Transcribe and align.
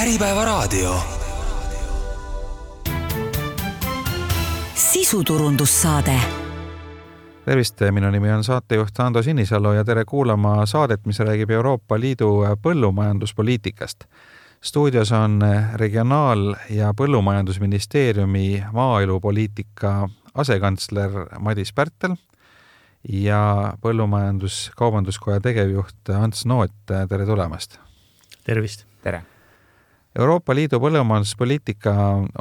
Äripäevaraadio. 0.00 0.94
sisuturundussaade 4.74 6.20
tervist, 7.44 7.80
minu 7.90 8.10
nimi 8.10 8.32
on 8.32 8.44
saatejuht 8.44 9.00
Ando 9.00 9.22
Sinisalu 9.22 9.72
ja 9.72 9.84
tere 9.84 10.04
kuulama 10.04 10.66
saadet, 10.66 11.06
mis 11.06 11.20
räägib 11.20 11.50
Euroopa 11.50 12.00
Liidu 12.00 12.44
põllumajanduspoliitikast. 12.62 14.04
stuudios 14.64 15.12
on 15.12 15.40
Regionaal- 15.74 16.56
ja 16.70 16.94
Põllumajandusministeeriumi 16.96 18.64
maaelupoliitika 18.72 20.08
asekantsler 20.34 21.10
Madis 21.38 21.72
Pärtel 21.72 22.16
ja 23.08 23.74
Põllumajandus-Kaubanduskoja 23.80 25.40
tegevjuht 25.40 26.08
Ants 26.22 26.46
Noot, 26.46 26.72
tere 26.86 27.26
tulemast! 27.26 27.78
tervist! 28.44 28.84
tere! 29.02 29.22
Euroopa 30.18 30.54
Liidu 30.54 30.80
põllumajanduspoliitika 30.82 31.92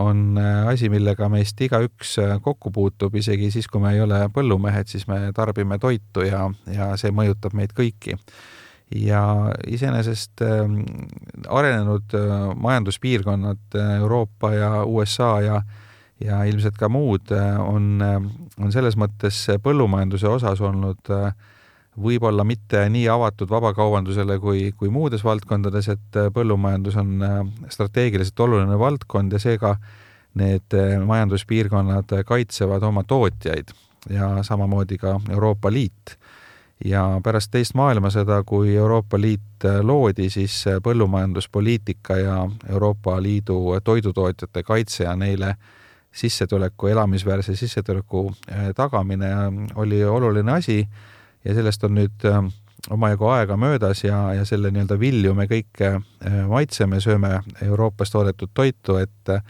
on 0.01 0.39
asi, 0.41 0.89
millega 0.89 1.27
meist 1.29 1.59
igaüks 1.61 2.15
kokku 2.41 2.71
puutub, 2.73 3.13
isegi 3.19 3.51
siis, 3.53 3.67
kui 3.69 3.83
me 3.83 3.91
ei 3.93 4.01
ole 4.01 4.23
põllumehed, 4.33 4.89
siis 4.89 5.05
me 5.07 5.27
tarbime 5.37 5.77
toitu 5.77 6.25
ja, 6.25 6.47
ja 6.73 6.95
see 6.97 7.13
mõjutab 7.13 7.53
meid 7.53 7.75
kõiki. 7.77 8.17
ja 8.89 9.21
iseenesest 9.69 10.41
äh, 10.41 10.63
arenenud 11.45 12.15
äh, 12.17 12.31
majanduspiirkonnad 12.57 13.77
äh, 13.77 13.91
Euroopa 13.99 14.49
ja 14.53 14.71
USA 14.83 15.41
ja 15.41 15.61
ja 16.19 16.43
ilmselt 16.43 16.77
ka 16.77 16.89
muud 16.91 17.31
on, 17.31 18.01
on 18.59 18.73
selles 18.75 18.97
mõttes 18.99 19.37
põllumajanduse 19.63 20.27
osas 20.27 20.59
olnud 20.61 21.11
äh, 21.15 21.31
võib-olla 22.01 22.43
mitte 22.47 22.81
nii 22.91 23.07
avatud 23.11 23.49
vabakaubandusele 23.49 24.39
kui, 24.39 24.71
kui 24.77 24.91
muudes 24.93 25.23
valdkondades, 25.25 25.89
et 25.93 26.19
äh, 26.19 26.29
põllumajandus 26.33 26.97
on 26.99 27.25
äh, 27.25 27.39
strateegiliselt 27.73 28.39
oluline 28.45 28.79
valdkond 28.79 29.33
ja 29.35 29.41
seega 29.41 29.75
need 30.39 30.75
äh, 30.77 30.97
majanduspiirkonnad 31.05 32.13
kaitsevad 32.25 32.83
oma 32.87 33.03
tootjaid 33.07 33.73
ja 34.09 34.31
samamoodi 34.43 34.97
ka 34.97 35.19
Euroopa 35.29 35.71
Liit. 35.71 36.15
ja 36.85 37.19
pärast 37.23 37.51
teist 37.51 37.75
maailmasõda, 37.75 38.43
kui 38.47 38.75
Euroopa 38.75 39.19
Liit 39.19 39.65
loodi, 39.83 40.29
siis 40.29 40.63
põllumajanduspoliitika 40.83 42.17
ja 42.17 42.37
Euroopa 42.69 43.17
Liidu 43.21 43.75
toidutootjate 43.83 44.63
kaitse 44.63 45.03
ja 45.03 45.15
neile 45.15 45.55
sissetuleku, 46.11 46.87
elamisväärse 46.87 47.55
sissetuleku 47.55 48.31
tagamine 48.75 49.27
oli 49.75 50.03
oluline 50.05 50.51
asi 50.51 50.87
ja 51.45 51.55
sellest 51.55 51.83
on 51.87 51.95
nüüd 51.97 52.25
äh, 52.27 52.41
omajagu 52.91 53.29
aega 53.33 53.57
möödas 53.59 54.03
ja, 54.03 54.33
ja 54.35 54.45
selle 54.47 54.71
nii-öelda 54.73 54.99
vilju 54.99 55.35
me 55.37 55.47
kõik 55.49 55.83
äh, 55.85 55.99
maitseme, 56.49 57.01
sööme 57.03 57.39
Euroopas 57.65 58.11
toodetud 58.13 58.51
toitu, 58.53 58.99
et 59.01 59.33
äh, 59.33 59.43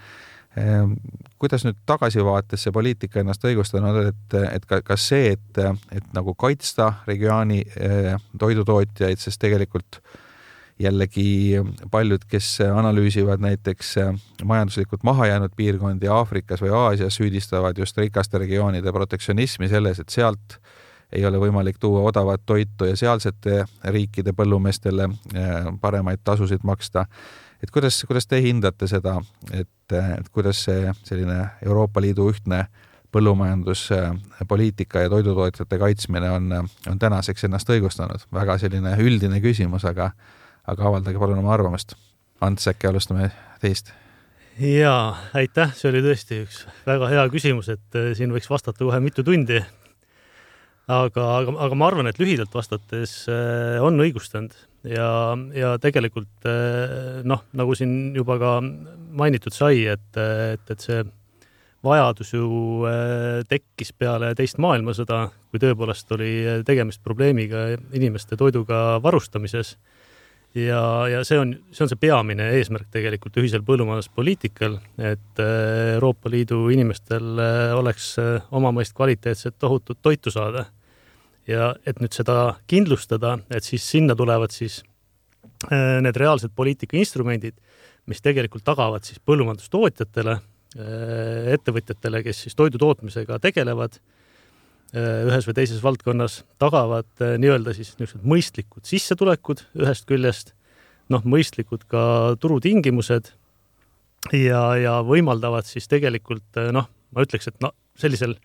kuidas 1.40 1.64
nüüd 1.66 1.78
tagasivaates 1.90 2.66
see 2.66 2.74
poliitika 2.76 3.22
ennast 3.22 3.46
õigustanud, 3.46 4.02
et, 4.12 4.40
et 4.50 4.66
ka, 4.70 4.82
kas 4.86 5.06
see, 5.12 5.36
et, 5.38 5.62
et 5.96 6.10
nagu 6.18 6.34
kaitsta 6.36 6.90
regiooni 7.08 7.62
toidutootjaid, 8.42 9.22
sest 9.22 9.40
tegelikult 9.40 10.02
jällegi 10.82 11.62
paljud, 11.94 12.26
kes 12.28 12.50
analüüsivad 12.66 13.40
näiteks 13.46 13.94
majanduslikult 14.44 15.06
mahajäänud 15.08 15.56
piirkondi 15.56 16.12
Aafrikas 16.12 16.66
või 16.66 16.74
Aasias, 16.76 17.22
süüdistavad 17.22 17.80
just 17.80 17.98
rikaste 18.02 18.42
regioonide 18.42 18.92
protektsionismi 18.96 19.70
selles, 19.72 20.02
et 20.02 20.12
sealt 20.12 20.58
äh, 20.58 20.79
ei 21.14 21.26
ole 21.26 21.40
võimalik 21.42 21.80
tuua 21.80 22.02
odavat 22.10 22.42
toitu 22.46 22.86
ja 22.86 22.96
sealsete 22.98 23.64
riikide 23.84 24.34
põllumeestele 24.38 25.10
äh, 25.10 25.70
paremaid 25.82 26.22
tasusid 26.24 26.64
maksta. 26.64 27.06
et 27.64 27.72
kuidas, 27.72 28.04
kuidas 28.08 28.28
te 28.28 28.42
hindate 28.42 28.88
seda, 28.88 29.20
et, 29.52 29.94
et 29.94 30.30
kuidas 30.32 30.64
see 30.64 30.94
selline 31.04 31.40
Euroopa 31.66 32.02
Liidu 32.02 32.30
ühtne 32.30 32.66
põllumajanduspoliitika 33.12 35.00
ja 35.00 35.10
toidutootjate 35.10 35.78
kaitsmine 35.78 36.30
on, 36.32 36.52
on 36.90 37.00
tänaseks 37.00 37.44
ennast 37.44 37.70
õigustanud? 37.70 38.28
väga 38.34 38.58
selline 38.62 38.94
üldine 39.02 39.42
küsimus, 39.42 39.86
aga, 39.86 40.12
aga 40.68 40.88
avaldage 40.92 41.20
palun 41.20 41.42
oma 41.42 41.54
arvamust. 41.54 41.96
Ants, 42.42 42.70
äkki 42.70 42.88
alustame 42.88 43.32
teist? 43.62 43.92
jaa, 44.60 45.18
aitäh, 45.34 45.74
see 45.76 45.90
oli 45.90 46.04
tõesti 46.06 46.44
üks 46.44 46.64
väga 46.86 47.10
hea 47.10 47.26
küsimus, 47.34 47.72
et 47.74 47.98
äh, 47.98 48.12
siin 48.14 48.32
võiks 48.36 48.50
vastata 48.52 48.84
kohe 48.84 49.00
mitu 49.02 49.24
tundi 49.26 49.58
aga, 50.90 51.26
aga, 51.38 51.54
aga 51.66 51.78
ma 51.78 51.88
arvan, 51.90 52.10
et 52.10 52.20
lühidalt 52.22 52.54
vastates 52.56 53.22
äh, 53.30 53.78
on 53.86 54.00
õigustanud 54.02 54.56
ja, 54.90 55.38
ja 55.54 55.76
tegelikult 55.82 56.50
äh, 56.50 57.22
noh, 57.28 57.46
nagu 57.58 57.78
siin 57.78 58.16
juba 58.18 58.40
ka 58.42 58.58
mainitud 59.20 59.54
sai, 59.54 59.86
et, 59.94 60.10
et, 60.18 60.66
et 60.66 60.86
see 60.86 61.04
vajadus 61.86 62.34
ju 62.34 62.50
äh, 62.90 63.44
tekkis 63.50 63.94
peale 63.94 64.34
teist 64.38 64.58
maailmasõda, 64.62 65.28
kui 65.52 65.62
tõepoolest 65.62 66.10
oli 66.18 66.34
tegemist 66.66 67.04
probleemiga 67.06 67.70
inimeste 67.96 68.38
toiduga 68.40 68.98
varustamises. 69.04 69.78
ja, 70.58 70.82
ja 71.06 71.22
see 71.24 71.38
on, 71.38 71.54
see 71.70 71.86
on 71.86 71.92
see 71.94 72.02
peamine 72.02 72.50
eesmärk 72.58 72.90
tegelikult 72.92 73.38
ühisel 73.38 73.62
põllumajanduspoliitikal, 73.66 74.80
et 74.98 75.44
Euroopa 75.94 76.34
Liidu 76.34 76.66
inimestel 76.74 77.38
oleks 77.78 78.16
omamoist 78.50 78.98
kvaliteetset 78.98 79.62
tohutut 79.62 80.02
toitu 80.02 80.34
saada 80.34 80.66
ja 81.50 81.72
et 81.88 82.00
nüüd 82.02 82.14
seda 82.16 82.56
kindlustada, 82.70 83.38
et 83.54 83.66
siis 83.66 83.86
sinna 83.96 84.16
tulevad 84.18 84.54
siis 84.54 84.82
äh, 85.70 86.00
need 86.04 86.18
reaalsed 86.20 86.54
poliitika 86.56 86.98
instrumendid, 87.00 87.58
mis 88.10 88.22
tegelikult 88.26 88.66
tagavad 88.68 89.06
siis 89.08 89.22
põllumajandustootjatele, 89.26 90.38
äh, 90.38 91.50
ettevõtjatele, 91.56 92.24
kes 92.26 92.46
siis 92.46 92.58
toidu 92.60 92.82
tootmisega 92.82 93.40
tegelevad 93.44 93.98
äh, 94.00 95.26
ühes 95.30 95.50
või 95.50 95.58
teises 95.62 95.82
valdkonnas, 95.86 96.44
tagavad 96.62 97.10
nii-öelda 97.42 97.76
siis 97.78 97.96
niisugused 97.98 98.30
mõistlikud 98.30 98.90
sissetulekud 98.90 99.66
ühest 99.82 100.08
küljest, 100.10 100.54
noh, 101.10 101.26
mõistlikud 101.26 101.88
ka 101.90 102.04
turutingimused 102.42 103.34
ja, 104.36 104.64
ja 104.78 105.00
võimaldavad 105.06 105.66
siis 105.66 105.90
tegelikult 105.90 106.62
noh, 106.76 106.90
ma 107.16 107.26
ütleks, 107.26 107.50
et 107.50 107.58
noh, 107.66 107.74
sellisel 107.98 108.38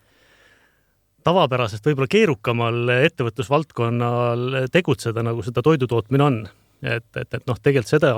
tavapärasest 1.25 1.87
võib-olla 1.87 2.11
keerukamal 2.11 2.91
ettevõtlusvaldkonnal 2.99 4.69
tegutseda, 4.73 5.23
nagu 5.25 5.41
seda 5.45 5.63
toidutootmine 5.65 6.23
on. 6.23 6.43
et, 6.85 7.07
et, 7.17 7.33
et 7.33 7.47
noh, 7.49 7.57
tegelikult 7.57 7.95
seda 7.95 8.13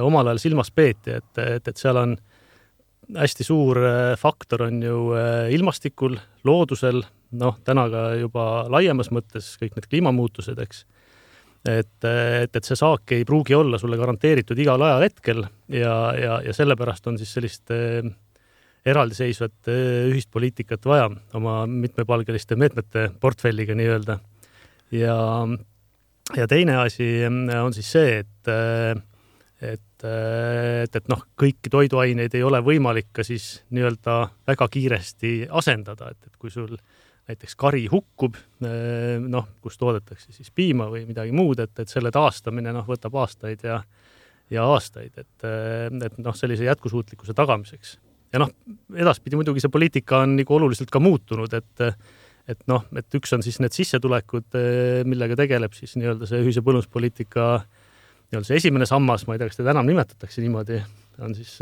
omal 0.00 0.30
ajal 0.30 0.40
silmas 0.40 0.70
peeti, 0.70 1.18
et, 1.18 1.42
et, 1.42 1.68
et 1.68 1.80
seal 1.80 1.98
on 2.00 2.14
hästi 3.12 3.44
suur 3.44 3.78
faktor 4.16 4.66
on 4.68 4.82
ju 4.82 4.98
eh, 5.18 5.52
ilmastikul, 5.54 6.16
loodusel, 6.44 7.02
noh, 7.40 7.58
täna 7.66 7.86
ka 7.92 8.04
juba 8.20 8.44
laiemas 8.72 9.10
mõttes 9.14 9.54
kõik 9.60 9.76
need 9.76 9.88
kliimamuutused, 9.90 10.60
eks. 10.64 10.84
et, 11.68 12.06
et, 12.08 12.56
et 12.56 12.64
see 12.64 12.78
saak 12.78 13.12
ei 13.16 13.24
pruugi 13.28 13.56
olla 13.58 13.80
sulle 13.80 13.98
garanteeritud 14.00 14.58
igal 14.58 14.82
ajahetkel 14.82 15.44
ja, 15.68 15.96
ja, 16.20 16.38
ja 16.44 16.54
sellepärast 16.56 17.06
on 17.10 17.18
siis 17.20 17.34
sellist 17.36 17.74
äh, 17.74 18.06
eraldiseisvat 18.88 19.70
eh, 19.72 20.10
ühist 20.10 20.30
poliitikat 20.32 20.84
vaja 20.88 21.08
oma 21.36 21.62
mitmepalgeliste 21.70 22.56
meetmete 22.60 23.08
portfelliga 23.20 23.76
nii-öelda. 23.78 24.18
ja, 24.92 25.16
ja 26.36 26.46
teine 26.48 26.76
asi 26.82 27.08
eh, 27.24 27.62
on 27.62 27.74
siis 27.74 27.92
see, 27.96 28.18
et, 28.20 28.50
eh, 28.52 28.92
et, 29.72 30.04
et, 30.04 30.96
et 31.00 31.08
noh, 31.08 31.24
kõiki 31.40 31.72
toiduaineid 31.72 32.36
ei 32.36 32.44
ole 32.44 32.60
võimalik 32.64 33.08
ka 33.12 33.24
siis 33.24 33.64
nii-öelda 33.72 34.18
väga 34.46 34.68
kiiresti 34.68 35.34
asendada, 35.50 36.12
et, 36.12 36.28
et 36.28 36.36
kui 36.36 36.52
sul 36.52 36.76
näiteks 37.24 37.56
kari 37.56 37.86
hukkub, 37.88 38.34
noh, 38.60 39.46
kus 39.64 39.78
toodetakse 39.80 40.28
siis 40.34 40.50
piima 40.52 40.90
või 40.92 41.06
midagi 41.08 41.32
muud, 41.32 41.62
et, 41.64 41.72
et 41.80 41.88
selle 41.88 42.10
taastamine 42.12 42.74
noh, 42.76 42.84
võtab 42.84 43.16
aastaid 43.22 43.64
ja 43.64 43.78
ja 44.52 44.66
aastaid, 44.68 45.14
et, 45.16 45.44
et 46.04 46.18
noh, 46.20 46.36
sellise 46.36 46.66
jätkusuutlikkuse 46.66 47.32
tagamiseks 47.32 47.94
ja 48.34 48.42
noh, 48.42 48.50
edaspidi 48.98 49.38
muidugi 49.38 49.62
see 49.62 49.72
poliitika 49.72 50.24
on 50.24 50.36
nagu 50.40 50.58
oluliselt 50.58 50.92
ka 50.92 51.02
muutunud, 51.02 51.54
et 51.54 51.88
et 52.44 52.60
noh, 52.68 52.82
et 52.92 53.16
üks 53.16 53.32
on 53.32 53.40
siis 53.40 53.56
need 53.62 53.72
sissetulekud, 53.72 54.56
millega 55.08 55.38
tegeleb 55.38 55.72
siis 55.72 55.94
nii-öelda 55.96 56.28
see 56.28 56.42
ühise 56.44 56.60
põllumajanduspoliitika 56.60 57.46
nii-öelda 57.62 58.48
see 58.50 58.58
esimene 58.60 58.88
sammas, 58.88 59.24
ma 59.24 59.36
ei 59.36 59.40
tea, 59.40 59.48
kas 59.48 59.62
teda 59.62 59.72
enam 59.72 59.88
nimetatakse 59.88 60.44
niimoodi, 60.44 60.82
on 61.24 61.32
siis 61.38 61.54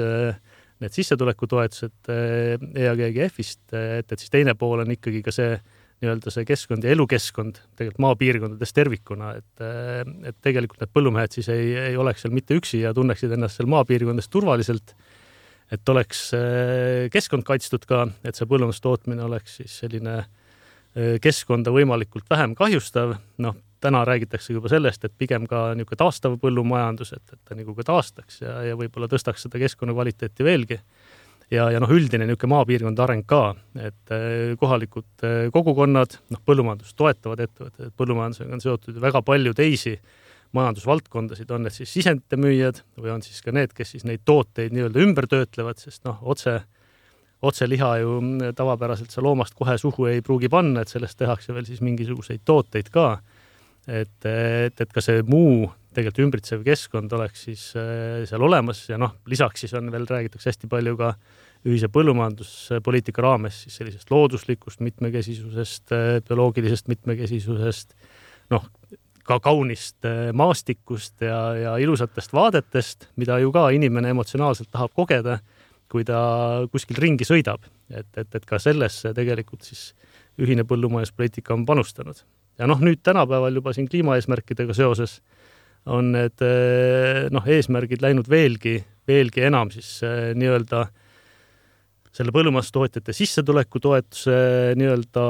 need 0.83 0.97
sissetulekutoetused 0.97 2.11
EAGGF-ist, 2.11 3.63
et, 3.79 4.11
et 4.11 4.19
siis 4.19 4.35
teine 4.35 4.57
pool 4.59 4.83
on 4.83 4.91
ikkagi 4.97 5.23
ka 5.23 5.35
see 5.35 5.55
nii-öelda 6.03 6.35
see 6.35 6.47
keskkond 6.49 6.83
ja 6.83 6.97
elukeskkond 6.97 7.61
tegelikult 7.79 8.03
maapiirkondades 8.03 8.75
tervikuna, 8.75 9.37
et, 9.39 9.65
et 10.27 10.39
tegelikult 10.43 10.83
need 10.83 10.91
põllumehed 10.99 11.39
siis 11.39 11.47
ei, 11.55 11.77
ei 11.93 11.99
oleks 12.01 12.25
seal 12.25 12.35
mitte 12.35 12.59
üksi 12.59 12.83
ja 12.83 12.91
tunneksid 12.97 13.37
ennast 13.37 13.61
seal 13.61 13.71
maapiirkondades 13.71 14.31
turvaliselt 14.33 14.97
et 15.73 15.89
oleks 15.89 16.31
äh, 16.37 17.09
keskkond 17.13 17.47
kaitstud 17.49 17.87
ka, 17.89 18.07
et 18.27 18.39
see 18.39 18.49
põllumajandustootmine 18.49 19.25
oleks 19.25 19.59
siis 19.63 19.79
selline 19.85 20.19
äh, 20.21 21.17
keskkonda 21.23 21.73
võimalikult 21.75 22.29
vähem 22.31 22.57
kahjustav, 22.59 23.17
noh, 23.43 23.57
täna 23.83 24.05
räägitakse 24.07 24.55
juba 24.55 24.71
sellest, 24.71 25.05
et 25.05 25.15
pigem 25.19 25.49
ka 25.51 25.73
niisugune 25.75 25.99
taastav 25.99 26.37
põllumajandus, 26.43 27.15
et, 27.17 27.25
et 27.35 27.41
ta 27.49 27.59
nagu 27.59 27.75
ka 27.75 27.87
taastaks 27.89 28.43
ja, 28.45 28.61
ja 28.69 28.79
võib-olla 28.79 29.09
tõstaks 29.11 29.49
seda 29.49 29.59
keskkonna 29.63 29.97
kvaliteeti 29.97 30.47
veelgi. 30.47 30.79
ja, 31.51 31.67
ja 31.73 31.81
noh, 31.83 31.91
üldine 31.91 32.29
niisugune 32.29 32.55
maapiirkondade 32.55 33.07
areng 33.07 33.27
ka, 33.29 33.43
et 33.81 34.15
äh, 34.15 34.53
kohalikud 34.61 35.27
äh, 35.27 35.47
kogukonnad, 35.55 36.19
noh, 36.31 36.43
põllumajandust 36.47 36.97
toetavad 36.97 37.47
ettevõtted, 37.49 37.97
põllumajandusega 37.97 38.59
on 38.59 38.65
seotud 38.65 39.01
väga 39.03 39.25
palju 39.27 39.57
teisi 39.57 39.97
majandusvaldkondasid, 40.57 41.51
on 41.51 41.67
need 41.67 41.75
siis 41.77 41.93
sisendite 41.93 42.39
müüjad 42.41 42.83
või 43.01 43.15
on 43.15 43.25
siis 43.25 43.41
ka 43.45 43.55
need, 43.55 43.73
kes 43.77 43.95
siis 43.97 44.07
neid 44.09 44.25
tooteid 44.29 44.75
nii-öelda 44.75 45.05
ümber 45.05 45.29
töötlevad, 45.31 45.81
sest 45.81 46.05
noh, 46.09 46.21
otse 46.23 46.61
otseliha 47.43 47.93
ju 47.99 48.19
tavapäraselt 48.55 49.11
sa 49.11 49.23
loomast 49.25 49.57
kohe 49.59 49.75
suhu 49.79 50.07
ei 50.07 50.23
pruugi 50.23 50.51
panna, 50.53 50.83
et 50.83 50.93
sellest 50.93 51.19
tehakse 51.19 51.55
veel 51.55 51.67
siis 51.67 51.81
mingisuguseid 51.83 52.45
tooteid 52.47 52.91
ka. 52.95 53.17
et, 53.89 54.25
et, 54.25 54.81
et 54.81 54.93
ka 54.95 55.03
see 55.03 55.25
muu 55.27 55.67
tegelikult 55.93 56.27
ümbritsev 56.29 56.61
keskkond 56.67 57.13
oleks 57.17 57.47
siis 57.49 57.65
äh, 57.75 58.23
seal 58.29 58.45
olemas 58.47 58.85
ja 58.89 58.99
noh, 59.01 59.17
lisaks 59.27 59.65
siis 59.65 59.75
on 59.75 59.91
veel, 59.93 60.07
räägitakse 60.09 60.53
hästi 60.53 60.71
palju 60.71 60.95
ka 61.01 61.13
ühise 61.67 61.91
põllumajanduspoliitika 61.93 63.25
raames 63.25 63.65
siis 63.65 63.81
sellisest 63.81 64.11
looduslikust 64.11 64.83
mitmekesisusest, 64.87 65.93
äh, 65.95 66.21
bioloogilisest 66.29 66.89
mitmekesisusest, 66.93 67.97
noh, 68.55 68.71
ka 69.33 69.41
kaunist 69.43 70.05
äh, 70.09 70.31
maastikust 70.37 71.25
ja, 71.25 71.41
ja 71.57 71.75
ilusatest 71.81 72.35
vaadetest, 72.37 73.09
mida 73.17 73.39
ju 73.43 73.53
ka 73.55 73.69
inimene 73.75 74.13
emotsionaalselt 74.13 74.71
tahab 74.73 74.93
kogeda 74.97 75.41
kui 75.93 76.07
ta 76.09 76.19
kuskil 76.73 76.97
ringi 77.03 77.27
sõidab, 77.29 77.67
et, 77.93 78.09
et, 78.17 78.29
et 78.33 78.45
ka 78.49 78.57
sellesse 78.63 79.13
tegelikult 79.17 79.67
siis 79.67 79.91
ühine 80.41 80.65
põllumajanduspoliitika 80.65 81.53
on 81.53 81.67
panustanud. 81.69 82.23
ja 82.59 82.69
noh, 82.69 82.81
nüüd 82.81 83.03
tänapäeval 83.05 83.61
juba 83.61 83.75
siin 83.77 83.89
kliimaeesmärkidega 83.93 84.77
seoses 84.77 85.21
on 85.85 86.13
need 86.15 86.45
noh, 87.35 87.45
eesmärgid 87.45 88.05
läinud 88.05 88.29
veelgi, 88.31 88.79
veelgi 89.09 89.45
enam 89.49 89.73
siis 89.75 89.99
nii-öelda 90.39 90.87
selle 92.13 92.33
põllumajandustootjate 92.33 93.13
sissetulekutoetuse 93.17 94.37
nii-öelda 94.81 95.27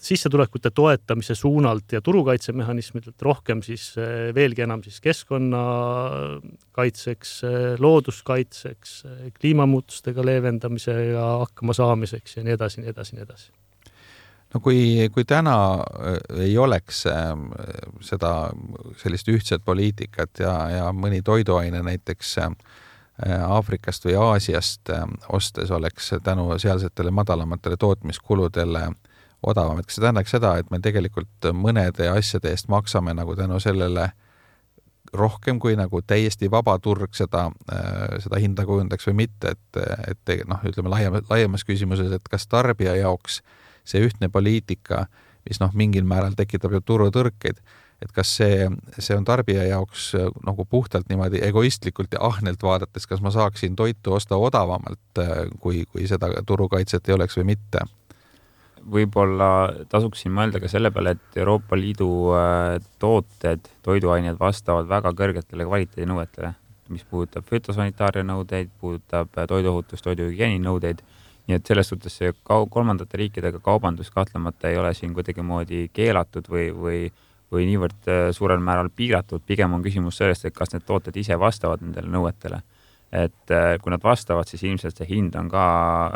sissetulekute 0.00 0.70
toetamise 0.70 1.34
suunalt 1.34 1.92
ja 1.92 2.00
turukaitsemehhanismidelt 2.00 3.22
rohkem 3.22 3.62
siis 3.62 3.98
eh, 3.98 4.34
veelgi 4.34 4.62
enam 4.62 4.82
siis 4.82 5.00
keskkonnakaitseks, 5.00 7.44
eh, 7.44 7.50
looduskaitseks, 7.78 9.04
eh, 9.04 9.10
kliimamuutustega 9.40 10.26
leevendamisega 10.26 11.38
hakkama 11.44 11.72
saamiseks 11.72 12.36
ja 12.36 12.44
nii 12.44 12.52
edasi, 12.58 12.80
nii 12.80 12.90
edasi, 12.90 13.14
nii 13.16 13.24
edasi. 13.26 13.52
No 14.54 14.60
kui, 14.60 15.08
kui 15.14 15.24
täna 15.24 15.78
ei 16.36 16.58
oleks 16.60 17.06
seda 18.04 18.50
sellist 19.00 19.28
ühtset 19.32 19.64
poliitikat 19.64 20.30
ja, 20.44 20.68
ja 20.68 20.92
mõni 20.92 21.22
toiduaine 21.24 21.80
näiteks 21.82 22.36
Aafrikast 23.46 24.04
või 24.04 24.14
Aasiast 24.20 24.90
ostes 25.32 25.70
oleks 25.72 26.10
tänu 26.24 26.58
sealsetele 26.60 27.10
madalamatele 27.16 27.76
tootmiskuludele 27.80 28.82
äh, 28.82 28.94
odavam, 29.42 29.80
et 29.80 29.88
kas 29.88 29.98
see 29.98 30.04
tähendaks 30.04 30.34
seda, 30.34 30.56
et 30.60 30.70
me 30.70 30.80
tegelikult 30.82 31.50
mõnede 31.56 32.08
asjade 32.12 32.52
eest 32.52 32.70
maksame 32.72 33.14
nagu 33.16 33.36
tänu 33.38 33.58
sellele 33.62 34.10
rohkem 35.12 35.58
kui 35.60 35.76
nagu 35.76 36.00
täiesti 36.06 36.50
vaba 36.50 36.78
turg 36.80 37.14
seda, 37.16 37.48
äh, 37.72 38.16
seda 38.24 38.40
hinda 38.40 38.64
kujundaks 38.68 39.06
või 39.10 39.18
mitte, 39.24 39.54
et, 39.56 39.82
et 40.14 40.48
noh, 40.48 40.62
ütleme 40.68 40.92
laiem, 40.92 41.20
laiemas 41.28 41.66
küsimuses, 41.68 42.12
et 42.16 42.32
kas 42.32 42.48
tarbija 42.48 42.96
jaoks 42.96 43.42
see 43.84 44.02
ühtne 44.06 44.30
poliitika, 44.32 45.06
mis 45.48 45.60
noh, 45.60 45.72
mingil 45.74 46.06
määral 46.08 46.36
tekitab 46.38 46.72
ju 46.76 46.80
turutõrkeid, 46.86 47.58
et 48.02 48.12
kas 48.14 48.30
see, 48.38 48.66
see 48.98 49.16
on 49.18 49.26
tarbija 49.28 49.66
jaoks 49.68 50.12
äh, 50.16 50.30
nagu 50.46 50.64
puhtalt 50.64 51.10
niimoodi 51.12 51.42
egoistlikult 51.44 52.16
ja 52.16 52.22
ahnelt 52.30 52.62
vaadates, 52.64 53.06
kas 53.10 53.20
ma 53.20 53.34
saaksin 53.34 53.76
toitu 53.76 54.16
osta 54.16 54.40
odavamalt, 54.40 55.20
äh, 55.20 55.44
kui, 55.60 55.84
kui 55.92 56.08
seda 56.08 56.30
turukaitset 56.46 57.10
ei 57.10 57.18
oleks 57.18 57.36
või 57.36 57.52
mitte 57.52 57.84
võib-olla 58.90 59.48
tasuks 59.90 60.22
siin 60.22 60.34
mõelda 60.34 60.60
ka 60.62 60.70
selle 60.70 60.90
peale, 60.94 61.14
et 61.16 61.38
Euroopa 61.38 61.76
Liidu 61.78 62.08
äh, 62.36 62.76
tooted, 63.02 63.68
toiduained 63.84 64.38
vastavad 64.40 64.88
väga 64.90 65.12
kõrgetele 65.18 65.66
kvaliteedinõuetele, 65.68 66.52
mis 66.92 67.04
puudutab 67.08 67.46
fütosanitaaria 67.48 68.24
nõudeid, 68.26 68.70
puudutab 68.80 69.32
äh, 69.38 69.48
toiduohutus, 69.50 70.04
toiduhügieeni 70.04 70.62
nõudeid. 70.62 71.02
nii 71.42 71.56
et 71.58 71.66
selles 71.66 71.88
suhtes 71.90 72.14
see 72.14 72.30
kolmandate 72.46 73.18
riikidega 73.18 73.58
kaubandus 73.58 74.12
kahtlemata 74.14 74.68
ei 74.70 74.76
ole 74.78 74.92
siin 74.94 75.14
kuidagimoodi 75.14 75.88
keelatud 75.92 76.46
või, 76.48 76.68
või, 76.70 77.00
või 77.50 77.66
niivõrd 77.66 78.06
äh, 78.08 78.28
suurel 78.30 78.62
määral 78.62 78.90
piiratud, 78.94 79.42
pigem 79.46 79.74
on 79.74 79.82
küsimus 79.82 80.20
sellest, 80.22 80.44
et 80.46 80.54
kas 80.54 80.72
need 80.72 80.86
tooted 80.86 81.16
ise 81.16 81.38
vastavad 81.38 81.82
nendele 81.82 82.10
nõuetele 82.10 82.62
et 83.12 83.50
äh, 83.52 83.74
kui 83.82 83.92
nad 83.92 84.00
vastavad, 84.00 84.48
siis 84.48 84.62
ilmselt 84.64 84.96
see 84.96 85.08
hind 85.10 85.34
on 85.36 85.50
ka 85.52 85.64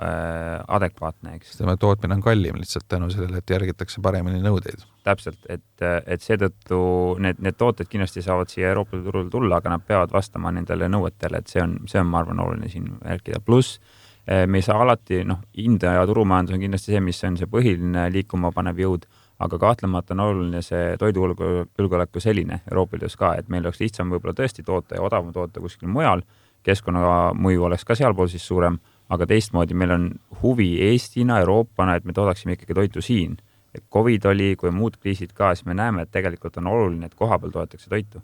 äh, 0.00 0.62
adekvaatne, 0.78 1.34
eks. 1.36 1.58
tema 1.58 1.74
tootmine 1.80 2.16
on 2.16 2.22
kallim 2.24 2.56
lihtsalt 2.56 2.86
tänu 2.88 3.10
sellele, 3.12 3.42
et 3.42 3.52
järgitakse 3.52 4.00
paremini 4.04 4.40
nõudeid. 4.44 4.86
täpselt, 5.04 5.38
et, 5.52 5.84
et 5.84 6.24
seetõttu 6.24 6.78
need, 7.22 7.42
need 7.44 7.58
tooted 7.60 7.90
kindlasti 7.92 8.24
saavad 8.24 8.48
siia 8.50 8.72
Euroopa 8.72 8.96
turule 9.04 9.28
tulla, 9.30 9.60
aga 9.60 9.76
nad 9.76 9.84
peavad 9.86 10.14
vastama 10.14 10.50
nendele 10.56 10.88
nõuetele, 10.88 11.42
et 11.44 11.52
see 11.52 11.60
on, 11.62 11.76
see 11.86 12.00
on, 12.00 12.08
ma 12.08 12.22
arvan, 12.24 12.40
oluline 12.46 12.72
siin 12.72 12.88
märkida, 13.02 13.42
pluss 13.44 13.76
äh, 14.24 14.46
me 14.48 14.62
ei 14.62 14.64
saa 14.64 14.80
alati, 14.86 15.20
noh, 15.28 15.44
hind 15.58 15.84
ja 15.84 16.06
turumajandus 16.08 16.56
on 16.56 16.64
kindlasti 16.64 16.96
see, 16.96 17.04
mis 17.04 17.22
on 17.28 17.36
see 17.36 17.52
põhiline 17.52 18.08
liikuma 18.16 18.54
panev 18.56 18.80
jõud, 18.80 19.04
aga 19.44 19.60
kahtlemata 19.60 20.16
on 20.16 20.24
oluline 20.30 20.64
see 20.64 20.96
toidujulgeoleku 20.96 22.24
selline 22.24 22.62
Euroopa 22.70 22.96
Liidus 22.96 23.20
ka, 23.20 23.34
et 23.36 23.52
meil 23.52 23.68
oleks 23.68 23.84
lihtsam 23.84 24.08
võib-olla 24.08 24.32
tõesti 24.40 24.64
toota 24.64 24.96
ja 24.96 25.04
odavam 25.04 25.28
toota 25.36 25.60
kuskil 25.60 25.92
mujal 25.92 26.24
keskkonnamõju 26.66 27.66
oleks 27.68 27.86
ka 27.86 27.96
sealpool 27.98 28.30
siis 28.32 28.46
suurem, 28.46 28.78
aga 29.12 29.28
teistmoodi 29.30 29.76
meil 29.78 29.92
on 29.94 30.06
huvi 30.42 30.72
Eestina, 30.88 31.38
Euroopana, 31.42 31.96
et 31.96 32.06
me 32.06 32.14
toodaksime 32.16 32.56
ikkagi 32.56 32.74
toitu 32.74 33.02
siin. 33.02 33.36
et 33.76 33.84
Covid 33.92 34.24
oli, 34.24 34.54
kui 34.56 34.70
muud 34.72 34.94
kriisid 34.96 35.34
ka, 35.36 35.50
siis 35.54 35.66
me 35.68 35.74
näeme, 35.76 36.06
et 36.06 36.10
tegelikult 36.10 36.54
on 36.56 36.66
oluline, 36.70 37.06
et 37.06 37.14
kohapeal 37.14 37.52
toodetakse 37.52 37.90
toitu 37.92 38.22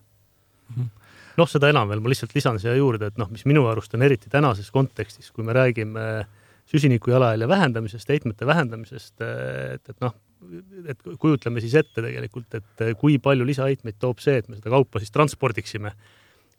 mhm. 0.77 0.87
noh, 1.37 1.49
seda 1.49 1.69
enam 1.69 1.91
veel, 1.91 2.01
ma 2.01 2.13
lihtsalt 2.13 2.35
lisan 2.35 2.61
siia 2.63 2.75
juurde, 2.79 3.13
et 3.13 3.21
noh, 3.21 3.29
mis 3.31 3.45
minu 3.45 3.67
arust 3.69 3.95
on 3.95 4.03
eriti 4.03 4.33
tänases 4.33 4.71
kontekstis, 4.73 5.31
kui 5.31 5.45
me 5.45 5.53
räägime 5.53 6.25
süsiniku 6.73 7.11
jalajälje 7.13 7.49
vähendamisest, 7.49 8.09
heitmete 8.09 8.47
vähendamisest, 8.47 9.21
et, 9.21 9.89
et 9.89 10.01
noh, 10.01 10.15
et 10.89 11.05
kujutleme 11.21 11.61
siis 11.61 11.75
ette 11.79 12.03
tegelikult, 12.03 12.57
et 12.59 12.85
kui 12.99 13.19
palju 13.23 13.47
lisaheitmeid 13.47 13.99
toob 14.01 14.23
see, 14.25 14.41
et 14.41 14.49
me 14.49 14.57
seda 14.57 14.73
kaupa 14.73 15.03
siis 15.03 15.13
transpordiksime 15.15 15.93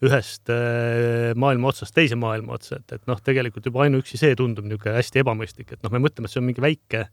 ühest 0.04 0.52
äh, 0.54 1.34
maailma 1.40 1.72
otsast 1.74 1.96
teise 1.96 2.18
maailma 2.20 2.58
otsa, 2.58 2.80
et, 2.82 2.98
et 2.98 3.06
noh, 3.10 3.20
tegelikult 3.24 3.68
juba 3.70 3.86
ainuüksi 3.88 4.20
see 4.20 4.38
tundub 4.40 4.68
niisugune 4.68 4.98
hästi 5.00 5.24
ebamõistlik, 5.24 5.76
et 5.76 5.84
noh, 5.86 5.94
me 5.94 6.04
mõtleme, 6.04 6.30
et 6.30 6.34
see 6.34 6.42
on 6.42 6.48
mingi 6.48 6.64
väike, 6.64 7.06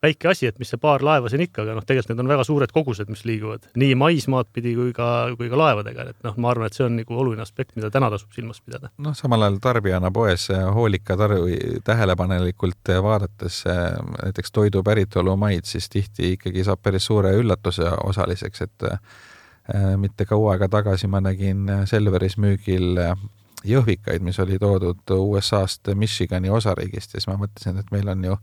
väike 0.00 0.30
asi, 0.30 0.48
et 0.48 0.58
mis 0.60 0.70
see 0.72 0.80
paar 0.80 1.04
laeva 1.04 1.28
siin 1.28 1.44
ikka, 1.44 1.64
aga 1.66 1.76
noh, 1.76 1.84
tegelikult 1.86 2.14
need 2.14 2.22
on 2.24 2.30
väga 2.32 2.46
suured 2.48 2.72
kogused, 2.72 3.10
mis 3.12 3.26
liiguvad 3.28 3.66
nii 3.80 3.96
maismaad 4.00 4.48
pidi 4.54 4.72
kui 4.78 4.94
ka, 4.96 5.08
kui 5.36 5.50
ka 5.52 5.60
laevadega, 5.60 6.06
et 6.14 6.28
noh, 6.28 6.38
ma 6.40 6.52
arvan, 6.54 6.70
et 6.70 6.78
see 6.78 6.86
on 6.86 6.96
nagu 7.00 7.18
oluline 7.24 7.44
aspekt, 7.44 7.74
mida 7.76 7.92
täna 7.92 8.08
tasub 8.12 8.32
silmas 8.36 8.62
pidada. 8.64 8.92
noh, 9.04 9.16
samal 9.18 9.44
ajal 9.46 9.60
tarbijana 9.64 10.12
poes 10.14 10.48
hoolika 10.76 11.18
tarvi 11.20 11.82
tähelepanelikult 11.84 12.94
vaadates 13.04 13.62
näiteks 13.68 14.56
toidu 14.56 14.84
päritolumaid, 14.86 15.68
siis 15.68 15.88
tihti 15.92 16.34
ikkagi 16.38 16.64
saab 16.64 16.80
päris 16.82 17.10
suure 17.10 17.34
üllatuse 17.36 17.92
osaliseks, 18.08 18.68
et 18.68 18.90
Äh, 18.90 18.98
mitte 19.96 20.24
kaua 20.26 20.54
aega 20.54 20.68
tagasi 20.68 21.06
ma 21.06 21.20
nägin 21.20 21.68
äh, 21.68 21.84
Selveris 21.86 22.36
müügil 22.40 22.98
äh, 22.98 23.14
jõhvikaid, 23.64 24.24
mis 24.24 24.38
oli 24.40 24.58
toodud 24.58 25.12
USA-st 25.14 25.92
Michigani 25.94 26.50
osariigist. 26.50 27.14
Ja 27.14 27.20
siis 27.20 27.28
ma 27.28 27.36
mõtlesin, 27.40 27.78
et 27.80 27.90
meil 27.92 28.08
on 28.08 28.24
ju 28.24 28.36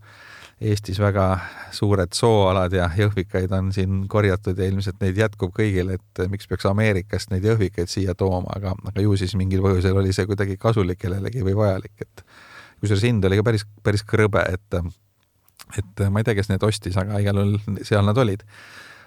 Eestis 0.58 0.98
väga 0.98 1.24
suured 1.70 2.16
sooalad 2.18 2.72
ja 2.74 2.88
jõhvikaid 2.98 3.52
on 3.54 3.68
siin 3.74 4.08
korjatud 4.10 4.58
ja 4.58 4.66
ilmselt 4.66 4.98
neid 4.98 5.18
jätkub 5.18 5.52
kõigil, 5.54 5.92
et 5.94 6.22
miks 6.30 6.50
peaks 6.50 6.66
Ameerikast 6.66 7.30
neid 7.30 7.46
jõhvikaid 7.46 7.90
siia 7.90 8.14
tooma, 8.18 8.50
aga, 8.56 8.72
aga 8.90 9.04
ju 9.04 9.14
siis 9.20 9.36
mingil 9.38 9.62
põhjusel 9.62 10.00
oli 10.00 10.14
see 10.16 10.26
kuidagi 10.26 10.56
kasulik 10.58 10.98
kellelegi 10.98 11.46
või 11.46 11.54
vajalik, 11.60 11.94
et 12.02 12.24
kusjuures 12.80 13.06
hind 13.06 13.28
oli 13.30 13.38
ka 13.38 13.46
päris, 13.46 13.66
päris 13.86 14.02
krõbe, 14.02 14.42
et 14.50 14.80
et 15.78 16.04
ma 16.10 16.18
ei 16.18 16.26
tea, 16.26 16.34
kes 16.34 16.50
need 16.50 16.66
ostis, 16.66 16.96
aga 16.98 17.22
igal 17.22 17.38
juhul 17.38 17.78
seal 17.86 18.02
nad 18.08 18.18
olid 18.18 18.42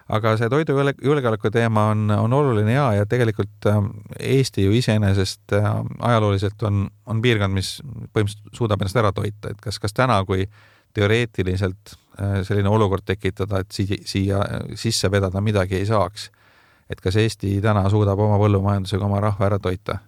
aga 0.10 0.34
see 0.40 0.50
toidujulgeoleku 0.52 1.52
teema 1.54 1.88
on, 1.94 2.12
on 2.12 2.34
oluline 2.34 2.74
ja, 2.74 2.88
ja 2.94 3.06
tegelikult 3.06 3.70
ähm, 3.70 3.92
Eesti 4.20 4.66
ju 4.66 4.76
iseenesest 4.78 5.54
äh, 5.54 5.72
ajalooliselt 6.00 6.64
on, 6.68 6.84
on 7.06 7.22
piirkond, 7.22 7.54
mis 7.54 7.78
põhimõtteliselt 7.84 8.58
suudab 8.58 8.82
ennast 8.82 9.02
ära 9.02 9.14
toita, 9.16 9.54
et 9.54 9.62
kas, 9.64 9.80
kas 9.80 9.96
täna, 9.96 10.20
kui 10.28 10.48
teoreetiliselt 10.94 11.96
äh, 12.20 12.42
selline 12.48 12.70
olukord 12.70 13.06
tekitada, 13.06 13.64
et 13.64 13.72
siia, 13.72 14.00
siia 14.06 14.44
sisse 14.76 15.12
vedada 15.12 15.42
midagi 15.42 15.80
ei 15.80 15.88
saaks, 15.90 16.30
et 16.90 17.02
kas 17.02 17.16
Eesti 17.22 17.58
täna 17.64 17.88
suudab 17.90 18.20
oma 18.20 18.40
põllumajandusega 18.42 19.08
oma 19.08 19.22
rahva 19.24 19.52
ära 19.52 19.60
toita? 19.64 20.02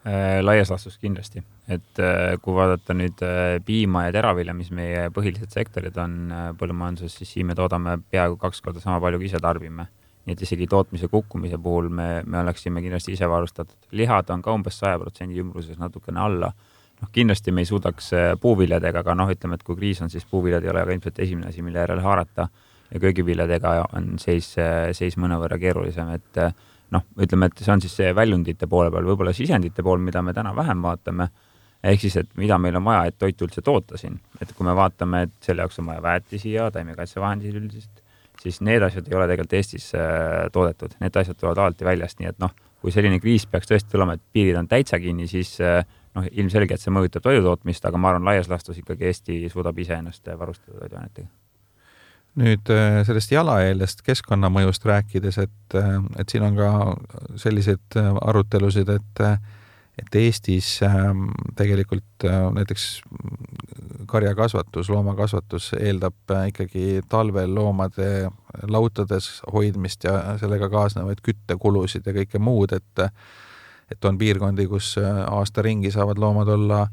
Äh, 0.00 0.40
laias 0.40 0.70
laastus 0.72 0.94
kindlasti, 0.96 1.42
et 1.68 1.98
äh, 2.00 2.38
kui 2.40 2.54
vaadata 2.56 2.94
nüüd 2.96 3.20
äh, 3.20 3.58
piima 3.60 4.06
ja 4.06 4.14
teravilja, 4.14 4.54
mis 4.56 4.70
meie 4.72 5.10
põhilised 5.12 5.52
sektorid 5.52 5.98
on 6.00 6.14
põllumajanduses, 6.56 7.18
siis 7.18 7.34
siin 7.34 7.50
me 7.50 7.56
toodame 7.58 7.98
peaaegu 8.08 8.38
kaks 8.40 8.64
korda 8.64 8.80
sama 8.80 8.96
palju, 9.04 9.20
kui 9.20 9.28
ise 9.28 9.42
tarbime. 9.44 9.90
nii 10.24 10.36
et 10.36 10.44
isegi 10.44 10.66
tootmise 10.72 11.08
kukkumise 11.08 11.58
puhul 11.60 11.90
me, 11.92 12.22
me 12.24 12.40
oleksime 12.40 12.80
kindlasti 12.80 13.12
ise 13.12 13.28
varustatud. 13.28 13.76
lihad 13.92 14.30
on 14.32 14.40
ka 14.40 14.54
umbes 14.56 14.80
saja 14.80 14.98
protsendi 14.98 15.36
ümbruses 15.44 15.76
natukene 15.76 16.20
alla. 16.20 16.52
noh, 17.02 17.12
kindlasti 17.12 17.52
me 17.52 17.60
ei 17.60 17.68
suudaks 17.68 18.10
puuviljadega, 18.40 19.04
aga 19.04 19.14
noh, 19.14 19.28
ütleme, 19.28 19.60
et 19.60 19.62
kui 19.68 19.76
kriis 19.76 20.00
on, 20.00 20.08
siis 20.08 20.24
puuviljad 20.24 20.64
ei 20.64 20.72
ole 20.72 20.86
ka 20.86 20.96
ilmselt 20.96 21.20
esimene 21.26 21.52
asi, 21.52 21.60
mille 21.60 21.84
järele 21.84 22.00
haarata 22.00 22.48
ja 22.88 23.00
köögiviljadega 23.04 23.76
on 23.92 24.14
seis, 24.18 24.54
seis 24.96 25.20
mõnevõrra 25.20 25.60
keerulisem, 25.60 26.16
et 26.16 26.44
noh, 26.94 27.06
ütleme, 27.20 27.50
et 27.50 27.62
see 27.62 27.72
on 27.72 27.82
siis 27.82 27.94
see 28.00 28.10
väljundite 28.16 28.68
poole 28.70 28.90
peal, 28.92 29.06
võib-olla 29.08 29.34
sisendite 29.36 29.84
pool, 29.86 30.00
mida 30.02 30.22
me 30.26 30.34
täna 30.36 30.54
vähem 30.56 30.82
vaatame. 30.84 31.30
Ehk 31.90 32.02
siis, 32.02 32.18
et 32.20 32.28
mida 32.36 32.58
meil 32.60 32.76
on 32.76 32.84
vaja, 32.84 33.08
et 33.08 33.16
toitu 33.16 33.46
üldse 33.46 33.62
toota 33.64 33.96
siin, 33.96 34.18
et 34.40 34.50
kui 34.52 34.66
me 34.68 34.74
vaatame, 34.76 35.22
et 35.24 35.36
selle 35.46 35.64
jaoks 35.64 35.80
on 35.80 35.88
vaja 35.88 36.02
väetisi 36.04 36.52
ja 36.52 36.66
taimekaitsevahendeid 36.74 37.56
üldiselt, 37.56 38.02
siis 38.42 38.60
need 38.66 38.84
asjad 38.84 39.08
ei 39.08 39.16
ole 39.16 39.28
tegelikult 39.30 39.56
Eestis 39.56 39.86
äh, 39.96 40.50
toodetud, 40.52 40.98
need 41.00 41.16
asjad 41.16 41.40
tulevad 41.40 41.62
alati 41.64 41.88
väljast, 41.88 42.20
nii 42.20 42.28
et 42.34 42.42
noh, 42.42 42.52
kui 42.84 42.92
selline 42.92 43.16
kriis 43.20 43.48
peaks 43.48 43.72
tõesti 43.72 43.96
tulema, 43.96 44.18
et 44.18 44.24
piirid 44.36 44.60
on 44.60 44.68
täitsa 44.68 45.00
kinni, 45.00 45.28
siis 45.30 45.56
äh, 45.64 45.80
noh, 46.18 46.28
ilmselgelt 46.30 46.84
see 46.84 46.92
mõjutab 46.92 47.24
toidutootmist, 47.24 47.88
aga 47.88 48.00
ma 48.00 48.12
arvan, 48.12 48.28
laias 48.28 48.52
laastus 48.52 48.82
ikkagi 48.82 49.08
Eesti 49.08 49.46
suudab 49.48 49.80
ise 49.80 49.96
ennast 49.96 50.28
varustada 50.36 50.82
toiduainetega 50.84 51.30
nüüd 52.38 52.70
äh, 52.70 53.00
sellest 53.06 53.32
jalajäljest 53.32 54.04
keskkonnamõjust 54.06 54.84
rääkides, 54.86 55.40
et, 55.42 55.78
et 56.18 56.28
siin 56.28 56.46
on 56.46 56.58
ka 56.58 56.70
selliseid 57.42 57.98
arutelusid, 57.98 58.92
et 58.94 59.24
et 60.00 60.14
Eestis 60.14 60.80
ähm, 60.82 61.28
tegelikult 61.56 62.24
äh, 62.24 62.52
näiteks 62.54 63.02
karjakasvatus, 64.06 64.90
loomakasvatus 64.90 65.72
eeldab 65.80 66.30
äh, 66.30 66.48
ikkagi 66.52 67.02
talvel 67.08 67.54
loomade 67.54 68.30
lautades 68.68 69.42
hoidmist 69.52 70.04
ja 70.04 70.38
sellega 70.40 70.70
kaasnevaid 70.72 71.22
küttekulusid 71.22 72.06
ja 72.06 72.16
kõike 72.16 72.42
muud, 72.42 72.76
et 72.76 73.06
et 73.90 74.04
on 74.06 74.18
piirkondi, 74.18 74.68
kus 74.70 74.94
äh, 75.02 75.24
aasta 75.26 75.62
ringi 75.66 75.90
saavad 75.90 76.18
loomad 76.22 76.48
olla 76.48 76.84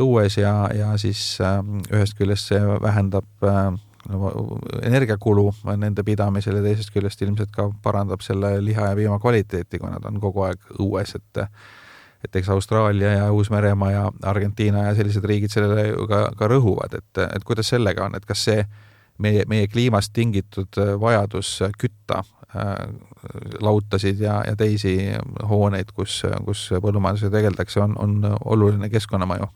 õues 0.00 0.38
ja, 0.38 0.54
ja 0.74 0.94
siis 0.98 1.38
ähm, 1.42 1.80
ühest 1.90 2.16
küljest 2.18 2.52
see 2.52 2.62
vähendab 2.82 3.26
energiakulu 4.82 5.46
nende 5.76 6.04
pidamisel 6.04 6.58
ja 6.58 6.62
teisest 6.66 6.92
küljest 6.94 7.22
ilmselt 7.24 7.52
ka 7.54 7.70
parandab 7.82 8.20
selle 8.24 8.58
liha 8.64 8.90
ja 8.90 8.98
piima 8.98 9.18
kvaliteeti, 9.20 9.78
kui 9.78 9.90
nad 9.90 10.04
on 10.04 10.20
kogu 10.20 10.44
aeg 10.48 10.76
õues, 10.78 11.16
et 11.16 11.48
et 12.24 12.36
eks 12.40 12.48
Austraalia 12.48 13.10
ja 13.12 13.32
Uus-Meremaa 13.32 13.90
ja 13.90 14.04
Argentiina 14.22 14.86
ja 14.86 14.94
sellised 14.96 15.24
riigid 15.28 15.52
sellele 15.52 15.90
ju 15.90 16.06
ka, 16.08 16.30
ka 16.38 16.48
rõhuvad, 16.48 16.96
et, 16.96 17.20
et 17.26 17.44
kuidas 17.44 17.68
sellega 17.68 18.06
on, 18.06 18.16
et 18.16 18.24
kas 18.24 18.46
see 18.46 18.62
meie, 19.20 19.44
meie 19.48 19.68
kliimast 19.68 20.12
tingitud 20.16 20.80
vajadus 21.00 21.58
kütta 21.76 22.22
äh, 22.56 22.72
lautasid 23.60 24.24
ja, 24.24 24.38
ja 24.46 24.56
teisi 24.56 24.96
hooneid, 25.50 25.92
kus, 25.92 26.22
kus 26.46 26.70
põllumajandusega 26.80 27.36
tegeldakse, 27.36 27.84
on, 27.84 27.98
on 28.00 28.38
oluline 28.40 28.88
keskkonnamõju 28.88 29.50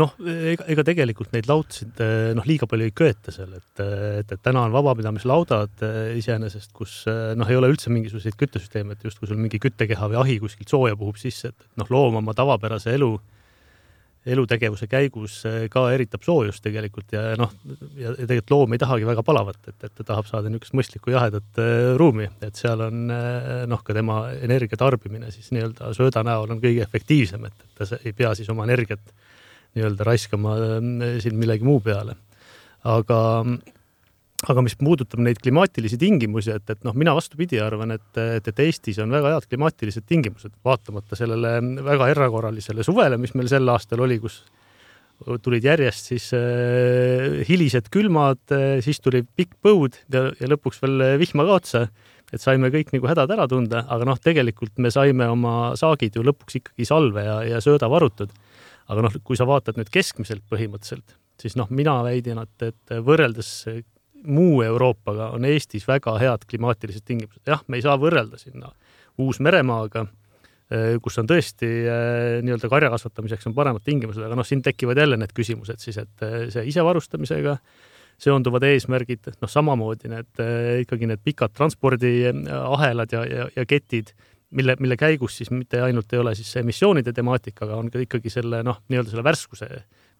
noh, 0.00 0.14
ega, 0.26 0.66
ega 0.70 0.84
tegelikult 0.86 1.34
neid 1.34 1.48
lautasid 1.48 2.00
eh, 2.02 2.30
noh, 2.36 2.46
liiga 2.48 2.66
palju 2.70 2.88
ei 2.88 2.94
köeta 2.96 3.34
seal, 3.34 3.52
et, 3.58 3.82
et, 3.82 4.32
et 4.34 4.42
täna 4.42 4.64
on 4.66 4.74
vabapidamislaudad 4.74 5.84
eh, 5.86 6.00
iseenesest, 6.18 6.72
kus 6.74 7.02
eh, 7.10 7.34
noh, 7.38 7.50
ei 7.50 7.58
ole 7.60 7.70
üldse 7.72 7.92
mingisuguseid 7.94 8.38
küttesüsteeme, 8.40 8.96
et 8.96 9.06
justkui 9.06 9.30
sul 9.30 9.38
mingi 9.40 9.62
küttekeha 9.62 10.10
või 10.10 10.18
ahi 10.24 10.40
kuskilt 10.42 10.72
sooja 10.72 10.98
puhub 10.98 11.20
sisse, 11.20 11.52
et 11.54 11.70
noh, 11.80 11.90
loom 11.94 12.18
oma 12.22 12.34
tavapärase 12.36 12.96
elu, 12.98 13.12
elutegevuse 14.34 14.86
käigus 14.88 15.42
ka 15.68 15.80
eritab 15.92 16.22
soojust 16.24 16.62
tegelikult 16.64 17.10
ja 17.12 17.34
noh, 17.36 17.50
ja 18.00 18.14
tegelikult 18.16 18.54
loom 18.54 18.72
ei 18.72 18.80
tahagi 18.80 19.04
väga 19.04 19.20
palavat, 19.26 19.58
et, 19.68 19.76
et 19.84 19.92
ta 19.92 20.06
tahab 20.14 20.30
saada 20.30 20.48
niisugust 20.48 20.72
mõistlikku 20.78 21.12
jahedat 21.12 21.60
ruumi, 22.00 22.30
et 22.40 22.56
seal 22.56 22.80
on 22.86 23.02
noh, 23.68 23.82
ka 23.84 23.92
tema 23.92 24.22
energia 24.38 24.80
tarbimine 24.80 25.28
siis 25.34 25.52
nii-öelda 25.52 25.92
sööda 25.92 26.24
näol 26.24 26.56
on 26.56 26.64
kõige 26.64 26.86
efektiivsem, 26.88 27.44
et, 27.50 27.68
et 27.68 27.76
ta 27.82 28.00
ei 28.00 28.16
pea 28.16 28.32
siis 28.38 28.48
oma 28.48 28.64
energiat 28.64 29.12
nii-öelda 29.74 30.06
raiskama 30.06 30.56
äh, 30.58 31.16
siin 31.22 31.38
millegi 31.40 31.66
muu 31.66 31.80
peale. 31.84 32.16
aga, 32.84 33.18
aga 34.44 34.62
mis 34.64 34.74
puudutab 34.76 35.22
neid 35.24 35.38
klimaatilisi 35.40 35.96
tingimusi, 36.00 36.52
et, 36.52 36.66
et 36.68 36.82
noh, 36.84 36.92
mina 37.00 37.14
vastupidi 37.16 37.62
arvan, 37.64 37.94
et, 37.96 38.10
et, 38.20 38.50
et 38.50 38.60
Eestis 38.66 39.00
on 39.00 39.14
väga 39.14 39.32
head 39.32 39.48
klimaatilised 39.48 40.04
tingimused, 40.08 40.52
vaatamata 40.64 41.16
sellele 41.16 41.56
väga 41.86 42.10
erakorralisele 42.12 42.84
suvele, 42.84 43.16
mis 43.20 43.32
meil 43.38 43.48
sel 43.48 43.72
aastal 43.72 44.04
oli, 44.04 44.20
kus 44.20 44.42
tulid 45.40 45.64
järjest 45.64 46.10
siis 46.10 46.26
äh, 46.36 47.40
hilised 47.48 47.88
külmad 47.94 48.40
äh,, 48.52 48.80
siis 48.84 48.98
tuli 49.00 49.22
pikk 49.24 49.54
põud 49.64 49.96
ja, 50.12 50.26
ja 50.40 50.50
lõpuks 50.50 50.82
veel 50.82 51.04
vihma 51.22 51.46
ka 51.46 51.60
otsa. 51.60 51.86
et 52.34 52.42
saime 52.42 52.68
kõik 52.74 52.90
nagu 52.90 53.06
hädad 53.06 53.30
ära 53.30 53.46
tunda, 53.48 53.84
aga 53.88 54.08
noh, 54.08 54.18
tegelikult 54.18 54.76
me 54.82 54.90
saime 54.90 55.28
oma 55.30 55.76
saagid 55.78 56.16
ju 56.18 56.24
lõpuks 56.26 56.58
ikkagi 56.58 56.88
salve 56.88 57.22
ja, 57.24 57.38
ja 57.46 57.60
sööda 57.62 57.88
varutud 57.88 58.34
aga 58.88 59.04
noh, 59.06 59.18
kui 59.24 59.38
sa 59.38 59.46
vaatad 59.48 59.78
nüüd 59.80 59.90
keskmiselt 59.92 60.44
põhimõtteliselt, 60.50 61.16
siis 61.40 61.56
noh, 61.58 61.70
mina 61.74 61.96
väidin, 62.06 62.40
et, 62.42 62.68
et 62.68 62.96
võrreldes 63.04 63.50
muu 64.24 64.62
Euroopaga 64.62 65.30
on 65.36 65.44
Eestis 65.44 65.86
väga 65.88 66.16
head 66.20 66.44
klimaatilised 66.48 67.04
tingimused. 67.04 67.42
jah, 67.46 67.62
me 67.68 67.78
ei 67.78 67.84
saa 67.84 67.96
võrrelda 68.00 68.38
sinna 68.40 68.70
Uus-Meremaaga, 69.20 70.06
eh, 70.72 70.94
kus 71.02 71.18
on 71.20 71.28
tõesti 71.30 71.68
eh, 71.68 72.38
nii-öelda 72.44 72.70
karja 72.72 72.90
kasvatamiseks 72.94 73.50
on 73.50 73.56
paremad 73.56 73.84
tingimused, 73.84 74.22
aga 74.24 74.38
noh, 74.38 74.46
siin 74.46 74.62
tekivad 74.64 74.98
jälle 74.98 75.18
need 75.20 75.34
küsimused 75.36 75.82
siis, 75.82 75.98
et 76.00 76.24
eh, 76.24 76.38
see 76.54 76.64
isevarustamisega 76.72 77.58
seonduvad 78.24 78.62
eesmärgid, 78.68 79.32
noh, 79.42 79.50
samamoodi 79.50 80.08
need 80.12 80.42
ikkagi 80.84 81.08
need 81.10 81.22
pikad 81.24 81.50
transpordiahelad 81.50 83.10
ja, 83.12 83.24
ja, 83.26 83.48
ja 83.56 83.64
ketid 83.66 84.12
mille, 84.54 84.76
mille 84.80 84.96
käigus 85.00 85.38
siis 85.40 85.50
mitte 85.54 85.80
ainult 85.84 86.12
ei 86.14 86.22
ole 86.22 86.34
siis 86.38 86.50
see 86.54 86.62
emissioonide 86.64 87.12
temaatika, 87.16 87.66
aga 87.66 87.80
on 87.80 87.90
ka 87.92 88.02
ikkagi 88.04 88.32
selle 88.32 88.62
noh, 88.66 88.80
nii-öelda 88.88 89.12
selle 89.12 89.26
värskuse 89.26 89.68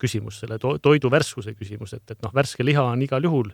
küsimus, 0.01 0.41
selle 0.43 0.59
to 0.63 0.77
toidu 0.83 1.11
värskuse 1.13 1.55
küsimus, 1.57 1.95
et, 1.97 2.05
et 2.11 2.21
noh, 2.25 2.35
värske 2.35 2.67
liha 2.67 2.85
on 2.95 3.05
igal 3.07 3.25
juhul 3.25 3.53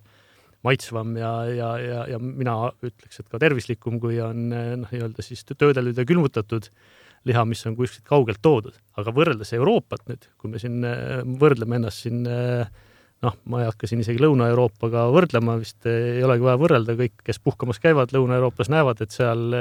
maitsvam 0.66 1.14
ja, 1.16 1.32
ja, 1.49 1.70
ja, 1.80 2.00
ja 2.14 2.18
mina 2.20 2.56
ütleks, 2.84 3.22
et 3.22 3.28
ka 3.32 3.40
tervislikum, 3.40 4.00
kui 4.02 4.20
on 4.25 4.50
noh, 4.50 4.90
nii-öelda 4.90 5.25
siis 5.25 5.44
töödeldud 5.52 6.00
ja 6.00 6.08
külmutatud 6.08 6.68
liha, 7.28 7.44
mis 7.49 7.62
on 7.68 7.76
kuskilt 7.76 8.06
kaugelt 8.08 8.40
toodud. 8.42 8.76
aga 8.96 9.12
võrreldes 9.12 9.52
Euroopat 9.56 10.06
nüüd, 10.08 10.28
kui 10.40 10.52
me 10.52 10.60
siin 10.60 10.80
võrdleme 11.40 11.80
ennast 11.80 12.06
siin 12.06 12.25
noh, 12.25 13.37
ma 13.52 13.60
ei 13.60 13.68
hakka 13.68 13.88
siin 13.88 14.00
isegi 14.00 14.22
Lõuna-Euroopaga 14.22 15.06
võrdlema, 15.12 15.58
vist 15.60 15.87
ei 15.88 16.22
olegi 16.25 16.46
vaja 16.46 16.60
võrrelda, 16.60 16.96
kõik, 16.96 17.18
kes 17.26 17.40
puhkamas 17.44 17.80
käivad 17.82 18.14
Lõuna-Euroopas, 18.16 18.70
näevad, 18.72 19.02
et 19.04 19.12
seal 19.12 19.56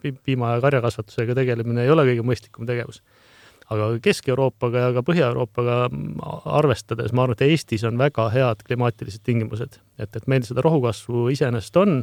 piima- 0.00 0.54
ja 0.54 0.64
karjakasvatusega 0.64 1.36
tegelemine 1.38 1.84
ei 1.84 1.92
ole 1.92 2.06
kõige 2.08 2.26
mõistlikum 2.26 2.68
tegevus. 2.68 3.02
aga 3.70 3.86
Kesk-Euroopaga 4.02 4.78
ja 4.78 4.92
ka 4.92 5.02
Põhja-Euroopaga 5.06 5.74
arvestades 6.58 7.12
ma 7.12 7.22
arvan, 7.22 7.36
et 7.38 7.46
Eestis 7.46 7.84
on 7.86 7.98
väga 7.98 8.28
head 8.34 8.64
klimaatilised 8.66 9.22
tingimused, 9.22 9.78
et, 9.98 10.16
et 10.16 10.26
meil 10.26 10.42
seda 10.42 10.64
rohukasvu 10.66 11.28
iseenesest 11.30 11.76
on 11.76 12.02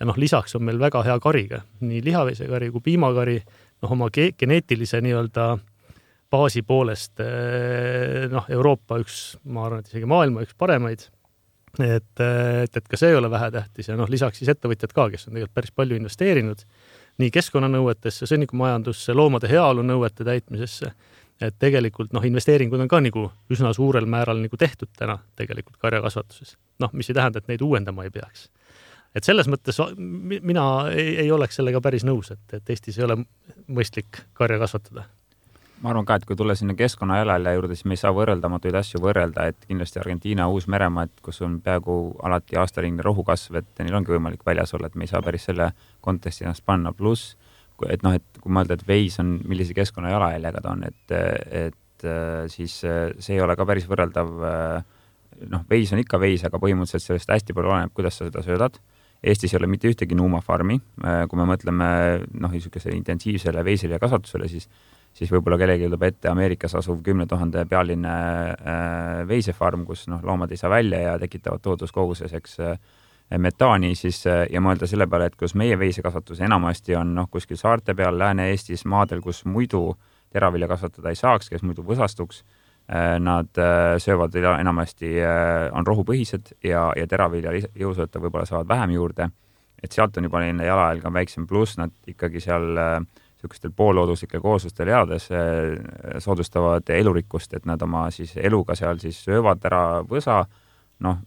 ja 0.00 0.06
noh, 0.08 0.16
lisaks 0.16 0.56
on 0.56 0.64
meil 0.64 0.80
väga 0.80 1.02
hea 1.06 1.18
kari 1.20 1.44
ka, 1.50 1.60
nii 1.84 2.00
lihaveisekari 2.06 2.70
kui 2.72 2.80
piimakari, 2.88 3.36
noh, 3.82 3.92
oma 3.92 4.08
ge 4.14 4.30
geneetilise 4.38 5.02
nii-öelda 5.04 5.46
baasi 6.32 6.62
poolest 6.66 7.20
eh, 7.22 8.28
noh, 8.32 8.46
Euroopa 8.52 8.98
üks, 9.02 9.18
ma 9.44 9.66
arvan, 9.66 9.82
et 9.82 9.92
isegi 9.92 10.08
maailma 10.08 10.46
üks 10.46 10.56
paremaid. 10.58 11.10
Et, 11.80 12.20
et, 12.20 12.74
et 12.76 12.88
ka 12.88 12.98
see 13.00 13.08
ei 13.08 13.16
ole 13.16 13.30
vähetähtis 13.32 13.86
ja 13.88 13.94
noh, 13.96 14.10
lisaks 14.12 14.42
siis 14.42 14.50
ettevõtjad 14.52 14.92
ka, 14.92 15.06
kes 15.14 15.28
on 15.28 15.32
tegelikult 15.32 15.54
päris 15.56 15.72
palju 15.72 15.96
investeerinud 15.96 16.66
nii 17.18 17.30
keskkonnanõuetesse, 17.30 18.26
sõnnikumajandusse, 18.30 19.14
loomade 19.14 19.50
heaolu 19.50 19.84
nõuete 19.86 20.24
täitmisesse. 20.24 20.92
et 21.42 21.54
tegelikult 21.58 22.12
noh, 22.14 22.22
investeeringud 22.22 22.80
on 22.80 22.88
ka 22.88 23.00
nagu 23.02 23.24
üsna 23.50 23.72
suurel 23.74 24.06
määral 24.06 24.38
nagu 24.38 24.56
tehtud 24.56 24.88
täna 24.96 25.18
tegelikult 25.36 25.76
karjakasvatuses. 25.76 26.56
noh, 26.78 26.90
mis 26.92 27.10
ei 27.10 27.14
tähenda, 27.14 27.38
et 27.38 27.48
neid 27.48 27.60
uuendama 27.60 28.04
ei 28.04 28.10
peaks. 28.10 28.50
et 29.14 29.24
selles 29.24 29.48
mõttes 29.48 29.78
mina 29.96 30.88
ei, 30.90 31.16
ei 31.26 31.32
oleks 31.32 31.56
sellega 31.56 31.80
päris 31.80 32.04
nõus, 32.04 32.30
et, 32.30 32.46
et 32.52 32.70
Eestis 32.70 32.98
ei 32.98 33.04
ole 33.04 33.18
mõistlik 33.68 34.24
karja 34.32 34.58
kasvatada 34.58 35.04
ma 35.82 35.90
arvan 35.90 36.06
ka, 36.06 36.16
et 36.18 36.26
kui 36.28 36.38
tulla 36.38 36.54
sinna 36.58 36.76
keskkonna 36.78 37.18
jalajälje 37.18 37.54
juurde, 37.56 37.76
siis 37.78 37.88
me 37.90 37.96
ei 37.96 38.00
saa 38.00 38.12
võrreldamatuid 38.14 38.76
asju 38.78 39.00
võrrelda, 39.02 39.48
et 39.50 39.66
kindlasti 39.66 39.98
Argentiina, 40.02 40.46
Uus-Meremaa, 40.52 41.08
et 41.08 41.22
kus 41.26 41.42
on 41.42 41.58
peaaegu 41.64 41.96
alati 42.22 42.58
aastaringne 42.60 43.02
rohukasv, 43.02 43.58
et 43.58 43.82
neil 43.82 43.98
ongi 43.98 44.14
võimalik 44.14 44.46
väljas 44.46 44.74
olla, 44.78 44.90
et 44.90 44.98
me 44.98 45.08
ei 45.08 45.10
saa 45.10 45.22
päris 45.24 45.48
selle 45.50 45.72
konteksti 46.04 46.46
ennast 46.46 46.64
panna, 46.66 46.94
pluss 46.94 47.34
et 47.90 48.02
noh, 48.04 48.14
et 48.14 48.38
kui 48.38 48.52
mõelda, 48.54 48.76
et 48.78 48.86
veis 48.86 49.16
on, 49.18 49.36
millise 49.48 49.74
keskkonna 49.74 50.12
jalajäljega 50.12 50.60
ta 50.62 50.74
on, 50.76 50.84
et, 50.86 51.14
et 51.66 52.06
siis 52.52 52.76
see 52.78 53.34
ei 53.34 53.42
ole 53.42 53.56
ka 53.58 53.66
päris 53.66 53.88
võrreldav. 53.90 54.30
noh, 55.50 55.62
veis 55.70 55.90
on 55.94 55.98
ikka 55.98 56.20
veis, 56.22 56.44
aga 56.46 56.60
põhimõtteliselt 56.62 57.08
sellest 57.08 57.30
hästi 57.32 57.56
palju 57.56 57.72
oleneb, 57.72 57.94
kuidas 57.96 58.20
sa 58.20 58.28
seda 58.28 58.44
söödad 58.46 58.78
Eestis 59.22 59.52
ei 59.54 59.60
ole 59.60 59.68
mitte 59.70 59.86
ühtegi 59.86 60.16
nuumafarmi, 60.18 60.80
kui 61.30 61.38
me 61.38 61.44
mõtleme 61.46 61.88
noh, 62.42 62.50
niisugusele 62.50 62.96
intensiivsele 62.98 63.62
veiselja 63.62 64.00
kasvatusele, 64.02 64.48
siis 64.50 64.66
siis 65.12 65.30
võib-olla 65.32 65.58
kellelgi 65.60 65.86
tuleb 65.88 66.06
ette 66.08 66.30
Ameerikas 66.30 66.74
asuv 66.80 67.02
kümne 67.04 67.26
tuhande 67.28 67.64
pealine 67.68 68.12
äh, 68.12 69.22
veisefarm, 69.28 69.84
kus 69.88 70.06
noh, 70.12 70.22
loomad 70.24 70.52
ei 70.52 70.60
saa 70.60 70.70
välja 70.72 71.00
ja 71.06 71.18
tekitavad 71.20 71.62
tohutus 71.62 71.92
koguses, 71.92 72.32
eks 72.32 72.58
äh, 72.64 72.78
metaani, 73.38 73.94
siis 73.96 74.24
ja 74.26 74.60
mõelda 74.60 74.86
selle 74.88 75.06
peale, 75.08 75.30
et 75.30 75.36
kus 75.40 75.54
meie 75.56 75.78
veisekasvatus 75.80 76.42
enamasti 76.44 76.96
on 76.98 77.14
noh, 77.16 77.30
kuskil 77.32 77.56
saarte 77.56 77.94
peal 77.96 78.18
Lääne-Eestis 78.18 78.84
maadel, 78.84 79.22
kus 79.24 79.44
muidu 79.48 79.94
teravilja 80.32 80.68
kasvatada 80.68 81.12
ei 81.12 81.16
saaks, 81.16 81.48
kes 81.52 81.64
muidu 81.64 81.84
võsastuks 81.86 82.42
Nad 83.18 83.58
söövad 84.02 84.34
enamasti, 84.34 85.14
on 85.72 85.86
rohupõhised 85.86 86.50
ja, 86.66 86.88
ja 86.98 87.06
teravilja 87.08 87.54
jõusööta 87.78 88.20
võib-olla 88.20 88.44
saavad 88.44 88.68
vähem 88.68 88.96
juurde. 88.96 89.28
et 89.82 89.92
sealt 89.92 90.16
on 90.16 90.24
juba 90.24 90.40
neile 90.40 90.66
jalajälg 90.66 91.06
on 91.06 91.14
väiksem, 91.14 91.46
pluss 91.46 91.78
nad 91.78 91.90
ikkagi 92.06 92.40
seal 92.40 92.76
niisugustel 93.42 93.72
poollooduslikel 93.76 94.40
kooslustel 94.40 94.88
elades 94.88 95.28
soodustavad 96.22 96.90
elurikkust, 96.94 97.54
et 97.58 97.66
nad 97.66 97.82
oma 97.82 98.06
siis 98.14 98.36
eluga 98.36 98.76
seal 98.78 99.00
siis 99.02 99.18
söövad 99.24 99.64
ära 99.66 99.82
võsa 100.06 100.44
noh, 101.02 101.18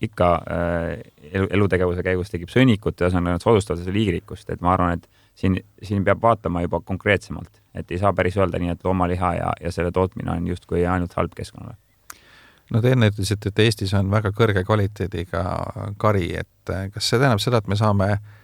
ikka 0.00 0.28
äh, 0.50 1.00
elu, 1.32 1.46
elutegevuse 1.50 2.02
käigus 2.02 2.32
tekib 2.32 2.50
sõnnikut, 2.52 2.98
ühesõnaga 2.98 3.36
nad 3.36 3.44
soodustavad 3.44 3.82
seda 3.82 3.94
liigirikkust, 3.94 4.48
et 4.50 4.64
ma 4.64 4.74
arvan, 4.74 4.98
et 4.98 5.06
siin, 5.38 5.60
siin 5.86 6.04
peab 6.06 6.22
vaatama 6.22 6.64
juba 6.64 6.80
konkreetsemalt, 6.86 7.62
et 7.74 7.90
ei 7.90 8.00
saa 8.02 8.12
päris 8.16 8.38
öelda 8.40 8.58
nii, 8.58 8.74
et 8.74 8.84
loomaliha 8.84 9.34
ja, 9.38 9.52
ja 9.60 9.72
selle 9.74 9.92
tootmine 9.94 10.32
on 10.34 10.50
justkui 10.50 10.82
ainult 10.86 11.14
halb 11.18 11.36
keskkonnale. 11.36 11.78
no 12.70 12.82
te 12.82 12.94
enne 12.96 13.10
ütlesite, 13.12 13.52
et 13.52 13.64
Eestis 13.66 13.94
on 13.98 14.10
väga 14.10 14.34
kõrge 14.34 14.64
kvaliteediga 14.66 15.44
kari, 15.98 16.32
et 16.42 16.74
kas 16.94 17.06
see 17.06 17.18
tähendab 17.18 17.42
seda, 17.42 17.62
et 17.62 17.70
me 17.70 17.78
saame 17.78 18.12
äh, 18.16 18.39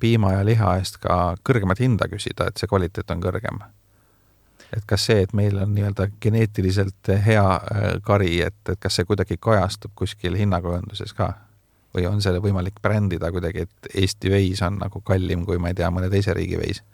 piima 0.00 0.34
ja 0.34 0.40
liha 0.44 0.74
eest 0.76 0.98
ka 1.00 1.34
kõrgemat 1.48 1.80
hinda 1.80 2.10
küsida, 2.12 2.50
et 2.50 2.60
see 2.60 2.68
kvaliteet 2.68 3.10
on 3.14 3.22
kõrgem? 3.24 3.62
et 4.76 4.84
kas 4.86 5.06
see, 5.08 5.24
et 5.24 5.32
meil 5.36 5.58
on 5.58 5.72
nii-öelda 5.74 6.08
geneetiliselt 6.22 7.10
hea 7.24 7.44
äh, 7.44 7.86
kari, 8.06 8.36
et, 8.46 8.60
et 8.70 8.78
kas 8.80 8.98
see 8.98 9.08
kuidagi 9.08 9.38
kajastub 9.42 9.94
kuskil 9.98 10.38
hinnakujunduses 10.38 11.14
ka? 11.16 11.32
või 11.90 12.04
on 12.06 12.20
selle 12.22 12.38
võimalik 12.38 12.76
brändida 12.78 13.32
kuidagi, 13.34 13.64
et 13.66 13.88
Eesti 13.98 14.30
veis 14.30 14.60
on 14.62 14.76
nagu 14.78 15.00
kallim 15.02 15.42
kui 15.42 15.58
ma 15.58 15.72
ei 15.72 15.78
tea, 15.80 15.88
mõne 15.90 16.06
teise 16.12 16.36
riigi 16.36 16.60
veis? 16.60 16.84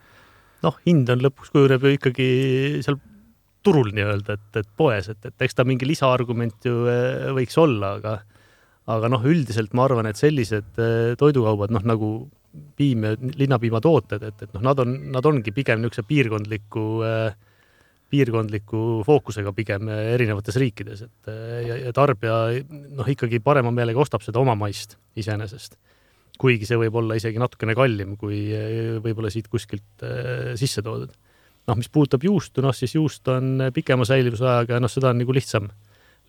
noh, 0.65 0.79
hind 0.87 1.11
on 1.13 1.21
lõpuks 1.27 1.53
kujuneb 1.53 1.85
ju 1.85 1.99
ikkagi 1.99 2.29
seal 2.87 2.97
turul 3.67 3.91
nii-öelda, 3.93 4.39
et, 4.39 4.49
et 4.63 4.71
poes, 4.79 5.11
et, 5.13 5.21
et 5.29 5.45
eks 5.45 5.59
ta 5.59 5.67
mingi 5.69 5.89
lisaargument 5.89 6.71
ju 6.71 6.87
äh, 6.89 7.29
võiks 7.37 7.61
olla, 7.61 7.97
aga 8.01 8.17
aga 8.87 9.11
noh, 9.11 9.25
üldiselt 9.27 9.75
ma 9.75 9.87
arvan, 9.89 10.09
et 10.11 10.19
sellised 10.21 10.79
äh, 10.79 11.15
toidukaubad, 11.19 11.73
noh 11.75 11.87
nagu 11.87 12.11
piim 12.79 13.05
ja 13.05 13.17
linnapiimatooted, 13.17 14.23
et, 14.31 14.47
et 14.47 14.55
noh, 14.55 14.63
nad 14.65 14.81
on, 14.81 14.95
nad 15.13 15.27
ongi 15.29 15.53
pigem 15.53 15.83
niisuguse 15.83 16.07
piirkondliku 16.09 16.87
äh, 17.05 17.35
piirkondliku 18.11 19.03
fookusega 19.07 19.51
pigem 19.57 19.91
erinevates 19.91 20.57
riikides, 20.63 21.03
et 21.09 21.31
ja, 21.67 21.79
ja 21.89 21.93
tarbija 21.95 22.37
noh, 22.71 23.09
ikkagi 23.11 23.41
parema 23.43 23.73
meelega 23.75 23.99
ostab 23.99 24.23
seda 24.23 24.39
oma 24.39 24.55
maist 24.59 24.95
iseenesest. 25.19 25.75
kuigi 26.39 26.69
see 26.69 26.79
võib 26.79 26.95
olla 27.01 27.17
isegi 27.17 27.41
natukene 27.41 27.75
kallim, 27.75 28.15
kui 28.21 28.45
võib-olla 29.03 29.33
siit 29.33 29.49
kuskilt 29.51 30.07
äh, 30.07 30.55
sisse 30.55 30.85
toodud. 30.87 31.11
noh, 31.67 31.77
mis 31.77 31.91
puudutab 31.91 32.23
juustu, 32.23 32.63
noh 32.63 32.75
siis 32.77 32.95
juust 32.95 33.27
on 33.29 33.69
pikema 33.75 34.07
säilivusajaga 34.07 34.79
ja 34.79 34.81
noh, 34.81 34.93
seda 34.93 35.11
on 35.11 35.21
nagu 35.25 35.35
lihtsam, 35.35 35.69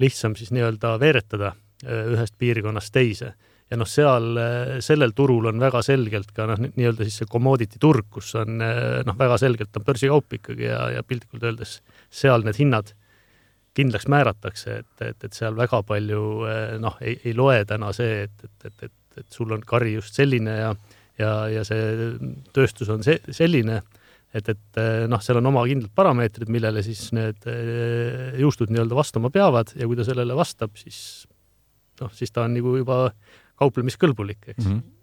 lihtsam 0.01 0.35
siis 0.35 0.49
nii-öelda 0.55 0.97
veeretada 0.99 1.53
ühest 1.85 2.37
piirkonnast 2.39 2.93
teise. 2.93 3.33
Ja 3.67 3.75
noh, 3.75 3.87
seal 3.89 4.37
sellel 4.83 5.11
turul 5.11 5.49
on 5.49 5.59
väga 5.59 5.81
selgelt 5.83 6.31
ka 6.35 6.45
noh, 6.47 6.61
nii-öelda 6.63 7.03
siis 7.03 7.19
see 7.21 7.29
commodity 7.29 7.81
turg, 7.83 8.07
kus 8.09 8.31
on 8.39 8.61
noh, 8.61 9.17
väga 9.19 9.37
selgelt 9.41 9.75
on 9.75 9.83
börsikaup 9.87 10.37
ikkagi 10.39 10.69
ja, 10.69 10.85
ja 10.95 11.03
piltlikult 11.03 11.43
öeldes 11.43 11.81
seal 12.07 12.47
need 12.47 12.61
hinnad 12.61 12.93
kindlaks 13.77 14.07
määratakse, 14.09 14.79
et, 14.81 14.93
et, 15.05 15.25
et 15.27 15.35
seal 15.35 15.57
väga 15.59 15.81
palju 15.85 16.21
noh, 16.81 16.95
ei, 17.03 17.19
ei 17.27 17.35
loe 17.37 17.59
täna 17.67 17.91
see, 17.93 18.23
et, 18.25 18.47
et, 18.47 18.71
et, 18.71 18.87
et, 18.87 19.19
et 19.21 19.35
sul 19.35 19.51
on 19.53 19.61
kari 19.67 19.97
just 19.97 20.15
selline 20.17 20.55
ja 20.61 20.71
ja, 21.19 21.31
ja 21.51 21.63
see 21.67 22.11
tööstus 22.55 22.89
on 22.93 23.03
see, 23.05 23.17
selline, 23.33 23.81
et, 24.35 24.51
et 24.53 24.81
noh, 25.09 25.21
seal 25.23 25.41
on 25.41 25.49
oma 25.51 25.63
kindlad 25.69 25.93
parameetrid, 25.97 26.51
millele 26.53 26.83
siis 26.85 27.09
need 27.17 27.47
juustud 28.41 28.71
nii-öelda 28.73 28.97
vastama 28.97 29.31
peavad 29.33 29.73
ja 29.77 29.89
kui 29.89 29.97
ta 29.97 30.05
sellele 30.07 30.37
vastab, 30.37 30.77
siis 30.79 31.25
noh, 32.01 32.13
siis 32.13 32.31
ta 32.31 32.45
on 32.47 32.53
nagu 32.57 32.75
juba 32.77 33.09
kauplemiskõlbulik, 33.57 34.43
eks 34.47 34.65
mm. 34.65 34.71
-hmm. 34.71 34.93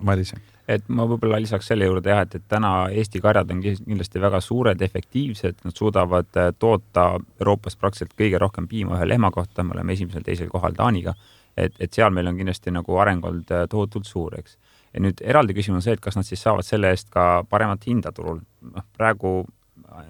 Madis? 0.00 0.34
et 0.70 0.86
ma 0.88 1.04
võib-olla 1.08 1.40
lisaks 1.42 1.66
selle 1.66 1.88
juurde 1.88 2.12
jah, 2.12 2.22
et, 2.22 2.34
et 2.38 2.44
täna 2.48 2.70
Eesti 2.94 3.20
karjad 3.20 3.50
on 3.50 3.62
kindlasti 3.64 4.22
väga 4.22 4.40
suured, 4.44 4.82
efektiivsed, 4.86 5.64
nad 5.66 5.76
suudavad 5.76 6.38
äh, 6.38 6.52
toota 6.58 7.06
Euroopas 7.40 7.76
praktiliselt 7.76 8.14
kõige 8.18 8.38
rohkem 8.38 8.68
piima 8.70 8.98
ühe 8.98 9.08
lehma 9.08 9.32
kohta, 9.34 9.64
me 9.66 9.74
oleme 9.74 9.96
esimesel-teisel 9.98 10.48
kohal 10.52 10.76
Taaniga. 10.78 11.14
et, 11.56 11.74
et 11.80 11.92
seal 11.92 12.10
meil 12.14 12.30
on 12.30 12.36
kindlasti 12.38 12.70
nagu 12.70 12.98
areng 13.02 13.24
olnud 13.24 13.50
äh, 13.50 13.66
tohutult 13.68 14.06
suur, 14.06 14.38
eks. 14.38 14.56
ja 14.94 15.00
nüüd 15.00 15.22
eraldi 15.26 15.54
küsimus 15.54 15.82
on 15.82 15.82
see, 15.88 15.98
et 15.98 16.00
kas 16.00 16.16
nad 16.16 16.28
siis 16.28 16.42
saavad 16.42 16.64
selle 16.64 16.90
eest 16.94 17.10
ka 17.10 17.44
paremat 17.50 17.86
hinda 17.86 18.12
turul. 18.12 18.40
noh, 18.62 18.86
praegu 18.96 19.44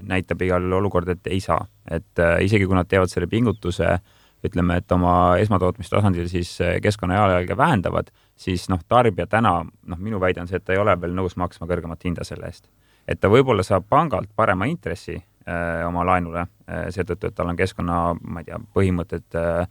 näitab 0.02 0.42
igal 0.42 0.72
olukord, 0.76 1.08
et 1.08 1.26
ei 1.26 1.40
saa, 1.40 1.64
et 1.90 2.18
äh, 2.20 2.36
isegi 2.44 2.66
kui 2.66 2.76
nad 2.76 2.88
teevad 2.88 3.08
selle 3.08 3.26
pingutuse 3.26 3.88
äh, 3.88 4.19
ütleme, 4.46 4.78
et 4.80 4.92
oma 4.92 5.14
esmatootmistasandil 5.42 6.28
siis 6.30 6.52
eh, 6.64 6.78
keskkonna 6.82 7.18
jalajälge 7.18 7.56
vähendavad, 7.56 8.10
siis 8.36 8.68
noh, 8.72 8.80
tarbija 8.88 9.26
täna, 9.30 9.60
noh, 9.64 10.00
minu 10.00 10.20
väide 10.20 10.42
on 10.42 10.48
see, 10.48 10.60
et 10.60 10.64
ta 10.64 10.74
ei 10.74 10.80
ole 10.80 10.94
veel 11.00 11.14
nõus 11.16 11.36
maksma 11.40 11.68
kõrgemat 11.70 12.06
hinda 12.08 12.24
selle 12.24 12.48
eest. 12.48 12.70
et 13.08 13.20
ta 13.20 13.28
võib-olla 13.28 13.62
saab 13.66 13.88
pangalt 13.88 14.30
parema 14.36 14.68
intressi 14.70 15.16
äh, 15.16 15.86
oma 15.86 16.04
laenule 16.06 16.44
äh, 16.44 16.88
seetõttu, 16.94 17.28
et 17.28 17.34
tal 17.34 17.52
on 17.52 17.56
keskkonna, 17.58 18.00
ma 18.22 18.42
ei 18.42 18.48
tea, 18.48 18.60
põhimõtted 18.74 19.38
äh, 19.40 19.66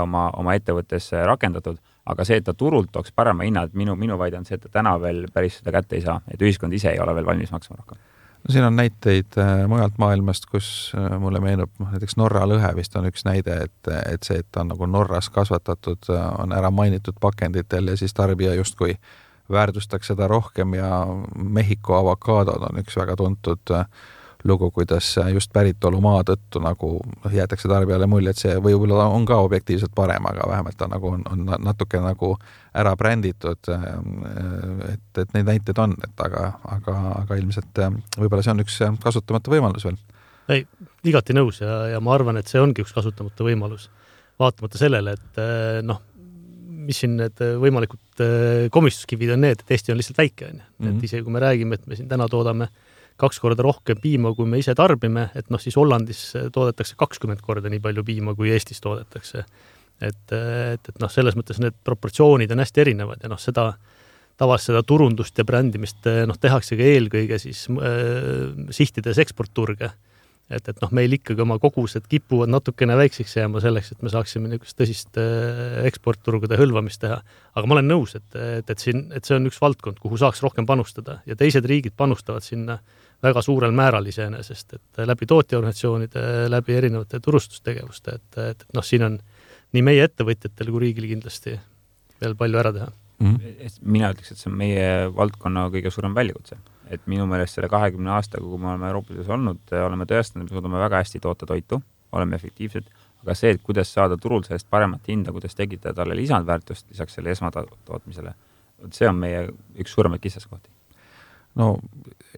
oma, 0.00 0.28
oma 0.36 0.54
ettevõttes 0.54 1.10
rakendatud, 1.26 1.78
aga 2.06 2.24
see, 2.28 2.40
et 2.40 2.44
ta 2.44 2.54
turult 2.54 2.90
tooks 2.92 3.12
parema 3.16 3.46
hinna, 3.46 3.66
et 3.68 3.76
minu, 3.78 3.96
minu 3.96 4.18
väide 4.20 4.40
on 4.40 4.48
see, 4.48 4.58
et 4.58 4.66
ta 4.66 4.80
täna 4.80 4.98
veel 5.00 5.26
päris 5.32 5.60
seda 5.60 5.72
kätte 5.78 5.96
ei 5.96 6.04
saa, 6.04 6.20
et 6.28 6.42
ühiskond 6.42 6.74
ise 6.76 6.90
ei 6.92 7.00
ole 7.00 7.14
veel 7.16 7.28
valmis 7.28 7.54
maksma 7.54 7.78
rohkem 7.78 8.11
no 8.48 8.52
siin 8.52 8.64
on 8.64 8.76
näiteid 8.76 9.38
äh, 9.38 9.68
mujalt 9.68 9.98
maailmast, 9.98 10.46
kus 10.50 10.92
äh, 10.98 11.18
mulle 11.20 11.40
meenub, 11.40 11.70
noh 11.78 11.92
näiteks 11.94 12.16
Norra 12.16 12.44
lõhe 12.48 12.74
vist 12.76 12.96
on 12.96 13.06
üks 13.10 13.26
näide, 13.28 13.58
et, 13.68 13.92
et 14.06 14.22
see, 14.26 14.40
et 14.42 14.48
ta 14.50 14.64
on 14.64 14.72
nagu 14.74 14.86
Norras 14.86 15.30
kasvatatud, 15.30 16.10
äh, 16.10 16.24
on 16.42 16.54
ära 16.56 16.70
mainitud 16.70 17.18
pakenditel 17.20 17.92
ja 17.92 17.96
siis 17.96 18.14
tarbija 18.14 18.54
justkui 18.58 18.96
väärtustaks 19.52 20.12
seda 20.12 20.28
rohkem 20.28 20.74
ja 20.74 21.06
Mehhiko 21.36 21.96
avokaadod 21.98 22.68
on 22.70 22.82
üks 22.82 22.96
väga 22.96 23.16
tuntud 23.20 23.74
äh, 23.74 23.86
lugu, 24.44 24.70
kuidas 24.70 25.14
just 25.32 25.52
päritolumaa 25.52 26.22
tõttu 26.26 26.60
nagu 26.62 26.92
jäetakse 27.32 27.68
tarbijale 27.70 28.06
mulje, 28.10 28.32
et 28.32 28.40
see 28.40 28.56
võib-olla 28.62 29.06
on 29.14 29.26
ka 29.28 29.38
objektiivselt 29.44 29.94
parem, 29.94 30.26
aga 30.26 30.48
vähemalt 30.50 30.78
ta 30.78 30.88
nagu 30.90 31.12
on, 31.14 31.22
on 31.30 31.46
natuke 31.62 32.00
nagu 32.02 32.34
ära 32.74 32.94
bränditud. 32.96 33.70
et, 34.92 35.18
et 35.18 35.34
neid 35.34 35.46
näiteid 35.46 35.78
on, 35.78 35.96
et 36.04 36.24
aga, 36.26 36.52
aga, 36.76 36.98
aga 37.22 37.38
ilmselt 37.38 37.82
võib-olla 38.18 38.42
see 38.42 38.54
on 38.54 38.64
üks 38.66 38.78
kasutamata 39.02 39.52
võimalus 39.52 39.86
veel. 39.86 39.98
ei, 40.48 40.66
igati 41.04 41.36
nõus 41.36 41.62
ja, 41.62 41.82
ja 41.94 42.00
ma 42.00 42.14
arvan, 42.16 42.40
et 42.40 42.50
see 42.50 42.60
ongi 42.60 42.82
üks 42.82 42.94
kasutamata 42.94 43.46
võimalus. 43.46 43.90
vaatamata 44.40 44.78
sellele, 44.78 45.12
et 45.12 45.42
noh, 45.86 46.00
mis 46.82 46.98
siin 46.98 47.14
need 47.20 47.38
võimalikud 47.38 48.24
komistuskivid 48.74 49.36
on 49.36 49.44
need, 49.46 49.62
et 49.62 49.76
Eesti 49.76 49.92
on 49.94 50.00
lihtsalt 50.00 50.18
väike, 50.18 50.50
on 50.50 50.56
ju. 50.58 50.64
et 50.80 50.88
mhm. 50.88 51.04
isegi 51.04 51.22
kui 51.22 51.32
me 51.32 51.42
räägime, 51.44 51.78
et 51.78 51.86
me 51.86 51.98
siin 51.98 52.10
täna 52.10 52.26
toodame 52.28 52.72
kaks 53.20 53.40
korda 53.42 53.64
rohkem 53.64 54.00
piima, 54.02 54.32
kui 54.36 54.48
me 54.48 54.60
ise 54.62 54.74
tarbime, 54.78 55.28
et 55.38 55.50
noh, 55.52 55.60
siis 55.62 55.76
Hollandis 55.78 56.24
toodetakse 56.54 56.96
kakskümmend 57.00 57.42
korda 57.44 57.70
nii 57.72 57.82
palju 57.82 58.04
piima, 58.06 58.36
kui 58.38 58.52
Eestis 58.54 58.80
toodetakse. 58.84 59.44
et, 60.02 60.32
et, 60.34 60.88
et 60.88 61.00
noh, 61.00 61.10
selles 61.12 61.36
mõttes 61.38 61.60
need 61.62 61.76
proportsioonid 61.84 62.50
on 62.50 62.62
hästi 62.64 62.80
erinevad 62.82 63.22
ja 63.22 63.30
noh, 63.30 63.38
seda 63.38 63.72
tavaliselt 64.40 64.72
seda 64.72 64.82
turundust 64.82 65.38
ja 65.38 65.44
brändimist 65.46 66.08
noh, 66.26 66.38
tehaksegi 66.40 66.88
eelkõige 66.94 67.38
siis 67.38 67.66
äh, 67.70 68.48
sihtides 68.74 69.20
eksportturge 69.22 69.92
et, 70.56 70.68
et 70.68 70.80
noh, 70.82 70.90
meil 70.94 71.16
ikkagi 71.16 71.42
oma 71.44 71.58
kogused 71.62 72.06
kipuvad 72.10 72.50
natukene 72.52 72.96
väikseks 72.98 73.36
jääma 73.38 73.62
selleks, 73.64 73.92
et 73.94 74.02
me 74.04 74.12
saaksime 74.12 74.50
niisugust 74.50 74.78
tõsist 74.78 75.20
äh, 75.20 75.82
eksportturgude 75.88 76.58
hõlvamist 76.60 77.02
teha. 77.04 77.20
aga 77.54 77.68
ma 77.68 77.78
olen 77.78 77.90
nõus, 77.92 78.16
et, 78.18 78.28
et, 78.36 78.70
et 78.70 78.84
siin, 78.84 79.06
et 79.16 79.24
see 79.28 79.36
on 79.38 79.48
üks 79.50 79.60
valdkond, 79.62 80.00
kuhu 80.02 80.20
saaks 80.20 80.42
rohkem 80.44 80.68
panustada 80.68 81.20
ja 81.26 81.38
teised 81.38 81.66
riigid 81.68 81.96
panustavad 81.96 82.44
sinna 82.46 82.78
väga 83.22 83.42
suurel 83.42 83.74
määral 83.76 84.06
iseenesest, 84.10 84.78
et 84.78 85.04
läbi 85.06 85.28
tootjaorganisatsioonide, 85.30 86.24
läbi 86.50 86.74
erinevate 86.74 87.20
turustustegevuste, 87.22 88.18
et, 88.18 88.38
et, 88.38 88.64
et 88.66 88.74
noh, 88.74 88.86
siin 88.86 89.06
on 89.06 89.20
nii 89.72 89.84
meie 89.86 90.02
ettevõtjatel 90.08 90.72
kui 90.72 90.88
riigil 90.88 91.06
kindlasti 91.14 91.54
veel 92.22 92.34
palju 92.38 92.60
ära 92.60 92.72
teha 92.74 92.90
mm. 92.90 93.36
-hmm. 93.36 93.78
mina 93.82 94.10
ütleks, 94.12 94.32
et 94.32 94.42
see 94.42 94.50
on 94.50 94.58
meie 94.58 94.88
valdkonna 95.16 95.68
kõige 95.74 95.92
suurem 95.94 96.14
väljakutse 96.14 96.58
et 96.92 97.06
minu 97.10 97.26
meelest 97.30 97.56
selle 97.56 97.70
kahekümne 97.72 98.12
aastaga, 98.16 98.44
kui 98.44 98.60
me 98.60 98.72
oleme 98.72 98.90
Euroopa 98.90 99.14
Liidus 99.14 99.30
olnud, 99.32 99.62
oleme 99.86 100.06
tõestanud, 100.08 100.44
et 100.44 100.52
me 100.52 100.58
suudame 100.58 100.82
väga 100.82 101.00
hästi 101.00 101.22
toota 101.24 101.48
toitu, 101.48 101.80
oleme 102.12 102.36
efektiivsed, 102.36 102.90
aga 103.22 103.36
see, 103.38 103.54
et 103.54 103.62
kuidas 103.64 103.92
saada 103.94 104.18
turul 104.20 104.44
sellest 104.46 104.68
paremat 104.70 105.08
hinda, 105.08 105.32
kuidas 105.32 105.56
tekitada 105.58 105.94
talle 106.02 106.16
lisandväärtust 106.18 106.90
lisaks 106.92 107.18
selle 107.18 107.32
esmatootmisele, 107.32 108.34
vot 108.82 108.98
see 108.98 109.08
on 109.08 109.18
meie 109.22 109.46
üks 109.80 109.94
suuremaid 109.96 110.22
kitsaskohti. 110.22 110.70
No 111.60 111.76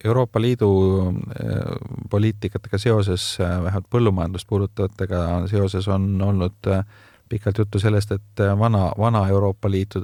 Euroopa 0.03 0.41
Liidu 0.41 0.69
äh, 1.07 1.75
poliitikatega 2.11 2.77
seoses, 2.77 3.37
äh, 3.39 3.57
vähemalt 3.63 3.87
põllumajandust 3.91 4.47
puudutavatega 4.49 5.21
seoses 5.51 5.87
on 5.87 6.09
olnud 6.21 6.67
äh, 6.67 6.83
pikalt 7.29 7.57
juttu 7.57 7.79
sellest, 7.79 8.11
et 8.11 8.43
vana, 8.59 8.91
vana 8.97 9.27
Euroopa 9.27 9.71
Liitu, 9.71 10.01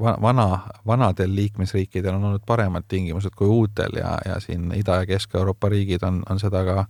vana, 0.00 0.58
vanadel 0.86 1.34
liikmesriikidel 1.34 2.14
on 2.14 2.24
olnud 2.24 2.42
paremad 2.46 2.88
tingimused 2.88 3.36
kui 3.36 3.46
uutel 3.46 4.00
ja, 4.00 4.18
ja 4.24 4.40
siin 4.40 4.72
Ida- 4.74 5.00
ja 5.02 5.06
Kesk-Euroopa 5.06 5.68
riigid 5.68 6.02
on, 6.02 6.22
on 6.30 6.40
seda 6.40 6.64
ka 6.64 6.78
äh, 6.80 6.88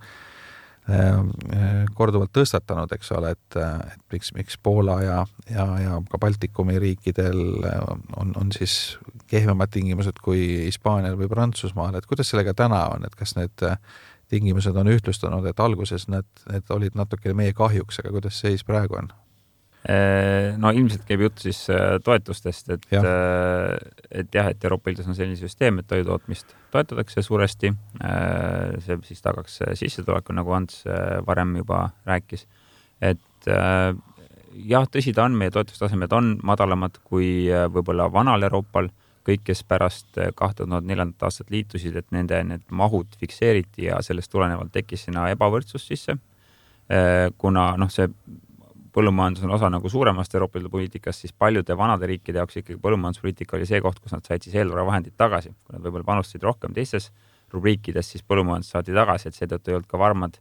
korduvalt 1.94 2.32
tõstatanud, 2.32 2.92
eks 2.96 3.12
ole, 3.12 3.34
et, 3.36 3.58
et 3.60 4.02
miks, 4.12 4.32
miks 4.36 4.58
Poola 4.62 4.98
ja, 5.02 5.18
ja, 5.50 5.66
ja 5.82 6.00
ka 6.10 6.18
Baltikumi 6.18 6.78
riikidel 6.78 7.42
on, 8.16 8.32
on 8.36 8.52
siis 8.56 8.98
kehvemad 9.28 9.72
tingimused 9.74 10.20
kui 10.24 10.64
Hispaanial 10.64 11.18
või 11.20 11.28
Prantsusmaal, 11.28 11.98
et 11.98 12.08
kuidas 12.08 12.32
sellega 12.32 12.56
täna 12.56 12.86
on, 12.94 13.04
et 13.04 13.16
kas 13.18 13.36
need 13.36 13.68
tingimused 14.28 14.76
on 14.76 14.88
ühtlustunud, 14.88 15.44
et 15.48 15.60
alguses 15.60 16.08
need, 16.08 16.28
need 16.48 16.72
olid 16.72 16.96
natuke 16.96 17.34
meie 17.36 17.52
kahjuks, 17.56 18.00
aga 18.00 18.12
kuidas 18.16 18.40
seis 18.40 18.64
praegu 18.64 19.00
on? 19.02 19.12
Äh, 19.86 20.56
no 20.58 20.72
ilmselt 20.74 21.04
käib 21.06 21.22
jutt 21.22 21.38
siis 21.38 21.60
äh, 21.70 22.00
toetustest, 22.02 22.72
et 22.74 22.86
äh, 22.98 23.76
et 24.10 24.34
jah, 24.34 24.48
et 24.50 24.64
Euroopa 24.66 24.90
Liidus 24.90 25.06
on 25.06 25.14
selline 25.14 25.38
süsteem, 25.38 25.78
et 25.78 25.86
toidutootmist 25.86 26.50
toetatakse 26.72 27.22
suuresti. 27.22 27.70
see 28.84 28.96
siis 29.06 29.22
tagaks 29.22 29.60
sissetuleku, 29.78 30.34
nagu 30.34 30.52
Ants 30.52 30.82
varem 31.26 31.54
juba 31.56 31.90
rääkis. 32.06 32.46
et 33.00 33.46
jah, 33.46 34.88
tõsi 34.90 35.14
ta 35.14 35.28
on, 35.28 35.36
meie 35.38 35.54
toetustasemed 35.54 36.12
on 36.12 36.32
madalamad 36.42 36.98
kui 37.04 37.46
võib-olla 37.46 38.10
vanal 38.12 38.42
Euroopal. 38.42 38.90
kõik, 39.28 39.44
kes 39.44 39.62
pärast 39.62 40.18
kahte 40.34 40.64
tuhat 40.64 40.84
neljandat 40.88 41.22
aastat 41.22 41.50
liitusid, 41.50 41.96
et 41.96 42.06
nende 42.10 42.42
need 42.44 42.62
mahud 42.70 43.06
fikseeriti 43.20 43.84
ja 43.84 44.02
sellest 44.02 44.30
tulenevalt 44.32 44.72
tekkis 44.72 45.04
sinna 45.04 45.28
ebavõrdsus 45.30 45.86
sisse. 45.86 46.18
kuna 47.38 47.76
noh, 47.76 47.90
see 47.90 48.08
põllumajandus 48.94 49.44
on 49.46 49.54
osa 49.56 49.70
nagu 49.72 49.90
suuremast 49.90 50.34
Euroopa 50.34 50.58
Liidu 50.58 50.70
poliitikast, 50.72 51.24
siis 51.24 51.32
paljude 51.32 51.76
vanade 51.76 52.08
riikide 52.10 52.40
jaoks 52.42 52.60
ikkagi 52.60 52.78
põllumajanduspoliitika 52.82 53.56
oli 53.58 53.66
see 53.68 53.80
koht, 53.84 54.00
kus 54.02 54.14
nad 54.14 54.26
said 54.26 54.44
siis 54.44 54.56
eelarvevahendid 54.58 55.16
tagasi, 55.18 55.52
kui 55.64 55.76
nad 55.76 55.84
võib-olla 55.84 56.06
panustasid 56.08 56.44
rohkem 56.46 56.76
teistes 56.76 57.10
rubriikides, 57.52 58.12
siis 58.14 58.24
põllumajandus 58.26 58.72
saadi 58.74 58.94
tagasi, 58.96 59.28
et 59.28 59.38
seetõttu 59.38 59.72
ei 59.72 59.78
olnud 59.78 59.90
ka 59.90 60.00
varmad 60.00 60.38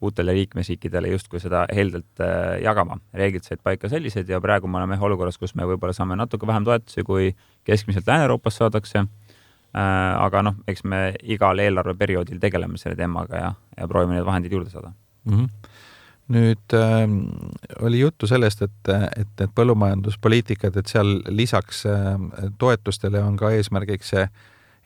uutele 0.00 0.34
liikmesriikidele 0.36 1.08
justkui 1.08 1.40
seda 1.40 1.64
heldelt 1.72 2.20
äh, 2.20 2.58
jagama. 2.64 2.98
reeglid 3.16 3.46
said 3.48 3.62
paika 3.64 3.88
sellised 3.88 4.28
ja 4.28 4.40
praegu 4.44 4.68
me 4.68 4.80
oleme 4.82 4.98
olukorras, 5.00 5.38
kus 5.40 5.54
me 5.56 5.64
võib-olla 5.64 5.96
saame 5.96 6.18
natuke 6.20 6.46
vähem 6.46 6.66
toetusi, 6.68 7.04
kui 7.04 7.30
keskmiselt 7.64 8.06
Lääne-Euroopas 8.06 8.60
saadakse 8.60 8.98
äh,. 8.98 9.80
aga 10.20 10.42
noh, 10.42 10.60
eks 10.68 10.84
me 10.84 11.00
igal 11.22 11.58
eelarveperioodil 11.64 12.40
tegeleme 12.40 12.76
selle 12.78 12.96
teemaga 12.96 13.40
ja, 13.40 13.50
ja 13.76 13.88
proovime 13.88 14.18
need 14.18 14.28
vahendid 14.28 14.52
juurde 14.52 14.70
saada 14.70 14.92
mm. 15.24 15.32
-hmm 15.32 15.74
nüüd 16.32 16.74
äh, 16.74 17.04
oli 17.86 18.00
juttu 18.00 18.26
sellest, 18.26 18.62
et, 18.66 18.90
et 19.16 19.40
need 19.40 19.54
põllumajanduspoliitikad, 19.54 20.76
et 20.76 20.90
seal 20.90 21.20
lisaks 21.28 21.84
äh, 21.90 22.14
toetustele 22.58 23.22
on 23.22 23.36
ka 23.40 23.52
eesmärgiks 23.54 24.14
see 24.14 24.26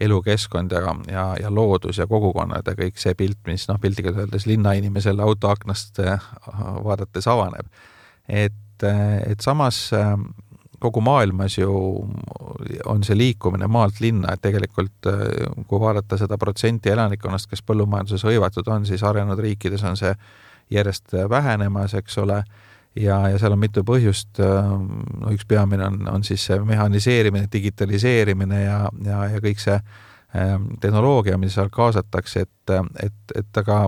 elukeskkond 0.01 0.73
ja, 0.73 0.95
ja, 1.13 1.25
ja 1.41 1.55
loodus 1.55 1.99
ja 2.01 2.07
kogukonnad 2.09 2.67
ja 2.67 2.77
kõik 2.77 3.01
see 3.01 3.15
pilt, 3.15 3.41
mis 3.47 3.67
noh, 3.69 3.81
piltlikult 3.81 4.17
öeldes 4.23 4.47
linnainimesele 4.49 5.23
autoaknast 5.23 6.01
äh, 6.01 6.31
vaadates 6.85 7.29
avaneb. 7.29 7.67
et, 8.29 8.83
äh, 8.83 9.19
et 9.33 9.41
samas 9.41 9.91
äh, 9.93 10.17
kogu 10.81 11.01
maailmas 11.05 11.59
ju 11.59 11.73
on 12.89 13.05
see 13.05 13.17
liikumine 13.19 13.69
maalt 13.69 14.01
linna, 14.01 14.33
et 14.33 14.43
tegelikult 14.43 15.09
äh, 15.11 15.25
kui 15.69 15.81
vaadata 15.81 16.17
seda 16.21 16.39
protsenti 16.41 16.93
elanikkonnast, 16.93 17.51
kes 17.51 17.63
põllumajanduses 17.69 18.25
hõivatud 18.25 18.69
on, 18.73 18.87
siis 18.89 19.05
arenenud 19.05 19.41
riikides 19.45 19.85
on 19.85 20.01
see 20.01 20.15
järjest 20.71 21.15
vähenemas, 21.31 21.95
eks 21.99 22.19
ole, 22.19 22.43
ja, 22.95 23.17
ja 23.29 23.39
seal 23.39 23.57
on 23.57 23.63
mitu 23.63 23.85
põhjust, 23.87 24.39
no 24.41 25.35
üks 25.35 25.47
peamine 25.49 25.87
on, 25.87 26.01
on 26.11 26.25
siis 26.27 26.45
see 26.47 26.61
mehhaniseerimine, 26.67 27.51
digitaliseerimine 27.53 28.63
ja, 28.65 28.79
ja, 29.07 29.25
ja 29.35 29.43
kõik 29.43 29.63
see 29.63 29.77
ähm, 30.37 30.73
tehnoloogia, 30.81 31.39
mis 31.39 31.55
seal 31.59 31.71
kaasatakse, 31.75 32.47
et, 32.47 32.75
et, 33.03 33.37
et 33.39 33.63
aga 33.63 33.85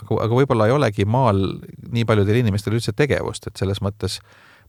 aga, 0.00 0.22
aga 0.24 0.38
võib-olla 0.38 0.68
ei 0.68 0.76
olegi 0.76 1.06
maal 1.08 1.42
nii 1.90 2.06
paljudel 2.08 2.40
inimestel 2.40 2.76
üldse 2.78 2.94
tegevust, 2.96 3.48
et 3.48 3.60
selles 3.60 3.82
mõttes 3.84 4.20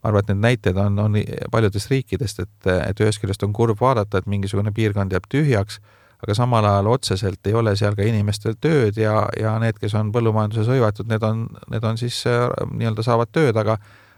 ma 0.02 0.10
arvan, 0.10 0.24
et 0.24 0.32
need 0.34 0.44
näited 0.44 0.78
on, 0.82 1.00
on 1.00 1.18
paljudest 1.54 1.92
riikidest, 1.92 2.42
et, 2.44 2.70
et 2.74 3.04
ühest 3.04 3.22
küljest 3.22 3.44
on 3.46 3.54
kurb 3.54 3.80
vaadata, 3.82 4.22
et 4.22 4.30
mingisugune 4.30 4.74
piirkond 4.76 5.14
jääb 5.14 5.28
tühjaks, 5.32 5.80
aga 6.22 6.36
samal 6.38 6.66
ajal 6.70 6.90
otseselt 6.92 7.48
ei 7.50 7.56
ole 7.58 7.76
seal 7.80 7.96
ka 7.98 8.06
inimestel 8.06 8.58
tööd 8.62 8.98
ja, 9.02 9.26
ja 9.40 9.56
need, 9.62 9.80
kes 9.82 9.96
on 9.98 10.12
põllumajanduses 10.14 10.70
hõivatud, 10.70 11.10
need 11.10 11.24
on, 11.26 11.48
need 11.74 11.88
on 11.88 11.98
siis 12.02 12.22
äh, 12.30 12.48
nii-öelda 12.72 13.06
saavad 13.06 13.32
tööd, 13.34 13.58
aga 13.58 13.78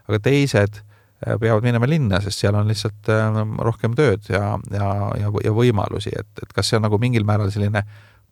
aga 0.09 0.19
teised 0.23 0.81
äh, 0.81 1.37
peavad 1.39 1.63
minema 1.63 1.87
linna, 1.87 2.19
sest 2.23 2.43
seal 2.43 2.57
on 2.59 2.67
lihtsalt 2.71 3.11
äh, 3.11 3.39
rohkem 3.63 3.95
tööd 3.99 4.27
ja, 4.31 4.57
ja, 4.73 4.89
ja, 5.19 5.31
ja 5.45 5.55
võimalusi, 5.55 6.11
et, 6.19 6.31
et 6.43 6.55
kas 6.55 6.71
see 6.71 6.79
on 6.79 6.87
nagu 6.87 6.99
mingil 7.01 7.27
määral 7.27 7.51
selline 7.53 7.85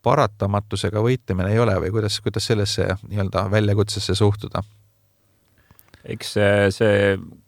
paratamatusega 0.04 1.02
võitlemine 1.04 1.54
ei 1.54 1.62
ole 1.62 1.78
või 1.84 1.96
kuidas, 1.96 2.20
kuidas 2.26 2.48
sellesse 2.50 2.88
nii-öelda 3.08 3.48
väljakutsesse 3.54 4.16
suhtuda? 4.18 4.64
Eks 6.04 6.34
see, 6.38 6.72
see 6.74 6.96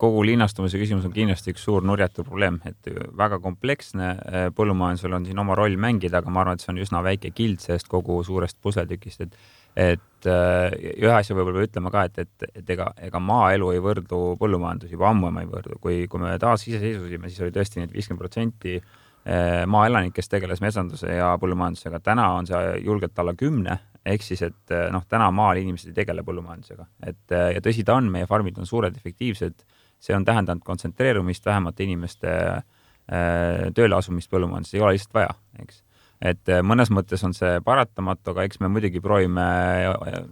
kogu 0.02 0.22
linnastumise 0.28 0.80
küsimus 0.82 1.08
on 1.08 1.16
kindlasti 1.16 1.54
üks 1.54 1.64
suur 1.66 1.86
nurjatu 1.86 2.26
probleem, 2.28 2.60
et 2.70 2.90
väga 3.18 3.40
kompleksne, 3.44 4.14
eh, 4.30 4.48
põllumajandusel 4.56 5.18
on 5.18 5.26
siin 5.26 5.42
oma 5.42 5.58
roll 5.58 5.78
mängida, 5.80 6.22
aga 6.22 6.34
ma 6.34 6.44
arvan, 6.44 6.60
et 6.60 6.66
see 6.66 6.74
on 6.74 6.82
üsna 6.84 7.04
väike 7.06 7.34
kild 7.34 7.64
sellest 7.64 7.90
kogu 7.92 8.22
suurest 8.26 8.60
pusletükist, 8.62 9.28
et 9.28 9.38
et 9.74 10.28
eh, 10.30 10.74
ühe 11.02 11.14
asja 11.14 11.34
võib-olla 11.34 11.64
ütlema 11.66 11.90
ka, 11.90 12.04
et, 12.06 12.20
et, 12.22 12.50
et 12.62 12.68
ega, 12.76 12.92
ega 13.02 13.20
maaelu 13.20 13.72
ei 13.74 13.82
võrdu 13.82 14.20
põllumajandus 14.38 14.92
juba 14.94 15.10
ammu 15.10 15.32
enam 15.32 15.40
ei 15.42 15.50
võrdu, 15.50 15.80
kui, 15.82 16.04
kui 16.08 16.22
me 16.22 16.36
taas 16.42 16.68
iseseisvusime, 16.68 17.32
siis 17.32 17.42
oli 17.42 17.56
tõesti 17.56 17.82
need 17.82 17.96
viiskümmend 17.96 18.22
protsenti 18.22 18.76
eh, 19.26 19.64
maaelanikest 19.70 20.32
tegeles 20.32 20.62
metsanduse 20.64 21.12
ja 21.16 21.34
põllumajandusega, 21.42 22.02
täna 22.04 22.30
on 22.38 22.48
see 22.50 22.62
julgelt 22.84 23.20
alla 23.20 23.36
kümne 23.40 23.80
ehk 24.06 24.26
siis, 24.26 24.42
et 24.44 24.74
eh, 24.76 24.90
noh, 24.92 25.06
täna 25.10 25.30
maal 25.36 25.62
inimesed 25.62 25.94
ei 25.94 25.98
tegele 26.02 26.26
põllumajandusega, 26.28 26.88
et 27.08 27.36
eh, 27.36 27.48
ja 27.58 27.64
tõsi 27.64 27.86
ta 27.88 27.98
on, 28.00 28.12
meie 28.12 28.28
farmid 28.30 28.60
on 28.60 28.70
suured, 28.70 28.98
efektiivsed, 29.00 29.64
see 30.04 30.16
on 30.16 30.26
tähendanud 30.28 30.66
kontsentreerumist, 30.68 31.46
vähemate 31.46 31.86
inimeste 31.86 32.36
tööle 33.76 33.98
asumist 33.98 34.30
põllumajanduses 34.32 34.78
ei 34.78 34.80
ole 34.80 34.94
lihtsalt 34.96 35.16
vaja, 35.18 35.32
eks. 35.60 35.82
et 36.24 36.52
mõnes 36.64 36.88
mõttes 36.96 37.20
on 37.28 37.34
see 37.36 37.58
paratamatu, 37.66 38.32
aga 38.32 38.46
eks 38.48 38.62
me 38.64 38.70
muidugi 38.72 39.02
proovime, 39.04 39.44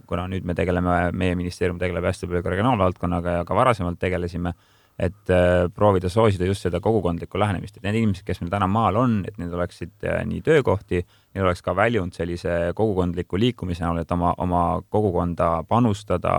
kuna 0.08 0.24
nüüd 0.32 0.48
me 0.48 0.56
tegeleme, 0.56 0.94
meie 1.12 1.36
ministeerium 1.36 1.82
tegeleb 1.82 2.08
hästi 2.08 2.30
palju 2.32 2.46
ka 2.46 2.54
regionaalvaldkonnaga 2.54 3.34
ja 3.42 3.44
ka 3.48 3.58
varasemalt 3.60 4.00
tegelesime 4.00 4.54
et 5.02 5.30
äh, 5.34 5.66
proovida 5.74 6.10
soosida 6.10 6.46
just 6.46 6.68
seda 6.68 6.80
kogukondlikku 6.84 7.40
lähenemist, 7.42 7.78
et 7.78 7.86
need 7.88 7.98
inimesed, 7.98 8.26
kes 8.28 8.42
meil 8.44 8.52
täna 8.54 8.68
maal 8.70 9.00
on, 9.02 9.16
et 9.26 9.40
neil 9.42 9.54
oleksid 9.58 10.06
äh, 10.06 10.20
nii 10.30 10.44
töökohti, 10.46 11.02
neil 11.34 11.48
oleks 11.48 11.64
ka 11.66 11.74
väljund 11.78 12.14
sellise 12.18 12.58
kogukondliku 12.78 13.40
liikumise 13.42 13.86
näol, 13.86 14.04
et 14.04 14.14
oma, 14.14 14.36
oma 14.44 14.64
kogukonda 14.94 15.50
panustada, 15.70 16.36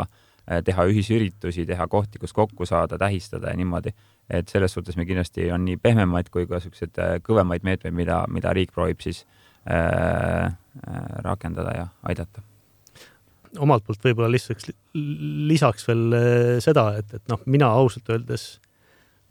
äh, 0.47 0.63
teha 0.63 0.87
ühisüritusi, 0.93 1.67
teha 1.67 1.89
kohti, 1.91 2.23
kus 2.23 2.37
kokku 2.37 2.69
saada, 2.69 3.01
tähistada 3.03 3.51
ja 3.51 3.59
niimoodi. 3.59 3.95
et 4.31 4.49
selles 4.49 4.73
suhtes 4.73 4.97
me 4.97 5.05
kindlasti 5.05 5.51
on 5.53 5.65
nii 5.67 5.77
pehmemaid 5.83 6.31
kui 6.33 6.47
ka 6.47 6.61
siukseid 6.63 6.97
kõvemaid 7.27 7.67
meetmeid, 7.67 7.95
mida, 7.95 8.23
mida 8.31 8.55
riik 8.55 8.71
proovib 8.73 9.03
siis 9.03 9.27
äh, 9.67 10.55
rakendada 11.27 11.77
ja 11.77 11.87
aidata 12.07 12.47
omalt 13.61 13.85
poolt 13.87 14.05
võib-olla 14.05 14.31
lihtsalt 14.33 14.71
lisaks 15.53 15.89
veel 15.89 16.17
eh, 16.17 16.61
seda, 16.65 16.93
et, 17.01 17.11
et 17.19 17.25
noh, 17.33 17.41
mina 17.51 17.69
ausalt 17.77 18.09
öeldes 18.13 18.47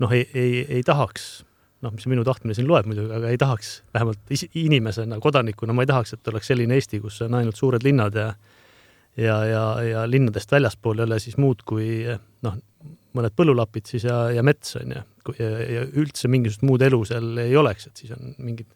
noh, 0.02 0.12
ei, 0.14 0.26
ei, 0.38 0.62
ei 0.78 0.84
tahaks, 0.86 1.44
noh, 1.86 1.94
mis 1.94 2.08
minu 2.10 2.26
tahtmine 2.26 2.56
siin 2.58 2.70
loeb 2.70 2.90
muidugi, 2.90 3.12
aga 3.18 3.30
ei 3.34 3.40
tahaks 3.42 3.76
vähemalt 3.94 4.34
inimesena, 4.58 5.20
kodanikuna, 5.22 5.76
ma 5.78 5.86
ei 5.86 5.92
tahaks, 5.92 6.16
et 6.18 6.34
oleks 6.34 6.52
selline 6.52 6.78
Eesti, 6.78 7.02
kus 7.04 7.22
on 7.26 7.38
ainult 7.40 7.60
suured 7.60 7.86
linnad 7.86 8.18
ja 8.18 8.32
ja, 9.20 9.38
ja, 9.46 9.64
ja 9.84 10.04
linnadest 10.08 10.52
väljaspool 10.52 11.02
ei 11.02 11.04
ole 11.04 11.18
siis 11.20 11.36
muud 11.42 11.66
kui 11.68 11.88
noh, 12.46 12.54
mõned 13.18 13.34
põllulapid 13.36 13.90
siis 13.92 14.06
ja, 14.08 14.30
ja 14.32 14.44
mets 14.46 14.78
on 14.80 14.94
ju, 14.96 15.02
ja, 15.36 15.50
ja 15.78 15.82
üldse 16.00 16.32
mingisugust 16.32 16.64
muud 16.68 16.86
elu 16.86 17.02
seal 17.10 17.42
ei 17.44 17.58
oleks, 17.60 17.90
et 17.90 18.04
siis 18.04 18.14
on 18.16 18.32
mingid 18.40 18.70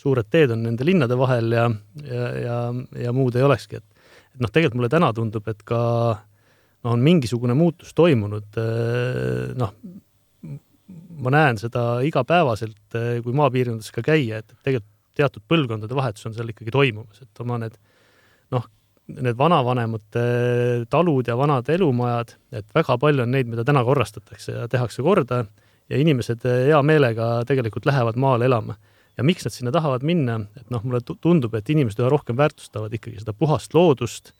suured 0.00 0.28
teed 0.32 0.52
on 0.54 0.62
nende 0.64 0.84
linnade 0.86 1.16
vahel 1.18 1.52
ja, 1.56 1.64
ja, 2.04 2.28
ja, 2.40 2.58
ja 3.06 3.14
muud 3.16 3.36
ei 3.36 3.44
olekski, 3.46 3.80
et 3.80 3.89
et 4.34 4.42
noh, 4.42 4.50
tegelikult 4.52 4.80
mulle 4.80 4.92
täna 4.92 5.10
tundub, 5.16 5.48
et 5.50 5.62
ka 5.66 5.80
noh, 6.14 6.92
on 6.94 7.02
mingisugune 7.04 7.56
muutus 7.58 7.94
toimunud, 7.96 8.48
eh, 8.60 9.52
noh, 9.58 9.74
ma 11.20 11.32
näen 11.34 11.60
seda 11.60 12.00
igapäevaselt, 12.06 12.82
eh, 12.96 13.20
kui 13.24 13.36
maapiirkondades 13.36 13.92
ka 13.94 14.04
käia, 14.06 14.40
et 14.40 14.52
tegelikult 14.64 14.88
teatud 15.20 15.42
põlvkondade 15.50 15.96
vahetus 15.96 16.28
on 16.28 16.34
seal 16.36 16.52
ikkagi 16.52 16.72
toimumas, 16.72 17.18
et 17.20 17.42
oma 17.42 17.58
need 17.60 17.74
noh, 18.54 18.68
need 19.10 19.36
vanavanemate 19.36 20.22
talud 20.90 21.26
ja 21.26 21.34
vanad 21.36 21.68
elumajad, 21.68 22.36
et 22.54 22.68
väga 22.74 22.96
palju 23.02 23.24
on 23.26 23.34
neid, 23.34 23.50
mida 23.50 23.64
täna 23.66 23.82
korrastatakse 23.84 24.54
ja 24.54 24.68
tehakse 24.70 25.02
korda 25.02 25.42
ja 25.90 25.98
inimesed 25.98 26.46
hea 26.46 26.78
meelega 26.86 27.40
tegelikult 27.48 27.88
lähevad 27.90 28.18
maale 28.22 28.46
elama 28.46 28.76
ja 29.20 29.26
miks 29.26 29.44
nad 29.44 29.52
sinna 29.52 29.72
tahavad 29.74 30.04
minna, 30.06 30.38
et 30.56 30.70
noh, 30.72 30.82
mulle 30.86 31.02
tundub, 31.04 31.54
et 31.58 31.68
inimesed 31.68 32.00
üha 32.00 32.08
rohkem 32.12 32.38
väärtustavad 32.40 32.94
ikkagi 32.96 33.20
seda 33.20 33.34
puhast 33.36 33.76
loodust, 33.76 34.32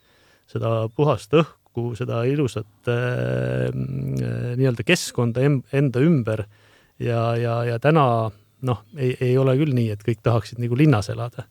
seda 0.49 0.87
puhast 0.97 1.35
õhku, 1.37 1.91
seda 1.99 2.23
ilusat 2.29 2.89
äh, 2.89 3.69
nii-öelda 3.71 4.85
keskkonda 4.87 5.45
enda 5.45 6.03
ümber. 6.03 6.47
Ja, 7.01 7.31
ja, 7.37 7.59
ja 7.65 7.77
täna 7.81 8.05
noh, 8.65 8.81
ei, 8.97 9.13
ei 9.21 9.37
ole 9.41 9.55
küll 9.57 9.73
nii, 9.77 9.89
et 9.93 10.01
kõik 10.05 10.21
tahaksid 10.25 10.61
nagu 10.61 10.77
linnas 10.77 11.09
elada. 11.13 11.45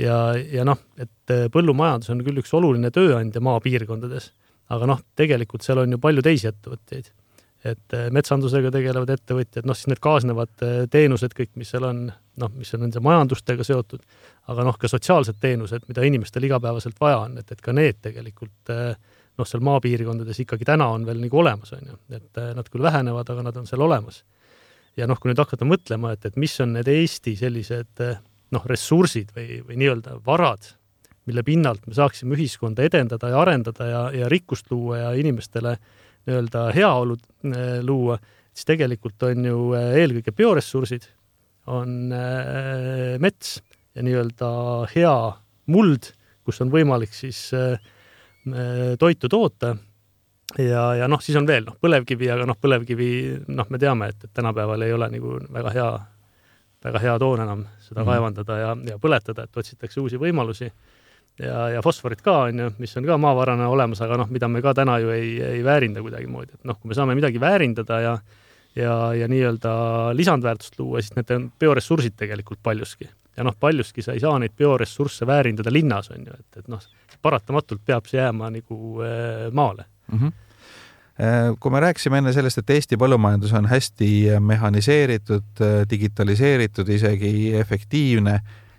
ja, 0.00 0.18
ja 0.36 0.64
noh, 0.68 0.78
et 1.00 1.32
põllumajandus 1.52 2.12
on 2.14 2.20
küll 2.24 2.40
üks 2.40 2.52
oluline 2.56 2.92
tööandja 2.94 3.42
maapiirkondades, 3.44 4.30
aga 4.72 4.88
noh, 4.88 5.00
tegelikult 5.16 5.64
seal 5.64 5.82
on 5.82 5.96
ju 5.96 6.00
palju 6.00 6.24
teisi 6.24 6.48
ettevõtteid 6.52 7.10
et 7.66 7.94
äh, 7.94 8.06
metsandusega 8.14 8.70
tegelevad 8.74 9.10
ettevõtjad, 9.10 9.66
noh 9.66 9.76
siis 9.76 9.90
need 9.90 10.00
kaasnevad 10.02 10.62
äh, 10.62 10.80
teenused 10.90 11.34
kõik, 11.34 11.50
mis 11.58 11.72
seal 11.72 11.88
on, 11.88 12.04
noh, 12.38 12.52
mis 12.54 12.70
on 12.76 12.84
nende 12.84 13.02
majandustega 13.02 13.66
seotud, 13.66 14.04
aga 14.52 14.66
noh, 14.68 14.78
ka 14.78 14.90
sotsiaalsed 14.90 15.40
teenused, 15.42 15.88
mida 15.90 16.06
inimestel 16.06 16.46
igapäevaselt 16.46 17.00
vaja 17.02 17.24
on, 17.26 17.38
et, 17.42 17.50
et 17.50 17.64
ka 17.64 17.74
need 17.74 17.98
tegelikult 18.04 18.72
äh, 18.74 18.94
noh, 19.38 19.48
seal 19.48 19.64
maapiirkondades 19.66 20.38
ikkagi 20.44 20.68
täna 20.68 20.88
on 20.94 21.06
veel 21.06 21.20
nagu 21.22 21.42
olemas, 21.42 21.74
on 21.74 21.92
ju, 21.92 21.98
et 22.14 22.42
nad 22.58 22.70
küll 22.70 22.86
vähenevad, 22.86 23.28
aga 23.34 23.46
nad 23.50 23.58
on 23.58 23.68
seal 23.70 23.82
olemas. 23.86 24.24
ja 24.98 25.06
noh, 25.06 25.18
kui 25.18 25.30
nüüd 25.30 25.38
hakata 25.38 25.66
mõtlema, 25.66 26.14
et, 26.14 26.26
et 26.26 26.38
mis 26.38 26.54
on 26.62 26.74
need 26.74 26.88
Eesti 26.90 27.36
sellised 27.38 28.02
noh, 28.54 28.64
ressursid 28.66 29.30
või, 29.36 29.60
või 29.66 29.78
nii-öelda 29.82 30.18
varad, 30.26 30.74
mille 31.28 31.44
pinnalt 31.46 31.86
me 31.86 31.94
saaksime 31.94 32.34
ühiskonda 32.34 32.82
edendada 32.86 33.30
ja 33.30 33.38
arendada 33.42 33.86
ja, 33.86 34.02
ja 34.14 34.30
rikkust 34.32 34.70
luua 34.72 35.02
ja 35.02 35.10
inimestele 35.20 35.74
äh, 35.76 35.96
nii-öelda 36.28 36.68
heaolu 36.76 37.16
äh, 37.16 37.80
luua, 37.82 38.18
siis 38.52 38.68
tegelikult 38.68 39.22
on 39.28 39.48
ju 39.48 39.64
äh, 39.78 39.96
eelkõige 40.02 40.34
bioressursid, 40.36 41.08
on 41.72 42.12
äh, 42.14 43.16
mets 43.22 43.58
ja 43.96 44.04
nii-öelda 44.04 44.50
hea 44.94 45.16
muld, 45.72 46.12
kus 46.44 46.62
on 46.64 46.72
võimalik 46.72 47.12
siis 47.12 47.50
toitu 48.98 49.28
toota 49.28 49.74
ja, 50.56 50.82
ja 50.96 51.08
noh, 51.10 51.20
siis 51.20 51.36
on 51.36 51.46
veel 51.48 51.66
noh, 51.66 51.76
põlevkivi, 51.82 52.30
aga 52.32 52.46
noh, 52.48 52.56
põlevkivi, 52.56 53.08
noh, 53.52 53.68
me 53.68 53.80
teame, 53.82 54.08
et, 54.14 54.22
et 54.24 54.32
tänapäeval 54.32 54.86
ei 54.86 54.94
ole 54.96 55.10
nagu 55.12 55.34
väga 55.52 55.74
hea, 55.74 55.88
väga 56.86 57.02
hea 57.02 57.16
toon 57.20 57.42
enam 57.44 57.66
seda 57.66 58.00
mm 58.00 58.06
-hmm. 58.06 58.08
kaevandada 58.08 58.58
ja, 58.58 58.70
ja 58.92 58.96
põletada, 59.02 59.44
et 59.44 59.56
otsitakse 59.56 60.00
uusi 60.00 60.16
võimalusi 60.16 60.70
ja, 61.42 61.68
ja 61.76 61.82
fosforit 61.84 62.22
ka, 62.24 62.36
on 62.48 62.64
ju, 62.64 62.72
mis 62.78 62.96
on 62.98 63.06
ka 63.06 63.18
maavarana 63.20 63.68
olemas, 63.70 64.02
aga 64.04 64.18
noh, 64.22 64.30
mida 64.32 64.48
me 64.48 64.62
ka 64.64 64.74
täna 64.74 64.98
ju 65.02 65.12
ei, 65.14 65.36
ei 65.42 65.64
väärinda 65.64 66.02
kuidagimoodi, 66.04 66.58
et 66.58 66.68
noh, 66.68 66.78
kui 66.80 66.90
me 66.90 66.98
saame 66.98 67.16
midagi 67.18 67.40
väärindada 67.42 68.00
ja 68.04 68.18
ja, 68.78 69.14
ja 69.14 69.28
nii-öelda 69.28 69.70
lisandväärtust 70.14 70.78
luua, 70.78 71.00
siis 71.02 71.16
need 71.16 71.48
bioressursid 71.58 72.14
tegelikult 72.16 72.60
paljuski. 72.62 73.08
ja 73.36 73.44
noh, 73.46 73.54
paljuski 73.60 74.02
sa 74.02 74.12
ei 74.12 74.20
saa 74.20 74.38
neid 74.38 74.54
bioressursse 74.58 75.26
väärindada 75.26 75.72
linnas, 75.72 76.10
on 76.10 76.26
ju, 76.26 76.34
et, 76.38 76.60
et 76.60 76.68
noh, 76.68 76.82
paratamatult 77.22 77.82
peab 77.86 78.06
see 78.06 78.20
jääma 78.20 78.50
nagu 78.54 79.02
äh, 79.02 79.48
maale 79.52 79.84
mm. 80.12 80.18
-hmm 80.18 80.36
kui 81.58 81.70
me 81.74 81.80
rääkisime 81.80 82.18
enne 82.18 82.32
sellest, 82.32 82.58
et 82.58 82.70
Eesti 82.70 82.96
põllumajandus 82.96 83.50
on 83.58 83.66
hästi 83.66 84.38
mehhaniseeritud, 84.38 85.62
digitaliseeritud, 85.90 86.88
isegi 86.88 87.56
efektiivne, 87.58 88.36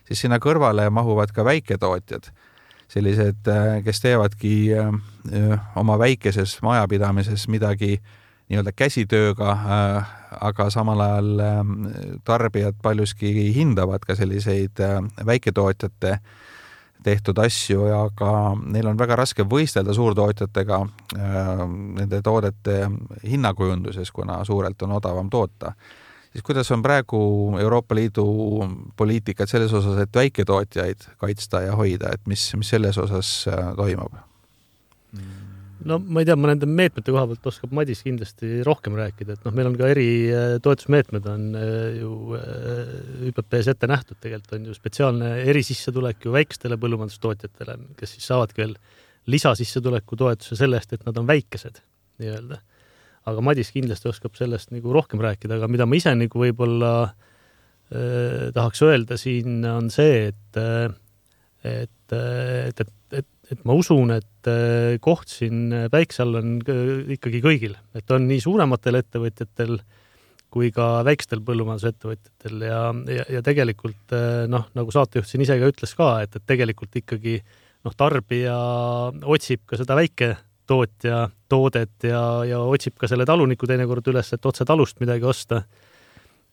siis 0.08 0.22
sinna 0.22 0.38
kõrvale 0.40 0.86
mahuvad 0.90 1.34
ka 1.36 1.44
väiketootjad 1.44 2.32
sellised, 2.90 3.48
äh, 3.48 3.84
kes 3.86 4.02
teevadki 4.02 4.54
äh, 4.74 5.60
oma 5.76 5.98
väikeses 6.00 6.58
majapidamises 6.66 7.48
midagi 7.48 8.00
nii-öelda 8.50 8.74
käsitööga, 8.74 9.52
äh, 9.54 10.14
aga 10.42 10.70
samal 10.74 11.02
ajal 11.06 11.44
tarbijad 12.26 12.78
paljuski 12.82 13.32
hindavad 13.54 14.06
ka 14.06 14.16
selliseid 14.18 14.82
väiketootjate 15.26 16.20
tehtud 17.04 17.38
asju, 17.42 17.88
aga 17.96 18.32
neil 18.60 18.92
on 18.92 19.00
väga 19.00 19.16
raske 19.18 19.46
võistelda 19.48 19.94
suurtootjatega 19.96 20.80
nende 21.16 22.20
toodete 22.22 22.76
hinnakujunduses, 23.24 24.12
kuna 24.12 24.44
suurelt 24.46 24.82
on 24.86 24.94
odavam 25.00 25.32
toota 25.34 25.74
siis 26.34 26.46
kuidas 26.46 26.72
on 26.72 26.84
praegu 26.86 27.20
Euroopa 27.60 27.98
Liidu 27.98 28.26
poliitikad 28.98 29.50
selles 29.50 29.74
osas, 29.74 29.98
et 30.04 30.16
väiketootjaid 30.16 31.10
kaitsta 31.22 31.64
ja 31.68 31.78
hoida, 31.80 32.14
et 32.14 32.28
mis, 32.30 32.52
mis 32.60 32.70
selles 32.76 32.98
osas 33.02 33.32
äh, 33.50 33.72
toimub? 33.78 34.18
no 35.90 35.98
ma 36.04 36.22
ei 36.22 36.28
tea, 36.28 36.36
ma 36.38 36.52
nende 36.52 36.68
meetmete 36.68 37.14
koha 37.16 37.26
pealt 37.32 37.50
oskab 37.50 37.74
Madis 37.76 38.04
kindlasti 38.06 38.60
rohkem 38.68 38.98
rääkida, 39.00 39.38
et 39.38 39.46
noh, 39.48 39.56
meil 39.56 39.72
on 39.72 39.78
ka 39.80 39.90
eri 39.90 40.10
äh, 40.30 40.58
on 40.60 41.46
äh, 41.58 42.00
ju 42.02 42.40
ÜPP-s 43.32 43.72
ette 43.74 43.90
nähtud, 43.90 44.20
tegelikult 44.22 44.58
on 44.60 44.70
ju 44.70 44.78
spetsiaalne 44.78 45.36
erisissetulek 45.50 46.28
ju 46.28 46.36
väikestele 46.36 46.78
põllumajandustootjatele, 46.82 47.78
kes 47.98 48.18
siis 48.18 48.28
saavadki 48.30 48.66
veel 48.66 48.76
lisasissetuleku 49.30 50.18
toetuse 50.20 50.58
selle 50.60 50.78
eest, 50.80 50.94
et 50.94 51.06
nad 51.08 51.18
on 51.18 51.28
väikesed 51.30 51.82
nii-öelda 52.20 52.60
aga 53.32 53.44
Madis 53.46 53.74
kindlasti 53.76 54.10
oskab 54.12 54.38
sellest 54.40 54.74
nagu 54.76 54.94
rohkem 54.96 55.22
rääkida, 55.24 55.60
aga 55.60 55.70
mida 55.72 55.88
ma 55.90 56.00
ise 56.00 56.14
nagu 56.18 56.42
võib-olla 56.42 56.94
äh, 57.08 58.50
tahaks 58.56 58.84
öelda 58.86 59.20
siin 59.20 59.62
on 59.70 59.92
see, 59.94 60.30
et 60.32 60.60
äh, 60.60 60.90
et, 61.64 62.14
et, 62.16 62.80
et, 62.80 62.92
et, 63.20 63.28
et 63.52 63.64
ma 63.68 63.76
usun, 63.76 64.14
et 64.16 64.48
äh, 64.48 64.98
koht 65.04 65.32
siin 65.32 65.74
päikse 65.92 66.24
all 66.24 66.40
on 66.40 66.60
ikkagi 67.16 67.42
kõigil, 67.44 67.76
et 67.98 68.16
on 68.16 68.28
nii 68.30 68.40
suurematel 68.44 69.02
ettevõtjatel 69.02 69.80
kui 70.50 70.72
ka 70.74 71.04
väikestel 71.06 71.44
põllumajandusettevõtjatel. 71.46 72.62
Ja, 72.66 72.82
ja, 73.14 73.26
ja 73.38 73.42
tegelikult 73.46 74.16
äh, 74.16 74.46
noh, 74.50 74.70
nagu 74.78 74.94
saatejuht 74.94 75.30
siin 75.30 75.46
ise 75.46 75.60
ka 75.62 75.70
ütles 75.70 75.94
ka, 75.98 76.12
et, 76.26 76.40
et 76.40 76.48
tegelikult 76.50 76.96
ikkagi 77.02 77.40
noh, 77.86 77.96
tarbija 77.98 78.56
otsib 79.30 79.66
ka 79.70 79.80
seda 79.80 79.98
väike 80.00 80.34
tootja 80.70 81.28
toodet 81.50 82.10
ja, 82.10 82.24
ja 82.48 82.60
otsib 82.62 82.98
ka 83.00 83.10
selle 83.10 83.26
taluniku 83.28 83.68
teinekord 83.70 84.10
üles, 84.12 84.34
et 84.36 84.46
otse 84.46 84.68
talust 84.68 85.00
midagi 85.02 85.26
osta. 85.26 85.64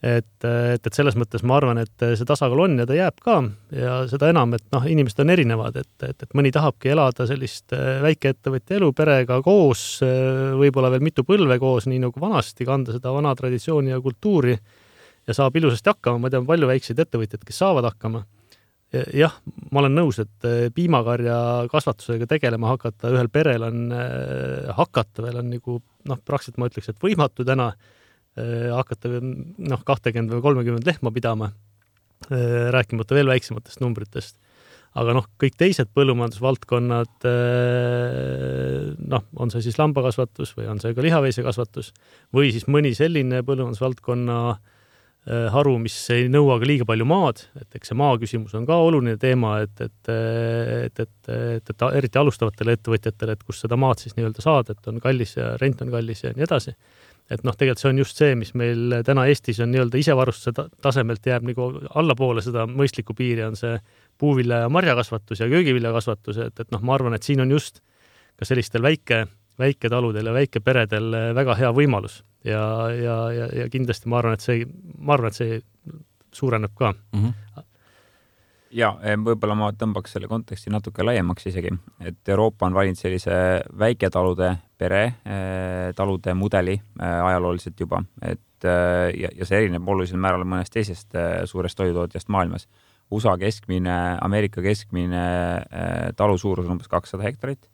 et, 0.03 0.45
et, 0.45 0.87
et 0.87 0.95
selles 0.95 1.17
mõttes 1.17 1.45
ma 1.49 1.57
arvan, 1.57 1.81
et 1.81 2.05
see 2.05 2.29
tasakaal 2.29 2.61
on 2.67 2.79
ja 2.81 2.87
ta 2.89 2.97
jääb 2.97 3.21
ka. 3.25 3.37
ja 3.73 3.99
seda 4.11 4.31
enam, 4.33 4.55
et 4.57 4.65
noh, 4.73 4.85
inimesed 4.89 5.21
on 5.25 5.33
erinevad, 5.33 5.77
et, 5.81 5.93
et, 6.09 6.23
et 6.23 6.37
mõni 6.37 6.53
tahabki 6.53 6.93
elada 6.93 7.27
sellist 7.29 7.75
äh, 7.77 8.01
väikeettevõtja 8.05 8.81
elu 8.81 8.93
perega 8.97 9.41
koos, 9.45 9.85
äh, 10.05 10.55
võib-olla 10.61 10.93
veel 10.95 11.05
mitu 11.05 11.25
põlve 11.25 11.59
koos, 11.63 11.89
nii 11.91 12.03
nagu 12.07 12.23
vanasti, 12.23 12.69
kanda 12.69 12.97
seda 12.97 13.13
vana 13.13 13.35
traditsiooni 13.37 13.95
ja 13.95 14.01
kultuuri 14.05 14.57
ja 15.27 15.37
saab 15.37 15.57
ilusasti 15.59 15.93
hakkama, 15.93 16.25
ma 16.25 16.33
tean 16.33 16.49
palju 16.49 16.69
väikseid 16.71 17.05
ettevõtjaid, 17.07 17.45
kes 17.45 17.65
saavad 17.65 17.89
hakkama 17.89 18.25
jah, 19.17 19.35
ma 19.73 19.83
olen 19.83 19.95
nõus, 19.97 20.21
et 20.23 20.47
eh, 20.49 20.69
piimakarja 20.75 21.37
kasvatusega 21.73 22.29
tegelema 22.31 22.73
hakata 22.75 23.11
ühel 23.15 23.31
perel 23.33 23.67
on, 23.67 23.85
eh, 23.95 24.73
hakata 24.77 25.25
veel 25.25 25.41
on 25.43 25.53
nagu 25.53 25.79
noh, 26.07 26.21
praktiliselt 26.25 26.61
ma 26.63 26.71
ütleks, 26.71 26.91
et 26.93 27.03
võimatu 27.03 27.47
täna 27.47 27.71
eh, 27.73 28.69
hakata 28.73 29.21
noh, 29.21 29.85
kahtekümmend 29.87 30.35
või 30.37 30.45
kolmekümmend 30.49 30.89
lehma 30.89 31.15
pidama, 31.15 31.53
rääkimata 32.27 33.15
veel 33.15 33.29
väiksematest 33.29 33.83
numbritest. 33.83 34.39
aga 34.97 35.13
noh, 35.13 35.27
kõik 35.37 35.59
teised 35.61 35.91
põllumajandusvaldkonnad, 35.93 37.27
noh, 39.13 39.27
on 39.37 39.53
see 39.53 39.67
siis 39.67 39.77
lambakasvatus 39.77 40.55
või 40.57 40.71
on 40.73 40.81
see 40.81 40.97
ka 40.97 41.05
lihaveisekasvatus 41.05 41.93
või 42.33 42.55
siis 42.57 42.65
mõni 42.73 42.95
selline 42.97 43.43
põllumajandusvaldkonna 43.45 44.39
äh, 44.55 44.57
Äh, 44.57 44.76
haru, 45.27 45.73
mis 45.83 45.95
ei 46.15 46.29
nõua 46.31 46.59
ka 46.63 46.69
liiga 46.69 46.85
palju 46.87 47.07
maad, 47.09 47.41
et 47.59 47.79
eks 47.79 47.91
see 47.91 47.99
maa 47.99 48.15
küsimus 48.23 48.53
on 48.55 48.67
ka 48.69 48.77
oluline 48.79 49.17
teema, 49.19 49.57
et, 49.65 49.81
et, 49.83 50.11
et, 50.13 51.01
et, 51.03 51.31
et, 51.35 51.73
et 51.73 51.85
eriti 51.89 52.21
alustavatele 52.21 52.77
ettevõtjatele, 52.77 53.35
et 53.35 53.43
kust 53.43 53.65
seda 53.65 53.79
maad 53.81 54.03
siis 54.03 54.15
nii-öelda 54.15 54.45
saada, 54.45 54.77
et 54.77 54.87
on 54.93 55.01
kallis 55.03 55.35
ja 55.35 55.57
rent 55.59 55.83
on 55.83 55.91
kallis 55.91 56.23
ja 56.23 56.31
nii 56.37 56.47
edasi. 56.47 56.77
et 57.27 57.43
noh, 57.43 57.57
tegelikult 57.59 57.83
see 57.83 57.91
on 57.91 57.99
just 57.99 58.21
see, 58.23 58.37
mis 58.39 58.53
meil 58.55 59.01
täna 59.07 59.25
Eestis 59.27 59.59
on 59.65 59.73
nii-öelda 59.75 59.99
isevarustuse 59.99 60.69
tasemelt 60.83 61.27
jääb 61.27 61.49
nagu 61.49 61.73
allapoole 61.99 62.45
seda 62.47 62.69
mõistlikku 62.71 63.17
piiri, 63.19 63.43
on 63.49 63.59
see 63.59 63.75
puuvilja 64.23 64.63
ja 64.63 64.69
marjakasvatus 64.71 65.43
ja 65.43 65.51
köögiviljakasvatus, 65.51 66.39
et, 66.47 66.63
et 66.63 66.71
noh, 66.71 66.87
ma 66.87 66.95
arvan, 66.95 67.19
et 67.19 67.27
siin 67.27 67.43
on 67.43 67.51
just 67.51 67.83
ka 68.39 68.47
sellistel 68.47 68.87
väike, 68.87 69.25
väiketaludel 69.59 70.27
ja 70.31 70.35
väikeperedel 70.37 71.17
väga 71.35 71.55
hea 71.59 71.73
võimalus. 71.73 72.23
Ja, 72.45 72.91
ja, 72.95 73.17
ja, 73.35 73.47
ja 73.63 73.69
kindlasti 73.73 74.09
ma 74.09 74.21
arvan, 74.21 74.37
et 74.37 74.45
see, 74.45 74.67
ma 74.99 75.17
arvan, 75.17 75.33
et 75.33 75.41
see 75.41 75.61
suureneb 76.37 76.75
ka. 76.77 76.95
Mm. 77.13 77.25
-hmm 77.25 77.65
ja 78.77 78.93
võib-olla 79.01 79.55
ma 79.59 79.69
tõmbaks 79.77 80.17
selle 80.17 80.29
konteksti 80.31 80.73
natuke 80.73 81.05
laiemaks 81.05 81.49
isegi, 81.51 81.71
et 82.01 82.29
Euroopa 82.29 82.67
on 82.69 82.75
valinud 82.77 82.99
sellise 82.99 83.37
väiketalude 83.79 84.51
pere 84.79 85.03
eh, 85.05 85.93
talude 85.97 86.35
mudeli 86.35 86.75
eh, 86.77 87.21
ajalooliselt 87.29 87.81
juba, 87.81 88.03
et 88.23 88.67
eh, 88.67 89.15
ja, 89.23 89.31
ja 89.39 89.49
see 89.49 89.63
erineb 89.63 89.89
olulisel 89.89 90.21
määral 90.21 90.45
mõnest 90.49 90.75
teisest 90.75 91.17
suurest 91.51 91.79
toidutootjast 91.79 92.29
maailmas. 92.33 92.69
USA 93.15 93.37
keskmine, 93.39 93.95
Ameerika 94.21 94.63
keskmine 94.65 95.21
talu 96.19 96.35
suurus 96.43 96.67
on 96.67 96.75
umbes 96.75 96.89
kakssada 96.91 97.23
hektarit, 97.23 97.69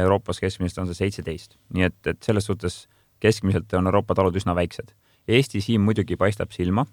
Euroopas 0.00 0.40
keskmiselt 0.42 0.82
on 0.82 0.90
see 0.90 1.04
seitseteist, 1.04 1.58
nii 1.74 1.88
et, 1.88 2.00
et 2.10 2.22
selles 2.22 2.46
suhtes 2.50 2.84
keskmiselt 3.22 3.72
on 3.78 3.86
Euroopa 3.86 4.16
talud 4.18 4.36
üsna 4.36 4.56
väiksed 4.58 4.94
Eesti 5.28 5.60
siin 5.64 5.80
muidugi 5.80 6.16
paistab 6.20 6.50
silma. 6.52 6.84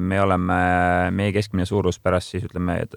me 0.00 0.20
oleme, 0.22 0.56
meie 1.10 1.32
keskmine 1.34 1.66
suurus 1.66 1.98
pärast 1.98 2.30
siis 2.30 2.44
ütleme, 2.46 2.76
et 2.82 2.94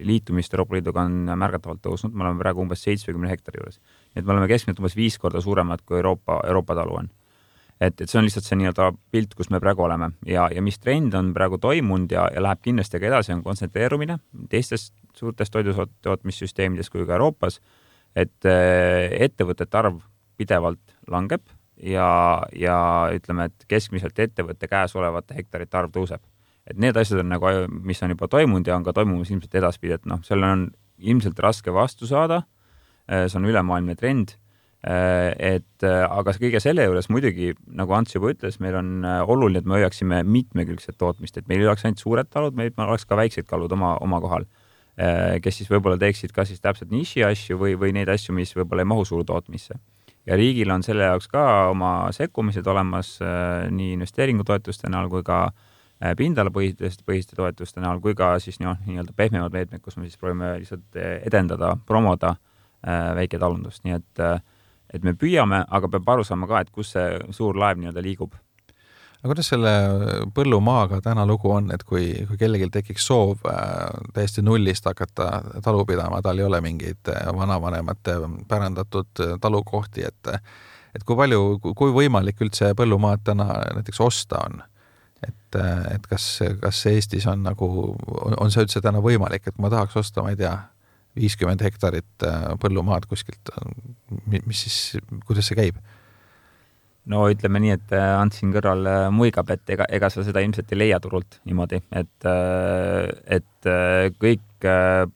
liitumist 0.00 0.54
Euroopa 0.54 0.78
Liiduga 0.78 1.04
on 1.04 1.28
märgatavalt 1.36 1.82
tõusnud, 1.84 2.14
me 2.14 2.24
oleme 2.24 2.40
praegu 2.40 2.64
umbes 2.64 2.80
seitsmekümne 2.86 3.28
hektari 3.28 3.60
juures. 3.60 3.80
et 4.16 4.24
me 4.24 4.32
oleme 4.32 4.48
keskmiselt 4.48 4.80
umbes 4.80 4.96
viis 4.96 5.18
korda 5.18 5.40
suuremad, 5.40 5.84
kui 5.84 5.98
Euroopa, 5.98 6.40
Euroopa 6.46 6.74
talu 6.74 6.96
on 7.02 7.10
et, 7.80 8.00
et 8.00 8.08
see 8.08 8.18
on 8.18 8.24
lihtsalt 8.24 8.48
see 8.48 8.56
nii-öelda 8.60 8.92
pilt, 9.12 9.34
kus 9.34 9.50
me 9.50 9.60
praegu 9.60 9.84
oleme 9.84 10.10
ja, 10.26 10.48
ja 10.52 10.62
mis 10.62 10.78
trend 10.78 11.14
on 11.14 11.34
praegu 11.36 11.58
toimunud 11.58 12.12
ja, 12.12 12.30
ja 12.32 12.40
läheb 12.40 12.64
kindlasti 12.64 13.00
ka 13.00 13.12
edasi, 13.12 13.34
on 13.36 13.44
kontsentreerumine 13.44 14.18
teistes 14.48 14.92
suurtes 15.16 15.52
toidutootmissüsteemides 15.52 16.88
kui 16.88 17.04
ka 17.04 17.18
Euroopas. 17.18 17.60
Et 18.16 18.48
äh, 18.48 19.08
ettevõtete 19.28 19.78
arv 19.78 20.00
pidevalt 20.40 20.96
langeb 21.10 21.42
ja, 21.76 22.42
ja 22.56 22.76
ütleme, 23.14 23.50
et 23.50 23.66
keskmiselt 23.70 24.18
ettevõtte 24.18 24.68
käes 24.70 24.94
olevate 24.96 25.36
hektarite 25.36 25.78
arv 25.78 25.94
tõuseb. 25.94 26.22
et 26.66 26.78
need 26.78 26.96
asjad 26.96 27.22
on 27.22 27.32
nagu, 27.32 27.50
mis 27.70 28.02
on 28.02 28.12
juba 28.14 28.28
toimunud 28.28 28.66
ja 28.66 28.76
on 28.76 28.84
ka 28.84 28.92
toimumas 28.92 29.30
ilmselt 29.30 29.54
edaspidi, 29.54 29.96
et 29.96 30.06
noh, 30.06 30.20
sellele 30.22 30.52
on 30.52 30.68
ilmselt 30.98 31.38
raske 31.40 31.72
vastu 31.72 32.06
saada. 32.06 32.44
Äh, 33.10 33.26
see 33.28 33.40
on 33.40 33.48
ülemaailmne 33.48 33.96
trend 33.96 34.36
Äh, 34.80 35.34
et 35.36 35.84
aga 35.84 36.32
kõige 36.40 36.60
selle 36.64 36.86
juures 36.86 37.10
muidugi, 37.12 37.50
nagu 37.76 37.92
Ants 37.92 38.14
juba 38.14 38.30
ütles, 38.32 38.56
meil 38.64 38.78
on 38.78 39.04
oluline, 39.04 39.60
et 39.60 39.68
me 39.68 39.76
hoiaksime 39.76 40.22
mitmekülgset 40.24 40.96
tootmist, 41.00 41.36
et 41.36 41.48
meil 41.50 41.60
ei 41.60 41.68
oleks 41.68 41.84
ainult 41.84 42.00
suured 42.00 42.30
talud, 42.32 42.56
meil 42.56 42.72
oleks 42.80 43.04
ka 43.04 43.18
väiksed 43.20 43.48
kalud 43.50 43.72
oma, 43.76 43.98
oma 44.00 44.22
kohal, 44.24 44.48
kes 45.40 45.56
siis 45.56 45.70
võib-olla 45.70 45.96
teeksid 45.96 46.34
ka 46.36 46.44
siis 46.44 46.60
täpselt 46.60 46.90
niši 46.92 47.22
asju 47.24 47.56
või, 47.56 47.76
või 47.80 47.94
neid 47.96 48.10
asju, 48.12 48.34
mis 48.36 48.52
võib-olla 48.56 48.84
ei 48.84 48.90
mahu 48.90 49.04
suurtootmisse. 49.08 49.74
ja 50.26 50.36
riigil 50.36 50.70
on 50.70 50.82
selle 50.82 51.06
jaoks 51.08 51.28
ka 51.28 51.44
oma 51.70 52.10
sekkumised 52.12 52.66
olemas 52.66 53.14
nii 53.70 53.94
investeeringutoetuste 53.96 54.90
näol 54.92 55.08
kui 55.08 55.22
ka 55.24 55.50
pindalapõhiste, 56.16 56.90
põhiste 57.06 57.36
toetuste 57.36 57.80
näol 57.80 58.00
kui 58.00 58.14
ka 58.14 58.34
siis 58.38 58.60
noh, 58.60 58.76
nii-öelda 58.86 59.16
pehmemad 59.16 59.52
meetmed, 59.52 59.80
kus 59.80 59.96
me 59.96 60.04
siis 60.04 60.20
proovime 60.20 60.58
lihtsalt 60.58 61.00
edendada, 61.00 61.76
promoda 61.86 62.34
väiketalundust, 63.16 63.84
nii 63.84 63.96
et 63.96 64.24
äh, 64.24 64.40
et 64.94 65.06
me 65.06 65.14
püüame, 65.14 65.62
aga 65.68 65.90
peab 65.90 66.08
aru 66.14 66.26
saama 66.26 66.48
ka, 66.50 66.64
et 66.64 66.70
kus 66.74 66.94
see 66.96 67.18
suur 67.36 67.58
laev 67.58 67.80
nii-öelda 67.80 68.02
liigub. 68.04 68.34
Aga 69.20 69.34
kuidas 69.34 69.50
selle 69.52 69.72
põllumaaga 70.34 71.02
täna 71.04 71.26
lugu 71.28 71.50
on, 71.52 71.68
et 71.74 71.84
kui, 71.84 72.08
kui 72.28 72.38
kellelgi 72.40 72.70
tekiks 72.72 73.04
soov 73.10 73.44
äh, 73.50 73.90
täiesti 74.16 74.44
nullist 74.44 74.88
hakata 74.88 75.28
talu 75.64 75.84
pidama, 75.88 76.22
tal 76.24 76.40
ei 76.40 76.46
ole 76.48 76.62
mingeid 76.64 77.12
äh, 77.12 77.28
vanavanemate 77.36 78.16
pärandatud 78.48 79.24
äh, 79.26 79.36
talukohti, 79.40 80.08
et 80.08 80.34
et 80.90 81.04
kui 81.06 81.14
palju, 81.14 81.60
kui 81.78 81.92
võimalik 81.94 82.40
üldse 82.42 82.72
põllumaad 82.74 83.20
täna 83.22 83.46
näiteks 83.76 84.00
osta 84.02 84.40
on? 84.48 84.62
et, 85.20 85.56
et 85.92 86.06
kas, 86.08 86.24
kas 86.62 86.80
Eestis 86.88 87.26
on 87.28 87.44
nagu, 87.44 87.68
on 88.40 88.50
see 88.50 88.64
üldse 88.64 88.80
täna 88.80 89.02
võimalik, 89.04 89.44
et 89.44 89.54
kui 89.54 89.62
ma 89.62 89.70
tahaks 89.70 89.98
osta, 90.00 90.24
ma 90.24 90.32
ei 90.32 90.38
tea, 90.40 90.54
viiskümmend 91.20 91.60
hektarit 91.62 92.24
põllumaad 92.62 93.04
kuskilt, 93.10 93.52
mis 94.30 94.64
siis, 94.64 94.78
kuidas 95.28 95.50
see 95.50 95.58
käib? 95.60 95.78
No 97.10 97.24
ütleme 97.30 97.60
nii, 97.62 97.72
et 97.76 97.94
äh, 97.96 98.10
Ants 98.16 98.40
siin 98.40 98.52
kõrval 98.54 98.86
äh, 98.86 99.06
muigab, 99.14 99.50
et 99.54 99.72
ega, 99.74 99.86
ega 99.90 100.10
sa 100.12 100.24
seda 100.26 100.42
ilmselt 100.44 100.70
ei 100.74 100.78
leia 100.78 101.00
turult 101.02 101.40
niimoodi, 101.48 101.80
et, 102.00 102.28
et 103.38 103.70
kõik 104.20 104.68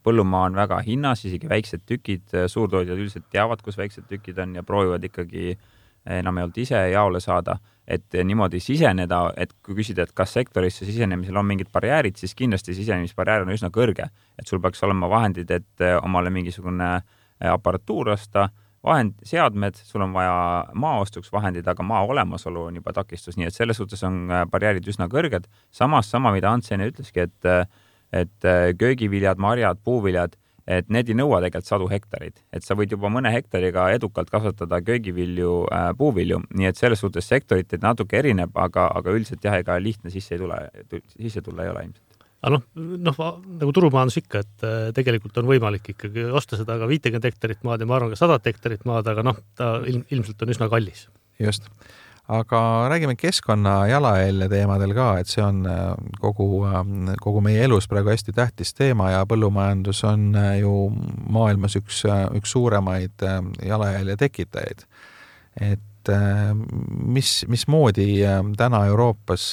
põllumaa 0.04 0.48
on 0.48 0.56
väga 0.56 0.80
hinnas, 0.86 1.24
isegi 1.28 1.48
väiksed 1.50 1.84
tükid, 1.88 2.32
suurtootjad 2.48 2.96
üldiselt 2.96 3.28
teavad, 3.32 3.60
kus 3.64 3.76
väiksed 3.76 4.08
tükid 4.08 4.40
on 4.40 4.56
ja 4.56 4.64
proovivad 4.64 5.04
ikkagi 5.04 5.52
enamjaolt 6.04 6.58
ise 6.60 6.80
jaole 6.92 7.20
saada 7.20 7.58
et 7.84 8.16
niimoodi 8.24 8.60
siseneda, 8.64 9.26
et 9.36 9.52
kui 9.64 9.76
küsida, 9.76 10.06
et 10.06 10.12
kas 10.16 10.32
sektorisse 10.38 10.86
sisenemisel 10.88 11.36
on 11.36 11.46
mingid 11.46 11.68
barjäärid, 11.72 12.16
siis 12.16 12.32
kindlasti 12.36 12.76
sisenemisbarjäär 12.76 13.44
on 13.44 13.52
üsna 13.52 13.68
kõrge. 13.72 14.08
et 14.38 14.48
sul 14.48 14.60
peaks 14.60 14.82
olema 14.82 15.08
vahendid, 15.08 15.50
et 15.50 15.84
omale 16.02 16.30
mingisugune 16.30 17.02
aparatuur 17.40 18.08
osta, 18.16 18.48
vahend, 18.84 19.16
seadmed, 19.24 19.78
sul 19.88 20.04
on 20.04 20.12
vaja 20.12 20.36
maa 20.76 21.00
ostuks 21.02 21.32
vahendid, 21.32 21.66
aga 21.70 21.86
maa 21.86 22.04
olemasolu 22.06 22.68
on 22.68 22.78
juba 22.80 22.92
takistus, 22.96 23.38
nii 23.40 23.48
et 23.48 23.56
selles 23.56 23.80
suhtes 23.80 24.04
on 24.06 24.24
eh, 24.28 24.44
barjäärid 24.50 24.88
üsna 24.92 25.08
kõrged. 25.12 25.48
samas 25.72 26.10
sama, 26.10 26.32
mida 26.34 26.52
Ants 26.52 26.72
enne 26.72 26.90
ütleski, 26.92 27.28
et, 27.28 27.70
et 28.12 28.50
köögiviljad, 28.78 29.40
marjad, 29.40 29.80
puuviljad 29.84 30.36
et 30.66 30.88
need 30.92 31.10
ei 31.12 31.16
nõua 31.18 31.40
tegelikult 31.44 31.68
sadu 31.68 31.88
hektareid, 31.90 32.40
et 32.56 32.64
sa 32.64 32.76
võid 32.78 32.94
juba 32.94 33.10
mõne 33.12 33.32
hektariga 33.34 33.90
edukalt 33.96 34.30
kasvatada 34.32 34.80
köögivilju 34.84 35.52
äh,, 35.68 35.90
puuvilju, 35.98 36.40
nii 36.56 36.70
et 36.70 36.80
selles 36.80 37.04
suhtes 37.04 37.28
sektoriti 37.28 37.80
natuke 37.82 38.18
erineb, 38.20 38.54
aga, 38.56 38.88
aga 38.96 39.14
üldiselt 39.16 39.44
jah, 39.44 39.58
ega 39.60 39.76
lihtne 39.80 40.12
sisse 40.14 40.36
ei 40.36 40.42
tule, 40.44 40.60
sisse 41.18 41.44
tulla 41.44 41.66
ei 41.66 41.74
ole 41.74 41.86
ilmselt 41.88 42.13
aga 42.44 42.58
noh, 42.58 42.64
noh 42.76 43.20
nagu 43.62 43.72
turumajandus 43.74 44.20
ikka, 44.20 44.44
et 44.44 44.64
äh, 44.68 44.86
tegelikult 44.96 45.40
on 45.40 45.48
võimalik 45.48 45.94
ikkagi 45.94 46.28
osta 46.36 46.58
seda 46.60 46.76
ka 46.80 46.88
viitekümmet 46.90 47.30
hektarit 47.30 47.64
maad 47.64 47.82
ja 47.82 47.88
ma 47.88 47.98
arvan 47.98 48.12
ka 48.12 48.20
sadat 48.20 48.48
hektarit 48.50 48.84
maad, 48.88 49.08
aga 49.10 49.24
noh, 49.24 49.38
ta 49.56 49.76
ilm, 49.88 50.04
ilmselt 50.12 50.44
on 50.44 50.52
üsna 50.54 50.68
kallis. 50.72 51.06
just 51.40 51.70
aga 52.28 52.60
räägime 52.88 53.16
keskkonna 53.20 53.86
jalajälje 53.86 54.48
teemadel 54.48 54.94
ka, 54.96 55.08
et 55.20 55.28
see 55.32 55.44
on 55.44 55.64
äh, 55.68 55.80
kogu, 56.20 56.64
äh, 56.68 57.16
kogu 57.24 57.40
meie 57.44 57.64
elus 57.64 57.88
praegu 57.88 58.12
hästi 58.12 58.36
tähtis 58.36 58.76
teema 58.76 59.10
ja 59.14 59.24
põllumajandus 59.28 60.04
on 60.08 60.36
ju 60.60 60.76
maailmas 61.32 61.80
üks, 61.80 62.04
üks 62.36 62.54
suuremaid 62.56 63.24
jalajälje 63.64 64.20
tekitajaid. 64.26 64.86
et 65.60 65.90
mis, 66.10 67.32
mismoodi 67.48 68.06
täna 68.58 68.84
Euroopas 68.90 69.46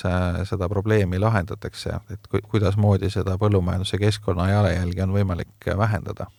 seda 0.50 0.70
probleemi 0.70 1.20
lahendatakse, 1.20 1.98
et 2.12 2.30
kuidasmoodi 2.52 3.10
seda 3.14 3.38
põllumajanduse 3.42 4.02
keskkonna 4.02 4.50
jalajälge 4.52 5.04
on 5.08 5.18
võimalik 5.18 5.72
vähendada? 5.78 6.32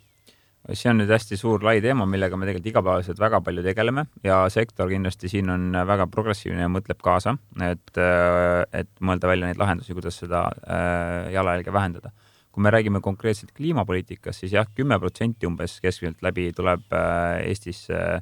see 0.70 0.90
on 0.92 1.01
nüüd 1.01 1.11
hästi 1.11 1.37
suur 1.38 1.64
lai 1.66 1.81
teema, 1.83 2.05
millega 2.07 2.38
me 2.38 2.46
tegelikult 2.46 2.70
igapäevaselt 2.70 3.20
väga 3.20 3.40
palju 3.44 3.64
tegeleme 3.66 4.05
ja 4.25 4.44
sektor 4.53 4.90
kindlasti 4.90 5.31
siin 5.33 5.51
on 5.51 5.72
väga 5.88 6.07
progressiivne 6.11 6.62
ja 6.62 6.70
mõtleb 6.70 7.01
kaasa, 7.03 7.35
et, 7.66 7.98
et 7.98 8.90
mõelda 9.03 9.31
välja 9.31 9.48
neid 9.48 9.59
lahendusi, 9.59 9.96
kuidas 9.96 10.20
seda 10.22 10.44
äh, 10.62 11.33
jalajälge 11.35 11.75
vähendada. 11.75 12.12
kui 12.53 12.61
me 12.61 12.68
räägime 12.70 13.01
konkreetselt 13.01 13.53
kliimapoliitikast, 13.57 14.42
siis 14.42 14.53
jah, 14.53 14.66
kümme 14.77 14.98
protsenti 15.01 15.46
umbes 15.48 15.79
keskmiselt 15.81 16.20
läbi 16.22 16.51
tuleb 16.53 16.83
äh, 16.92 17.40
Eestis 17.48 17.87
äh, 17.90 18.20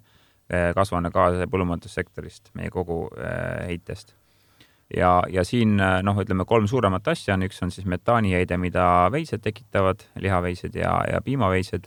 kasvuhoonegaase 0.75 1.47
põllumajandussektorist, 1.51 2.51
meie 2.59 2.73
kogu 2.75 3.05
heitest. 3.67 4.17
Ja, 4.97 5.21
ja 5.31 5.45
siin 5.47 5.77
noh, 5.79 6.19
ütleme 6.19 6.43
kolm 6.49 6.67
suuremat 6.67 7.13
asja 7.13 7.37
on, 7.37 7.45
üks 7.47 7.63
on 7.63 7.71
siis 7.71 7.87
metaaniheide, 7.87 8.57
mida 8.59 8.85
veised 9.15 9.45
tekitavad, 9.45 10.03
lihaveised 10.19 10.75
ja, 10.75 10.97
ja 11.07 11.21
piimaveised. 11.23 11.87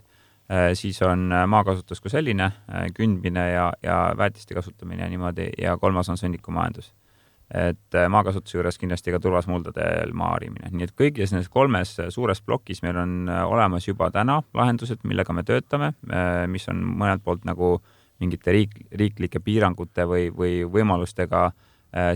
Äh, 0.52 0.74
siis 0.74 1.02
on 1.02 1.32
äh, 1.32 1.46
maakasutus 1.48 2.02
kui 2.04 2.12
selline, 2.12 2.50
äh, 2.68 2.90
kündmine 2.96 3.46
ja, 3.54 3.70
ja 3.84 3.98
väetiste 4.18 4.54
kasutamine 4.54 5.06
ja 5.06 5.10
niimoodi 5.10 5.48
ja 5.62 5.78
kolmas 5.78 6.10
on 6.12 6.20
sõnnikumajandus. 6.20 6.92
et 7.54 7.96
maakasutuse 8.10 8.56
juures 8.58 8.80
kindlasti 8.82 9.12
ka 9.14 9.20
turvasmuldadel 9.22 10.14
maa 10.18 10.32
harimine, 10.32 10.72
nii 10.74 10.88
et 10.88 10.94
kõigis 10.98 11.30
nendes 11.30 11.52
kolmes 11.54 11.92
suures 12.10 12.40
plokis 12.42 12.82
meil 12.82 12.98
on 12.98 13.28
olemas 13.30 13.86
juba 13.88 14.08
täna 14.12 14.40
lahendused, 14.58 15.04
millega 15.04 15.36
me 15.38 15.44
töötame, 15.46 15.92
mis 16.50 16.66
on 16.72 16.82
mõnelt 16.82 17.22
poolt 17.22 17.46
nagu 17.46 17.76
mingite 18.24 18.56
riik, 18.56 18.74
riiklike 18.92 19.44
piirangute 19.44 20.08
või, 20.10 20.30
või 20.34 20.64
võimalustega 20.72 21.52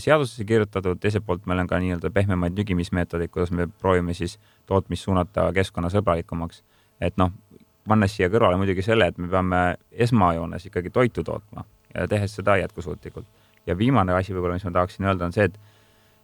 seadusesse 0.02 0.46
kirjutatud, 0.50 0.98
teiselt 0.98 1.26
poolt 1.28 1.46
meil 1.46 1.62
on 1.62 1.68
ka 1.70 1.78
nii-öelda 1.78 2.10
pehmemaid 2.10 2.56
nügimismeetodeid, 2.58 3.30
kuidas 3.30 3.52
me 3.54 3.68
proovime 3.68 4.16
siis 4.18 4.40
tootmist 4.66 5.06
suunata 5.06 5.52
keskkonnasõbralikumaks. 5.54 6.64
et 7.02 7.18
noh, 7.22 7.30
pannes 7.88 8.16
siia 8.16 8.30
kõrvale 8.34 8.58
muidugi 8.58 8.82
selle, 8.82 9.12
et 9.12 9.18
me 9.22 9.30
peame 9.32 9.62
esmajoones 9.92 10.66
ikkagi 10.66 10.90
toitu 10.90 11.24
tootma 11.24 11.66
ja 11.94 12.08
tehes 12.08 12.36
seda 12.36 12.58
jätkusuutlikult. 12.58 13.26
ja 13.68 13.78
viimane 13.78 14.14
asi 14.14 14.34
võib-olla, 14.34 14.56
mis 14.56 14.66
ma 14.66 14.72
tahaksin 14.72 15.06
öelda, 15.06 15.26
on 15.26 15.36
see, 15.36 15.46
et 15.52 15.60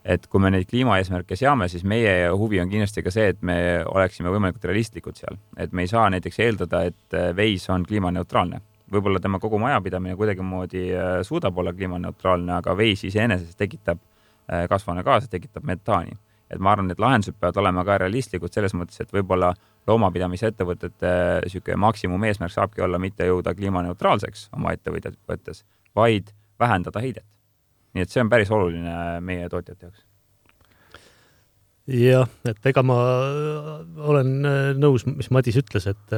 et 0.04 0.26
kui 0.28 0.42
me 0.44 0.50
neid 0.52 0.68
kliimaeesmärke 0.68 1.36
seame, 1.40 1.70
siis 1.72 1.86
meie 1.88 2.28
huvi 2.36 2.60
on 2.60 2.68
kindlasti 2.68 3.04
ka 3.06 3.12
see, 3.12 3.30
et 3.32 3.42
me 3.42 3.56
oleksime 3.88 4.34
võimalikult 4.34 4.66
realistlikud 4.68 5.16
seal, 5.16 5.38
et 5.58 5.72
me 5.72 5.86
ei 5.86 5.92
saa 5.92 6.10
näiteks 6.12 6.40
eeldada, 6.44 6.82
et 6.90 7.16
veis 7.36 7.70
on 7.72 7.86
kliimaneutraalne. 7.88 8.60
Võib-olla 8.94 9.22
tema 9.22 9.40
kogu 9.42 9.60
majapidamine 9.62 10.16
kuidagimoodi 10.20 10.84
äh, 10.94 11.16
suudab 11.28 11.58
olla 11.58 11.74
kliimaneutraalne, 11.74 12.60
aga 12.60 12.76
veis 12.78 13.04
iseenesest 13.10 13.58
tekitab 13.58 14.00
äh, 14.00 14.68
kasvuhoonegaase, 14.70 15.32
tekitab 15.32 15.66
metaani. 15.68 16.18
et 16.54 16.60
ma 16.62 16.72
arvan, 16.76 16.92
et 16.92 17.00
lahendused 17.02 17.34
peavad 17.40 17.58
olema 17.58 17.82
ka 17.88 17.98
realistlikud 17.98 18.54
selles 18.54 18.76
mõttes, 18.78 19.00
et 19.02 19.14
võib-olla 19.14 19.54
loomapidamisettevõtete 19.90 21.14
niisugune 21.48 21.80
maksimumeesmärk 21.82 22.54
saabki 22.54 22.84
olla 22.86 23.00
mitte 23.02 23.26
jõuda 23.26 23.56
kliimaneutraalseks 23.58 24.50
oma 24.54 24.76
ettevõtetes, 24.78 25.64
vaid 25.96 26.30
vähendada 26.60 27.02
heidet. 27.02 27.26
nii 27.94 28.06
et 28.06 28.10
see 28.10 28.22
on 28.22 28.30
päris 28.30 28.52
oluline 28.52 29.22
meie 29.22 29.50
tootjate 29.50 29.86
jaoks. 29.86 30.06
Jah, 31.88 32.30
et 32.48 32.70
ega 32.70 32.84
ma 32.86 32.98
olen 34.08 34.30
nõus, 34.80 35.04
mis 35.10 35.30
Madis 35.36 35.58
ütles, 35.60 35.88
et 35.92 36.14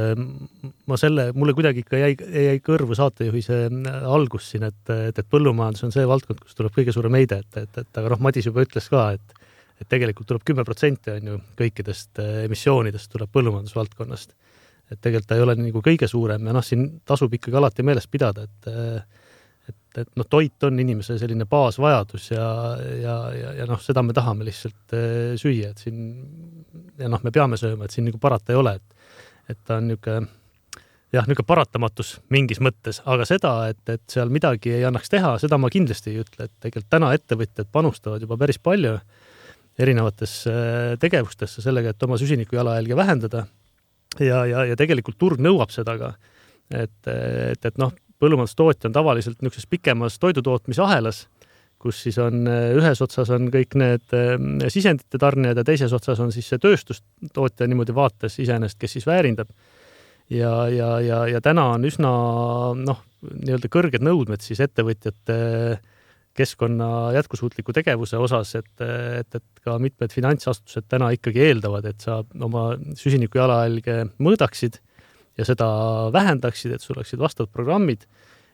ma 0.86 1.00
selle, 1.02 1.32
mulle 1.34 1.56
kuidagi 1.58 1.82
ikka 1.82 2.02
jäi, 2.02 2.14
jäi 2.50 2.60
kõrvu 2.66 2.98
saatejuhi 2.98 3.42
see 3.46 3.66
äh, 3.70 4.06
algus 4.18 4.52
siin, 4.52 4.68
et, 4.70 4.82
et, 4.94 5.18
et 5.18 5.32
põllumajandus 5.32 5.88
on 5.88 5.96
see 5.96 6.06
valdkond, 6.10 6.44
kus 6.44 6.58
tuleb 6.58 6.76
kõige 6.76 6.94
suurem 6.96 7.18
heide, 7.18 7.42
et, 7.42 7.60
et, 7.64 7.82
et 7.82 8.02
aga 8.02 8.14
noh, 8.14 8.22
Madis 8.28 8.46
juba 8.50 8.66
ütles 8.66 8.90
ka, 8.92 9.10
et 9.18 9.42
et 9.76 9.90
tegelikult 9.92 10.24
tuleb 10.30 10.44
kümme 10.48 10.64
protsenti 10.64 11.12
on 11.12 11.26
ju 11.28 11.38
kõikidest 11.60 12.22
äh, 12.24 12.46
emissioonidest 12.46 13.10
tuleb 13.12 13.28
põllumajandusvaldkonnast. 13.36 14.32
et 14.94 15.02
tegelikult 15.02 15.28
ta 15.28 15.36
ei 15.36 15.44
ole 15.44 15.56
nagu 15.60 15.82
kõige 15.84 16.08
suurem 16.08 16.48
ja 16.48 16.54
noh, 16.56 16.64
siin 16.64 17.02
tasub 17.04 17.34
ikkagi 17.34 17.58
alati 17.60 17.84
meeles 17.84 18.08
pidada, 18.08 18.46
et 18.46 18.70
et, 19.96 20.02
et 20.04 20.20
noh, 20.20 20.28
toit 20.30 20.68
on 20.68 20.80
inimese 20.84 21.18
selline 21.22 21.48
baasvajadus 21.50 22.32
ja, 22.32 22.48
ja, 23.02 23.18
ja, 23.36 23.54
ja 23.62 23.68
noh, 23.70 23.82
seda 23.82 24.04
me 24.04 24.16
tahame 24.16 24.48
lihtsalt 24.48 24.96
süüa, 25.42 25.72
et 25.72 25.84
siin 25.84 26.02
ja 27.00 27.12
noh, 27.12 27.24
me 27.24 27.34
peame 27.36 27.60
sööma, 27.60 27.88
et 27.88 27.96
siin 27.96 28.08
nagu 28.10 28.20
parata 28.22 28.54
ei 28.54 28.60
ole, 28.60 28.78
et 28.80 28.92
et 29.46 29.60
ta 29.62 29.78
on 29.78 29.92
niisugune 29.92 30.26
jah, 31.14 31.26
niisugune 31.28 31.48
paratamatus 31.48 32.16
mingis 32.34 32.62
mõttes, 32.64 33.02
aga 33.06 33.28
seda, 33.30 33.54
et, 33.72 33.82
et 33.92 34.04
seal 34.12 34.32
midagi 34.34 34.74
ei 34.74 34.86
annaks 34.88 35.12
teha, 35.12 35.36
seda 35.42 35.60
ma 35.62 35.70
kindlasti 35.74 36.12
ei 36.12 36.24
ütle, 36.24 36.48
et 36.48 36.54
tegelikult 36.64 36.92
täna 36.92 37.12
ettevõtjad 37.16 37.70
panustavad 37.72 38.26
juba 38.26 38.40
päris 38.42 38.60
palju 38.60 38.96
erinevatesse 39.80 40.56
tegevustesse 41.02 41.64
sellega, 41.64 41.92
et 41.92 42.08
oma 42.08 42.18
süsiniku 42.20 42.58
jalajälge 42.58 42.96
vähendada. 42.96 43.46
ja, 44.20 44.46
ja, 44.46 44.66
ja 44.66 44.76
tegelikult 44.80 45.18
turg 45.20 45.42
nõuab 45.44 45.72
seda 45.72 45.98
ka. 46.00 46.14
et, 46.72 47.08
et, 47.08 47.66
et 47.66 47.78
noh, 47.78 47.94
põllumajandustootja 48.22 48.90
on 48.90 48.96
tavaliselt 48.96 49.42
niisuguses 49.42 49.70
pikemas 49.70 50.20
toidutootmise 50.22 50.84
ahelas, 50.86 51.26
kus 51.82 52.02
siis 52.06 52.18
on 52.24 52.48
ühes 52.48 53.02
otsas 53.04 53.30
on 53.36 53.50
kõik 53.54 53.76
need 53.78 54.16
sisendite 54.74 55.20
tarnijad 55.22 55.60
ja 55.62 55.66
teises 55.68 55.94
otsas 55.94 56.22
on 56.24 56.32
siis 56.34 56.48
see 56.50 56.62
tööstustootja 56.62 57.68
niimoodi 57.70 57.96
vaates 57.96 58.40
iseenesest, 58.42 58.80
kes 58.82 58.98
siis 58.98 59.10
väärindab. 59.10 59.52
Ja, 60.34 60.66
ja, 60.74 60.96
ja, 61.06 61.20
ja 61.30 61.42
täna 61.44 61.68
on 61.76 61.84
üsna 61.86 62.12
noh, 62.80 63.04
nii-öelda 63.30 63.70
kõrged 63.70 64.06
nõudmed 64.06 64.42
siis 64.42 64.64
ettevõtjate 64.64 65.36
keskkonna 66.36 67.14
jätkusuutliku 67.16 67.74
tegevuse 67.76 68.18
osas, 68.20 68.56
et, 68.60 68.72
et, 68.82 69.38
et 69.38 69.64
ka 69.64 69.78
mitmed 69.80 70.12
finantsasutused 70.12 70.88
täna 70.92 71.12
ikkagi 71.16 71.46
eeldavad, 71.46 71.86
et 71.88 72.04
sa 72.04 72.20
oma 72.44 72.72
süsiniku 73.00 73.40
jalajälge 73.40 74.02
mõõdaksid 74.18 74.82
ja 75.38 75.46
seda 75.48 75.68
vähendaksid, 76.16 76.76
et 76.76 76.84
sul 76.84 76.98
oleksid 76.98 77.20
vastavad 77.20 77.52
programmid. 77.54 78.06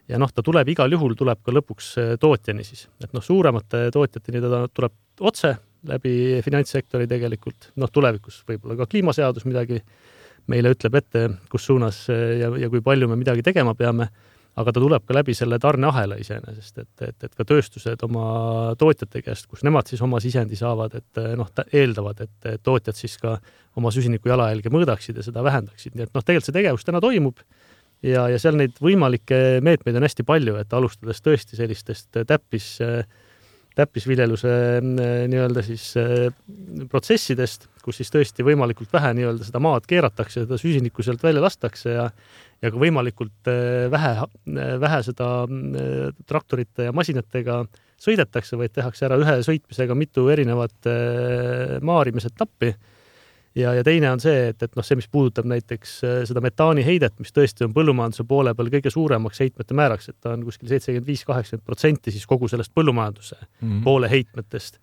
Ja 0.09 0.17
noh, 0.19 0.31
ta 0.33 0.43
tuleb 0.43 0.67
igal 0.73 0.91
juhul, 0.91 1.13
tuleb 1.15 1.39
ka 1.45 1.53
lõpuks 1.53 1.93
tootjani 2.19 2.65
siis, 2.67 2.87
et 3.03 3.13
noh, 3.15 3.23
suuremate 3.23 3.85
tootjateni 3.93 4.41
ta 4.43 4.65
tuleb 4.73 5.21
otse 5.29 5.53
läbi 5.87 6.41
finantssektori 6.45 7.07
tegelikult, 7.09 7.71
noh, 7.79 7.89
tulevikus 7.93 8.41
võib-olla 8.49 8.75
ka 8.81 8.89
kliimaseadus 8.91 9.45
midagi 9.49 9.79
meile 10.51 10.73
ütleb 10.73 10.97
ette, 10.97 11.23
kus 11.51 11.67
suunas 11.69 12.03
ja, 12.09 12.49
ja 12.57 12.69
kui 12.69 12.81
palju 12.83 13.07
me 13.09 13.17
midagi 13.19 13.45
tegema 13.45 13.73
peame, 13.77 14.09
aga 14.59 14.73
ta 14.73 14.83
tuleb 14.83 15.05
ka 15.07 15.15
läbi 15.15 15.35
selle 15.37 15.59
tarneahela 15.61 16.17
iseenesest, 16.19 16.81
et, 16.83 17.05
et, 17.07 17.23
et 17.23 17.35
ka 17.37 17.45
tööstused 17.47 18.03
oma 18.07 18.25
tootjate 18.79 19.23
käest, 19.23 19.47
kus 19.47 19.63
nemad 19.63 19.87
siis 19.87 20.01
oma 20.03 20.19
sisendi 20.23 20.59
saavad, 20.59 20.97
et 20.99 21.21
noh, 21.39 21.51
eeldavad, 21.71 22.25
et 22.25 22.49
tootjad 22.63 22.97
siis 22.97 23.15
ka 23.21 23.37
oma 23.79 23.93
süsiniku 23.95 24.33
jalajälge 24.33 24.73
mõõdaksid 24.73 25.21
ja 25.21 25.23
seda 25.23 25.43
vähendaksid, 25.45 25.95
nii 25.95 26.09
et 26.09 26.13
noh, 26.13 26.25
tegelikult 26.25 26.49
see 26.49 26.57
tegevus 26.59 26.87
täna 26.87 26.99
toimub 27.03 27.39
ja, 28.03 28.27
ja 28.27 28.39
seal 28.41 28.59
neid 28.59 28.75
võimalikke 28.83 29.61
meetmeid 29.63 29.99
on 29.99 30.07
hästi 30.09 30.27
palju, 30.27 30.59
et 30.59 30.75
alustades 30.75 31.23
tõesti 31.23 31.59
sellistest 31.59 32.23
täppis 32.27 32.73
täppisviljeluse 33.75 34.51
äh, 34.51 34.81
nii-öelda 35.31 35.63
siis 35.63 35.93
äh, 35.99 36.27
protsessidest, 36.91 37.69
kus 37.85 38.01
siis 38.01 38.13
tõesti 38.13 38.45
võimalikult 38.45 38.93
vähe 38.93 39.13
nii-öelda 39.17 39.47
seda 39.47 39.61
maad 39.63 39.87
keeratakse, 39.89 40.45
seda 40.45 40.59
süsinikku 40.61 41.05
sealt 41.05 41.23
välja 41.23 41.43
lastakse 41.43 41.97
ja 41.97 42.09
ja 42.61 42.69
ka 42.69 42.77
võimalikult 42.77 43.49
äh, 43.49 43.87
vähe, 43.89 44.27
vähe 44.79 44.99
seda 45.07 45.29
traktorite 46.29 46.89
ja 46.89 46.93
masinatega 46.93 47.63
sõidetakse, 48.01 48.57
vaid 48.57 48.73
tehakse 48.73 49.05
ära 49.07 49.17
ühe 49.21 49.39
sõitmisega 49.45 49.97
mitu 49.97 50.27
erinevat 50.33 50.89
maarimisetappi 51.85 52.71
ja, 53.55 53.73
ja 53.73 53.83
teine 53.83 54.11
on 54.11 54.21
see, 54.23 54.51
et, 54.51 54.63
et 54.63 54.77
noh, 54.77 54.85
see, 54.85 54.97
mis 54.99 55.09
puudutab 55.11 55.47
näiteks 55.49 55.97
seda 56.29 56.43
metaaniheidet, 56.43 57.17
mis 57.21 57.33
tõesti 57.35 57.65
on 57.67 57.73
põllumajanduse 57.75 58.25
poole 58.27 58.53
peal 58.57 58.71
kõige 58.73 58.93
suuremaks 58.93 59.43
heitmete 59.43 59.77
määraks, 59.77 60.11
et 60.11 60.19
ta 60.23 60.35
on 60.35 60.45
kuskil 60.47 60.71
seitsekümmend 60.71 61.09
viis, 61.09 61.25
kaheksakümmend 61.27 61.67
protsenti 61.67 62.13
siis 62.15 62.27
kogu 62.29 62.49
sellest 62.51 62.73
põllumajanduse 62.77 63.37
mm 63.41 63.67
-hmm. 63.67 63.83
poole 63.83 64.09
heitmetest. 64.11 64.79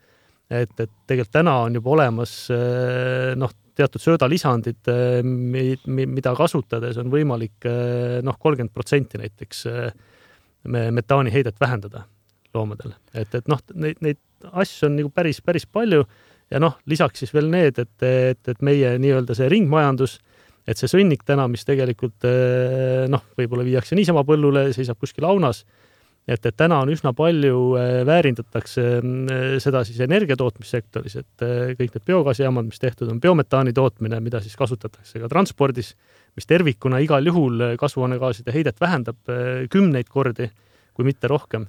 Et, 0.51 0.75
et 0.81 0.93
tegelikult 1.07 1.35
täna 1.35 1.57
on 1.67 1.79
juba 1.79 1.95
olemas 1.97 2.35
äh, 2.55 3.35
noh, 3.39 3.53
teatud 3.79 4.03
söödalisandid, 4.03 4.81
äh, 4.91 5.21
mida 5.25 6.35
kasutades 6.39 6.99
on 7.01 7.13
võimalik 7.13 7.69
noh, 8.25 8.39
kolmkümmend 8.41 8.75
protsenti 8.75 9.21
näiteks 9.21 9.67
metaaniheidet 10.69 11.61
vähendada 11.61 12.07
loomadel, 12.57 12.97
et, 13.15 13.31
et 13.35 13.47
noh, 13.49 13.61
neid, 13.79 14.01
neid 14.05 14.19
asju 14.49 14.89
on 14.89 14.99
nagu 14.99 15.11
päris, 15.15 15.41
päris 15.45 15.67
palju 15.67 16.03
ja 16.51 16.61
noh, 16.63 16.79
lisaks 16.89 17.23
siis 17.23 17.35
veel 17.35 17.51
need, 17.53 17.79
et, 17.81 17.95
et, 18.05 18.41
et 18.49 18.65
meie 18.65 18.95
nii-öelda 19.01 19.37
see 19.37 19.49
ringmajandus, 19.53 20.19
et 20.69 20.81
see 20.81 20.91
sõnnik 20.91 21.25
täna, 21.29 21.47
mis 21.51 21.65
tegelikult 21.69 22.27
eh, 22.29 23.05
noh, 23.11 23.25
võib-olla 23.39 23.67
viiakse 23.67 23.99
niisama 23.99 24.25
põllule, 24.29 24.69
seisab 24.77 25.01
kuskil 25.01 25.29
aunas, 25.29 25.65
et, 26.29 26.45
et 26.47 26.57
täna 26.57 26.83
on 26.85 26.93
üsna 26.93 27.15
palju, 27.17 27.63
eh, 27.81 28.03
väärindatakse 28.09 28.85
mm, 29.01 29.59
seda 29.65 29.83
siis 29.89 30.01
energiatootmissektoris, 30.05 31.19
et 31.23 31.47
eh, 31.47 31.75
kõik 31.79 31.97
need 31.97 32.07
biogaasijaamad, 32.13 32.69
mis 32.69 32.83
tehtud 32.83 33.11
on, 33.11 33.21
biometaani 33.25 33.73
tootmine, 33.77 34.21
mida 34.25 34.43
siis 34.45 34.57
kasutatakse 34.61 35.23
ka 35.25 35.33
transpordis, 35.33 35.95
mis 36.37 36.47
tervikuna 36.47 37.01
igal 37.03 37.27
juhul 37.27 37.73
kasvuhoonegaaside 37.81 38.55
heidet 38.55 38.81
vähendab 38.81 39.19
kümneid 39.73 40.13
kordi, 40.13 40.53
kui 40.95 41.07
mitte 41.09 41.31
rohkem 41.31 41.67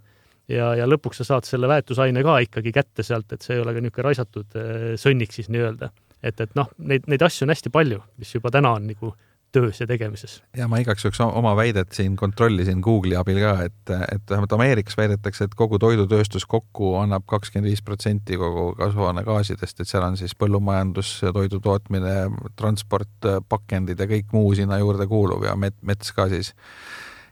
ja, 0.49 0.74
ja 0.78 0.88
lõpuks 0.89 1.22
sa 1.22 1.28
saad 1.34 1.47
selle 1.47 1.70
väetusaine 1.70 2.24
ka 2.26 2.39
ikkagi 2.45 2.74
kätte 2.76 3.05
sealt, 3.05 3.32
et 3.34 3.45
see 3.45 3.57
ei 3.57 3.64
ole 3.64 3.76
ka 3.76 3.84
niisugune 3.84 4.07
raisatud 4.10 4.60
äh, 4.60 4.78
sõnnik 4.99 5.34
siis 5.36 5.49
nii-öelda. 5.53 5.91
et, 6.24 6.41
et 6.41 6.55
noh, 6.57 6.70
neid, 6.78 7.05
neid 7.07 7.24
asju 7.24 7.45
on 7.45 7.53
hästi 7.53 7.72
palju, 7.74 8.01
mis 8.20 8.34
juba 8.36 8.51
täna 8.51 8.74
on 8.76 8.89
nagu 8.89 9.14
töös 9.51 9.79
ja 9.81 9.87
tegemises. 9.87 10.41
ja 10.57 10.67
ma 10.67 10.79
igaks 10.81 11.05
juhuks 11.05 11.19
oma 11.23 11.55
väidet 11.57 11.91
siin 11.95 12.15
kontrollisin 12.19 12.83
Google'i 12.85 13.17
abil 13.19 13.39
ka, 13.41 13.53
et, 13.65 13.93
et 14.13 14.23
vähemalt 14.29 14.53
Ameerikas 14.57 14.97
väidetakse, 14.97 15.47
et 15.49 15.55
kogu 15.57 15.79
toidutööstus 15.81 16.45
kokku 16.49 16.95
annab 17.01 17.25
kakskümmend 17.29 17.69
viis 17.69 17.81
protsenti 17.85 18.37
kogu 18.37 18.71
kasvuhoonegaasidest, 18.79 19.81
et 19.81 19.89
seal 19.89 20.05
on 20.05 20.17
siis 20.19 20.35
põllumajandus, 20.39 21.15
toidu 21.33 21.61
tootmine, 21.63 22.15
transport, 22.59 23.29
pakendid 23.49 23.99
ja 23.99 24.09
kõik 24.09 24.33
muu 24.35 24.53
sinna 24.57 24.79
juurde 24.81 25.07
kuuluv 25.09 25.45
ja 25.47 25.55
met-, 25.59 25.79
mets 25.81 26.13
ka 26.15 26.29
siis 26.31 26.53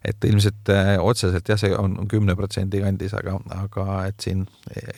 et 0.05 0.25
ilmselt 0.29 0.69
äh, 0.69 0.93
otseselt 1.01 1.49
jah, 1.49 1.59
see 1.59 1.73
on 1.75 1.95
kümne 2.09 2.35
protsendi 2.37 2.81
kandis, 2.83 3.13
aga, 3.17 3.37
aga 3.55 3.85
et 4.09 4.23
siin 4.23 4.45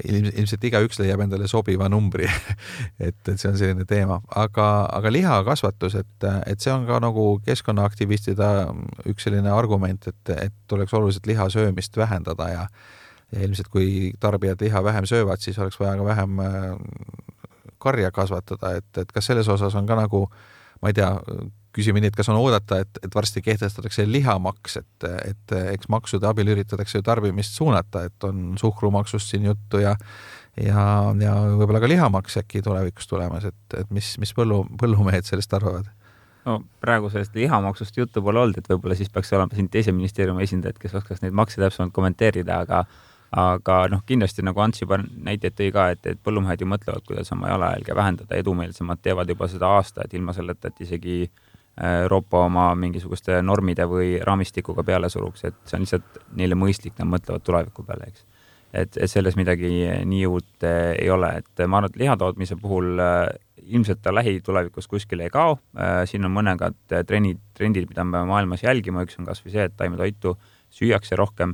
ilmselt 0.05 0.65
igaüks 0.69 0.99
leiab 1.01 1.23
endale 1.25 1.47
sobiva 1.47 1.89
numbri. 1.89 2.27
Et, 2.99 3.15
et 3.31 3.39
see 3.39 3.47
on 3.47 3.55
selline 3.57 3.85
teema, 3.87 4.19
aga, 4.35 4.65
aga 4.91 5.11
lihakasvatus, 5.13 5.95
et, 6.01 6.25
et 6.51 6.61
see 6.61 6.71
on 6.73 6.83
ka 6.87 6.97
nagu 7.01 7.23
keskkonnaaktivistide 7.45 8.49
üks 9.09 9.23
selline 9.25 9.51
argument, 9.55 10.09
et, 10.11 10.31
et 10.35 10.55
tuleks 10.67 10.93
oluliselt 10.97 11.29
liha 11.29 11.47
söömist 11.53 11.97
vähendada 11.97 12.49
ja 12.51 12.65
ja 13.31 13.43
ilmselt 13.45 13.69
kui 13.69 14.11
tarbijad 14.19 14.61
liha 14.61 14.81
vähem 14.83 15.05
söövad, 15.05 15.41
siis 15.41 15.59
oleks 15.61 15.79
vaja 15.79 15.95
ka 15.99 16.05
vähem 16.05 16.39
äh, 16.43 16.53
karja 17.77 18.11
kasvatada, 18.11 18.73
et, 18.81 18.89
et 18.97 19.11
kas 19.13 19.29
selles 19.29 19.47
osas 19.47 19.75
on 19.77 19.87
ka 19.87 19.95
nagu 19.99 20.25
ma 20.81 20.91
ei 20.91 20.97
tea, 20.97 21.11
küsime 21.79 22.03
nii, 22.03 22.11
et 22.11 22.17
kas 22.19 22.29
on 22.31 22.39
oodata, 22.39 22.81
et, 22.83 22.99
et 23.03 23.15
varsti 23.15 23.41
kehtestatakse 23.45 24.05
lihamaks, 24.07 24.79
et, 24.81 25.07
et 25.31 25.55
eks 25.75 25.89
maksude 25.91 26.27
abil 26.29 26.51
üritatakse 26.53 26.99
ju 26.99 27.05
tarbimist 27.05 27.55
suunata, 27.57 28.05
et 28.09 28.27
on 28.27 28.51
suhkrumaksust 28.59 29.33
siin 29.33 29.47
juttu 29.49 29.81
ja 29.83 29.95
ja, 30.63 30.83
ja 31.21 31.35
võib-olla 31.59 31.81
ka 31.81 31.89
lihamaks 31.89 32.39
äkki 32.41 32.63
tulevikus 32.65 33.07
tulemas, 33.09 33.47
et, 33.49 33.77
et 33.77 33.91
mis, 33.95 34.11
mis 34.21 34.33
põllu, 34.35 34.63
põllumehed 34.79 35.27
sellest 35.27 35.53
arvavad? 35.57 35.89
no 36.47 36.61
praegu 36.81 37.11
sellest 37.11 37.35
lihamaksust 37.35 37.97
juttu 37.99 38.23
pole 38.25 38.39
olnud, 38.41 38.57
et 38.57 38.69
võib-olla 38.71 38.95
siis 38.97 39.11
peaks 39.13 39.31
olema 39.35 39.55
siin 39.55 39.67
teise 39.71 39.93
ministeeriumi 39.93 40.45
esindajad, 40.45 40.79
kes 40.81 40.95
oskaks 41.01 41.21
neid 41.23 41.35
makse 41.35 41.61
täpsemalt 41.61 41.93
kommenteerida, 41.95 42.63
aga 42.65 42.85
aga 43.39 43.75
noh, 43.91 43.99
kindlasti 44.09 44.41
nagu 44.41 44.57
Ants 44.63 44.81
juba 44.81 44.97
näiteid 44.97 45.53
tõi 45.53 45.67
ka, 45.75 45.91
et, 45.93 46.07
et 46.09 46.21
põllumehed 46.25 46.63
ju 46.63 46.65
mõtlevad, 46.65 47.03
kuidas 47.05 47.29
oma 47.35 47.51
jalajälge 47.51 47.93
vähendada, 47.95 48.39
edumeelsemad 48.39 49.03
teevad 49.05 49.29
juba 49.29 49.45
seda 49.51 49.69
aastaid 49.75 50.15
ilma 50.17 50.33
selleta, 50.33 50.71
et 50.71 50.81
isegi 50.87 51.17
äh, 51.27 51.48
Euroopa 51.79 52.43
oma 52.45 52.73
mingisuguste 52.75 53.37
normide 53.45 53.85
või 53.87 54.17
raamistikuga 54.25 54.83
peale 54.83 55.09
suruks, 55.09 55.45
et 55.47 55.59
see 55.65 55.77
on 55.77 55.85
lihtsalt 55.85 56.19
neile 56.35 56.57
mõistlik, 56.59 56.97
nad 56.99 57.07
mõtlevad 57.07 57.45
tuleviku 57.45 57.85
peale, 57.87 58.09
eks. 58.11 58.25
et, 58.73 58.97
et 58.97 59.11
selles 59.11 59.37
midagi 59.39 59.69
nii 60.09 60.25
uut 60.27 60.67
eh, 60.67 60.95
ei 60.97 61.09
ole, 61.13 61.31
et 61.39 61.63
ma 61.65 61.79
arvan, 61.79 61.93
et 61.93 62.01
lihatootmise 62.01 62.59
puhul 62.59 62.99
eh, 62.99 63.23
ilmselt 63.69 64.01
ta 64.03 64.11
lähitulevikus 64.15 64.87
kuskile 64.89 65.27
ei 65.27 65.29
kao. 65.29 65.59
Siin 66.09 66.25
on 66.25 66.31
mõningad 66.33 66.77
trendid, 66.89 67.37
trendid, 67.53 67.85
mida 67.91 68.01
me 68.07 68.23
maailmas 68.25 68.63
jälgime, 68.63 69.03
üks 69.05 69.19
on 69.19 69.27
kasvõi 69.27 69.53
see, 69.53 69.67
et 69.69 69.75
taimetoitu 69.77 70.33
süüakse 70.73 71.19
rohkem, 71.19 71.53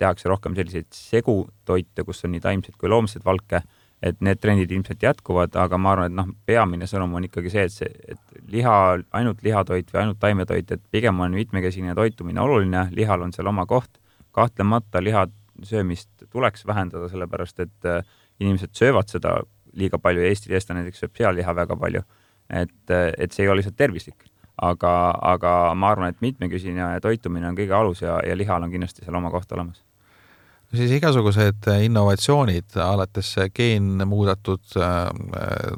tehakse 0.00 0.30
rohkem 0.32 0.56
selliseid 0.56 0.88
segutoite, 0.96 2.06
kus 2.08 2.24
on 2.24 2.32
nii 2.32 2.40
taimseid 2.40 2.78
kui 2.80 2.88
loomseid 2.88 3.26
valke 3.26 3.60
et 4.02 4.20
need 4.24 4.40
trendid 4.40 4.70
ilmselt 4.72 5.02
jätkuvad, 5.04 5.56
aga 5.60 5.78
ma 5.78 5.92
arvan, 5.94 6.10
et 6.10 6.16
noh, 6.16 6.28
peamine 6.48 6.88
sõnum 6.88 7.12
on 7.18 7.26
ikkagi 7.26 7.52
see, 7.52 7.66
et 7.68 7.74
see, 7.74 7.90
et 8.14 8.46
liha, 8.52 8.76
ainult 9.16 9.42
lihatoit 9.44 9.92
või 9.92 10.02
ainult 10.02 10.20
taimetoit, 10.22 10.72
et 10.72 10.82
pigem 10.92 11.20
on 11.20 11.36
mitmekesine 11.36 11.94
toitumine 11.98 12.40
oluline, 12.40 12.86
lihal 12.96 13.26
on 13.26 13.34
seal 13.36 13.50
oma 13.52 13.66
koht. 13.68 14.00
kahtlemata 14.32 15.02
liha 15.02 15.26
söömist 15.66 16.08
tuleks 16.30 16.66
vähendada, 16.66 17.08
sellepärast 17.10 17.60
et 17.60 17.84
äh, 17.84 18.04
inimesed 18.40 18.70
söövad 18.72 19.10
seda 19.10 19.40
liiga 19.74 19.98
palju 19.98 20.22
Eesti 20.22 20.54
eestlane 20.54 20.84
näiteks 20.84 21.02
sööb 21.02 21.16
sealiha 21.18 21.54
väga 21.54 21.76
palju. 21.76 22.02
et, 22.50 22.90
äh, 22.90 23.12
et 23.18 23.32
see 23.32 23.44
ei 23.44 23.48
ole 23.48 23.60
lihtsalt 23.60 23.76
tervislik. 23.76 24.24
aga, 24.62 25.18
aga 25.22 25.74
ma 25.74 25.90
arvan, 25.90 26.08
et 26.08 26.20
mitmekesine 26.20 27.00
toitumine 27.00 27.48
on 27.48 27.56
kõige 27.56 27.72
alus 27.72 28.02
ja, 28.02 28.20
ja 28.26 28.36
lihal 28.36 28.62
on 28.62 28.70
kindlasti 28.70 29.04
seal 29.04 29.16
oma 29.16 29.30
koht 29.30 29.52
olemas 29.52 29.82
siis 30.76 30.92
igasugused 30.94 31.66
innovatsioonid, 31.84 32.76
alates 32.84 33.32
geenmuudatud 33.54 34.76
äh, 34.78 34.98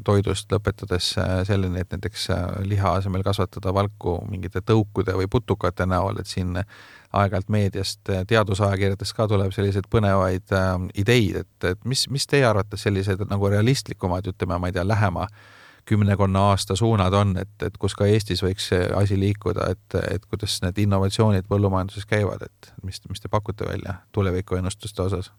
toidust, 0.05 0.51
lõpetades 0.53 1.12
äh, 1.20 1.34
selleni, 1.49 1.82
et 1.82 1.95
näiteks 1.95 2.28
äh, 2.34 2.43
liha 2.68 2.97
asemel 2.99 3.24
kasvatada 3.26 3.74
valku 3.74 4.18
mingite 4.30 4.61
tõukude 4.61 5.16
või 5.16 5.30
putukate 5.32 5.86
näol, 5.88 6.20
et 6.20 6.30
siin 6.30 6.59
aeg-ajalt 6.59 7.51
meediast, 7.53 8.01
teadusajakirjadest 8.28 9.16
ka 9.16 9.26
tuleb 9.28 9.53
selliseid 9.53 9.88
põnevaid 9.93 10.55
ideid, 10.97 11.43
et, 11.43 11.66
et 11.72 11.82
mis, 11.84 12.07
mis 12.09 12.24
teie 12.26 12.47
arvates 12.49 12.86
sellised 12.88 13.26
nagu 13.28 13.51
realistlikumad, 13.53 14.28
ütleme, 14.32 14.57
ma 14.57 14.70
ei 14.70 14.76
tea, 14.76 14.86
lähema 14.88 15.26
äh, 15.28 15.51
kümnekonna 15.89 16.41
aasta 16.53 16.76
suunad 16.76 17.14
on, 17.16 17.35
et, 17.41 17.55
et 17.66 17.76
kus 17.80 17.97
ka 17.99 18.07
Eestis 18.07 18.43
võiks 18.45 18.68
see 18.70 18.85
asi 18.97 19.18
liikuda, 19.18 19.70
et, 19.74 19.99
et 20.14 20.24
kuidas 20.30 20.61
need 20.62 20.78
innovatsioonid 20.85 21.49
põllumajanduses 21.51 22.07
käivad, 22.09 22.45
et 22.47 22.72
mis, 22.87 23.01
mis 23.11 23.22
te 23.22 23.30
pakute 23.33 23.66
välja 23.68 23.99
tulevikuennustuste 24.12 25.03
osas? 25.09 25.33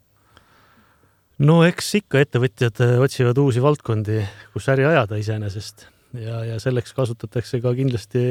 no 1.44 1.64
eks 1.66 1.96
ikka 2.04 2.22
ettevõtjad 2.24 2.84
äh, 2.86 2.96
otsivad 3.04 3.40
uusi 3.42 3.64
valdkondi, 3.64 4.22
kus 4.54 4.70
äri 4.74 4.86
ajada 4.88 5.18
iseenesest 5.20 5.88
ja, 6.20 6.44
ja 6.46 6.60
selleks 6.62 6.94
kasutatakse 6.94 7.62
ka 7.64 7.74
kindlasti 7.78 8.22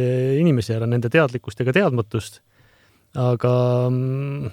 inimesi 0.40 0.76
ära, 0.76 0.86
nende 0.86 1.10
teadlikkust 1.12 1.60
ja 1.60 1.68
ka 1.68 1.76
teadmatust. 1.76 2.40
aga 3.18 3.54
mm, 3.90 4.50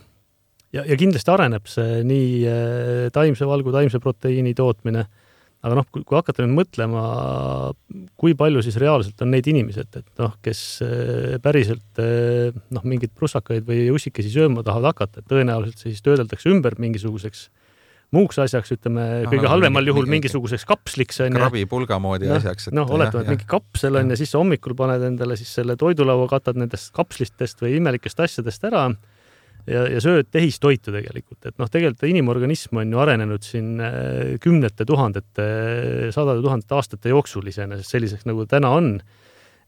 ja, 0.76 0.84
ja 0.84 0.97
kindlasti 0.99 1.32
areneb 1.34 1.68
see 1.70 2.03
nii 2.07 2.30
äh, 2.47 3.07
taimse 3.16 3.47
valgu, 3.47 3.74
taimse 3.76 3.99
proteiini 4.03 4.55
tootmine 4.57 5.05
aga 5.60 5.76
noh, 5.76 5.88
kui 5.91 6.16
hakata 6.16 6.45
nüüd 6.45 6.55
mõtlema, 6.55 7.03
kui 8.20 8.36
palju 8.39 8.64
siis 8.64 8.78
reaalselt 8.80 9.20
on 9.26 9.34
neid 9.34 9.47
inimesi, 9.51 9.84
et, 9.84 10.01
et 10.01 10.22
noh, 10.22 10.38
kes 10.45 10.62
eh, 10.86 11.38
päriselt 11.43 11.99
eh, 11.99 12.55
noh, 12.76 12.86
mingeid 12.88 13.12
prussakaid 13.18 13.68
või 13.68 13.89
ussikesi 13.91 14.32
sööma 14.32 14.64
tahavad 14.64 14.93
hakata, 14.93 15.20
et 15.20 15.32
tõenäoliselt 15.32 15.82
see 15.82 15.91
siis 15.95 16.05
töödeldakse 16.05 16.51
ümber 16.53 16.80
mingisuguseks 16.80 17.49
muuks 18.16 18.39
asjaks, 18.41 18.72
ütleme 18.74 19.03
no, 19.26 19.30
kõige 19.30 19.51
halvemal 19.51 19.84
mingi, 19.84 19.91
juhul 19.91 20.07
mingi, 20.07 20.16
mingisuguseks 20.16 20.66
kapsliks 20.70 21.20
onju. 21.28 21.38
krabipulga 21.43 21.99
moodi 22.01 22.30
no, 22.30 22.39
asjaks. 22.39 22.72
noh, 22.74 22.89
oletame, 22.95 23.28
et 23.28 23.36
mingi 23.36 23.45
kapsel 23.49 23.99
on 23.99 24.16
ja 24.16 24.18
siis 24.18 24.34
hommikul 24.38 24.74
paned 24.80 25.03
endale 25.12 25.38
siis 25.38 25.51
selle 25.60 25.76
toidulaua, 25.80 26.26
katad 26.32 26.57
nendest 26.57 26.93
kapslitest 26.95 27.62
või 27.62 27.76
imelikest 27.78 28.24
asjadest 28.26 28.66
ära 28.72 28.88
ja, 29.70 29.86
ja 29.93 30.01
sööd 30.03 30.30
tehistoitu 30.34 30.93
tegelikult, 30.93 31.39
et 31.47 31.57
noh, 31.61 31.70
tegelikult 31.72 32.07
inimorganism 32.09 32.82
on 32.82 32.93
ju 32.93 33.01
arenenud 33.01 33.45
siin 33.45 33.80
äh, 33.84 34.38
kümnete 34.43 34.88
tuhandete, 34.89 35.49
sadade 36.15 36.43
tuhandete 36.45 36.78
aastate 36.78 37.13
jooksul 37.13 37.49
iseenesest 37.51 37.95
selliseks, 37.95 38.28
nagu 38.30 38.45
täna 38.49 38.72
on. 38.76 38.95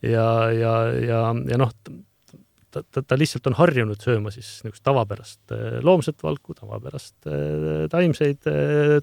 ja, 0.02 0.26
ja, 0.56 0.76
ja, 0.98 1.22
ja 1.52 1.60
noh, 1.62 1.74
ta, 1.84 2.84
ta, 2.84 3.04
ta 3.04 3.20
lihtsalt 3.20 3.52
on 3.52 3.58
harjunud 3.60 4.02
sööma 4.02 4.34
siis 4.34 4.50
niisugust 4.66 4.86
tavapärast 4.88 5.56
äh, 5.56 5.80
loomset 5.86 6.24
valku, 6.24 6.58
tavapärast 6.58 7.30
äh, 7.30 7.86
taimseid 7.92 8.50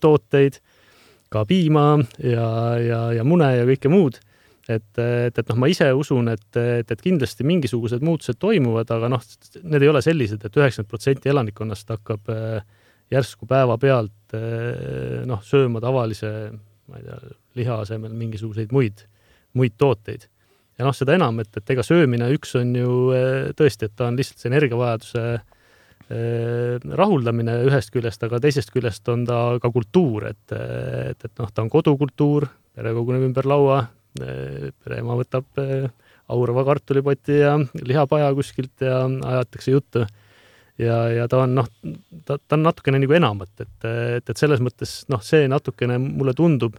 tooteid, 0.03 0.61
ka 1.28 1.44
piima 1.44 1.90
ja, 2.24 2.49
ja, 2.80 3.03
ja 3.18 3.24
mune 3.26 3.51
ja 3.53 3.68
kõike 3.68 3.92
muud 3.92 4.16
et, 4.69 5.01
et, 5.01 5.39
et 5.39 5.51
noh, 5.51 5.59
ma 5.62 5.69
ise 5.73 5.89
usun, 5.97 6.29
et, 6.33 6.49
et, 6.61 6.91
et 6.93 7.03
kindlasti 7.03 7.47
mingisugused 7.49 8.05
muutused 8.05 8.39
toimuvad, 8.41 8.91
aga 8.95 9.11
noh, 9.12 9.25
need 9.64 9.85
ei 9.85 9.91
ole 9.91 10.03
sellised 10.05 10.43
et, 10.43 10.49
et 10.51 10.61
üheksakümmend 10.61 10.93
protsenti 10.93 11.33
elanikkonnast 11.33 11.93
hakkab 11.95 12.33
äh, 12.35 12.59
järsku 13.12 13.49
päevapealt 13.49 14.37
äh, 14.37 15.23
noh, 15.29 15.41
sööma 15.45 15.83
tavalise, 15.85 16.33
ma 16.89 17.01
ei 17.01 17.07
tea, 17.07 17.21
liha 17.59 17.79
asemel 17.85 18.12
mingisuguseid 18.16 18.75
muid, 18.77 19.07
muid 19.57 19.79
tooteid. 19.81 20.29
ja 20.79 20.87
noh, 20.87 20.95
seda 20.95 21.16
enam, 21.16 21.41
et, 21.43 21.51
et 21.57 21.75
ega 21.75 21.85
söömine 21.87 22.29
üks 22.37 22.53
on 22.61 22.77
ju 22.77 22.99
äh, 23.16 23.39
tõesti, 23.57 23.89
et 23.89 23.97
ta 23.97 24.12
on 24.12 24.21
lihtsalt 24.21 24.45
see 24.45 24.53
energiavajaduse 24.53 25.29
rahuldamine 26.09 27.53
ühest 27.69 27.91
küljest, 27.93 28.23
aga 28.25 28.39
teisest 28.41 28.71
küljest 28.73 29.05
on 29.12 29.27
ta 29.29 29.59
ka 29.61 29.69
kultuur, 29.69 30.25
et, 30.31 30.55
et, 30.57 31.21
et 31.21 31.33
noh, 31.37 31.51
ta 31.53 31.61
on 31.61 31.69
kodukultuur, 31.69 32.47
pere 32.73 32.95
koguneb 32.97 33.27
ümber 33.27 33.45
laua, 33.45 33.83
pereema 34.17 35.17
võtab 35.19 35.61
eh, 35.63 35.89
aurava 36.33 36.65
kartulipoti 36.69 37.41
ja 37.41 37.57
lihapaja 37.83 38.33
kuskilt 38.37 38.85
ja 38.85 39.05
ajatakse 39.07 39.71
juttu. 39.71 40.05
ja, 40.79 40.99
ja 41.13 41.29
ta 41.29 41.43
on 41.45 41.55
noh, 41.55 41.69
ta, 42.25 42.39
ta 42.39 42.59
on 42.59 42.63
natukene 42.63 43.01
nagu 43.03 43.17
enamat, 43.19 43.55
et, 43.61 43.89
et, 44.19 44.31
et 44.31 44.37
selles 44.37 44.63
mõttes 44.65 45.01
noh, 45.09 45.23
see 45.25 45.49
natukene 45.49 45.99
mulle 45.99 46.35
tundub, 46.37 46.77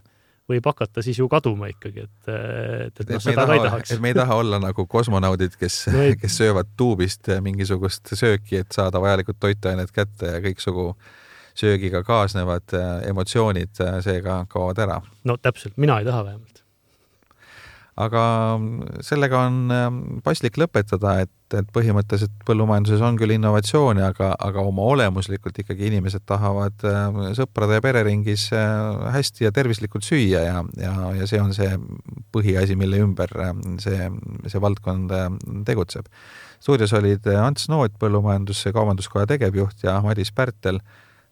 võib 0.50 0.66
hakata 0.66 1.02
siis 1.04 1.18
ju 1.20 1.28
kaduma 1.30 1.68
ikkagi, 1.70 2.06
et, 2.06 2.30
et, 2.30 3.02
et 3.04 3.10
noh, 3.12 3.22
seda 3.22 3.46
ka 3.46 3.56
ei 3.58 3.64
tahaks. 3.64 3.94
et 3.94 4.02
me 4.02 4.10
ei 4.10 4.18
taha 4.18 4.38
olla 4.42 4.60
nagu 4.62 4.86
kosmonaudid, 4.90 5.56
kes 5.60 5.82
no, 5.94 6.06
kes 6.22 6.38
söövad 6.42 6.70
tuubist 6.76 7.30
mingisugust 7.44 8.14
sööki, 8.14 8.62
et 8.64 8.72
saada 8.74 9.02
vajalikud 9.02 9.38
toitained 9.40 9.92
kätte 9.94 10.36
ja 10.36 10.40
kõiksugu 10.44 10.92
söögiga 11.60 12.02
kaasnevad 12.06 12.78
eh, 12.78 12.88
emotsioonid 13.10 13.84
eh, 13.84 14.00
seega 14.06 14.44
kaovad 14.50 14.80
ära. 14.86 15.00
no 15.24 15.36
täpselt, 15.42 15.76
mina 15.76 16.00
ei 16.00 16.08
taha 16.08 16.24
vähemalt 16.30 16.59
aga 18.00 18.22
sellega 19.04 19.44
on 19.48 19.74
ähm, 19.74 19.98
paslik 20.24 20.56
lõpetada, 20.60 21.16
et, 21.24 21.32
et 21.56 21.68
põhimõtteliselt 21.74 22.44
põllumajanduses 22.48 23.02
on 23.04 23.18
küll 23.20 23.34
innovatsiooni, 23.34 24.02
aga, 24.06 24.32
aga 24.40 24.64
oma 24.66 24.86
olemuslikult 24.94 25.60
ikkagi 25.62 25.90
inimesed 25.90 26.24
tahavad 26.28 26.86
ähm, 26.88 27.20
sõprade 27.36 27.78
ja 27.78 27.84
pereringis 27.84 28.48
äh, 28.56 28.70
hästi 29.16 29.48
ja 29.48 29.52
tervislikult 29.56 30.06
süüa 30.06 30.44
ja, 30.46 30.64
ja, 30.80 30.94
ja 31.18 31.28
see 31.30 31.42
on 31.42 31.52
see 31.56 31.70
põhiasi, 32.34 32.78
mille 32.80 33.02
ümber 33.04 33.34
ähm, 33.48 33.62
see, 33.82 34.08
see 34.46 34.62
valdkond 34.62 35.12
tegutseb. 35.68 36.08
stuudios 36.60 36.92
olid 36.96 37.26
Ants 37.36 37.68
Noot, 37.72 37.96
Põllumajandus-Kaubanduskoja 38.00 39.28
tegevjuht 39.30 39.84
ja 39.84 40.00
Madis 40.04 40.32
Pärtel, 40.32 40.80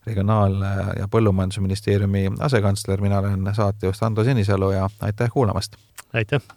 regionaal- 0.06 0.62
ja 0.98 1.08
Põllumajandusministeeriumi 1.10 2.38
asekantsler, 2.40 3.00
mina 3.00 3.20
olen 3.20 3.50
saatejuht 3.52 4.02
Ando 4.02 4.24
Sinisalu 4.24 4.72
ja 4.76 4.88
aitäh 5.00 5.30
kuulamast! 5.32 5.76
aitäh! 6.12 6.48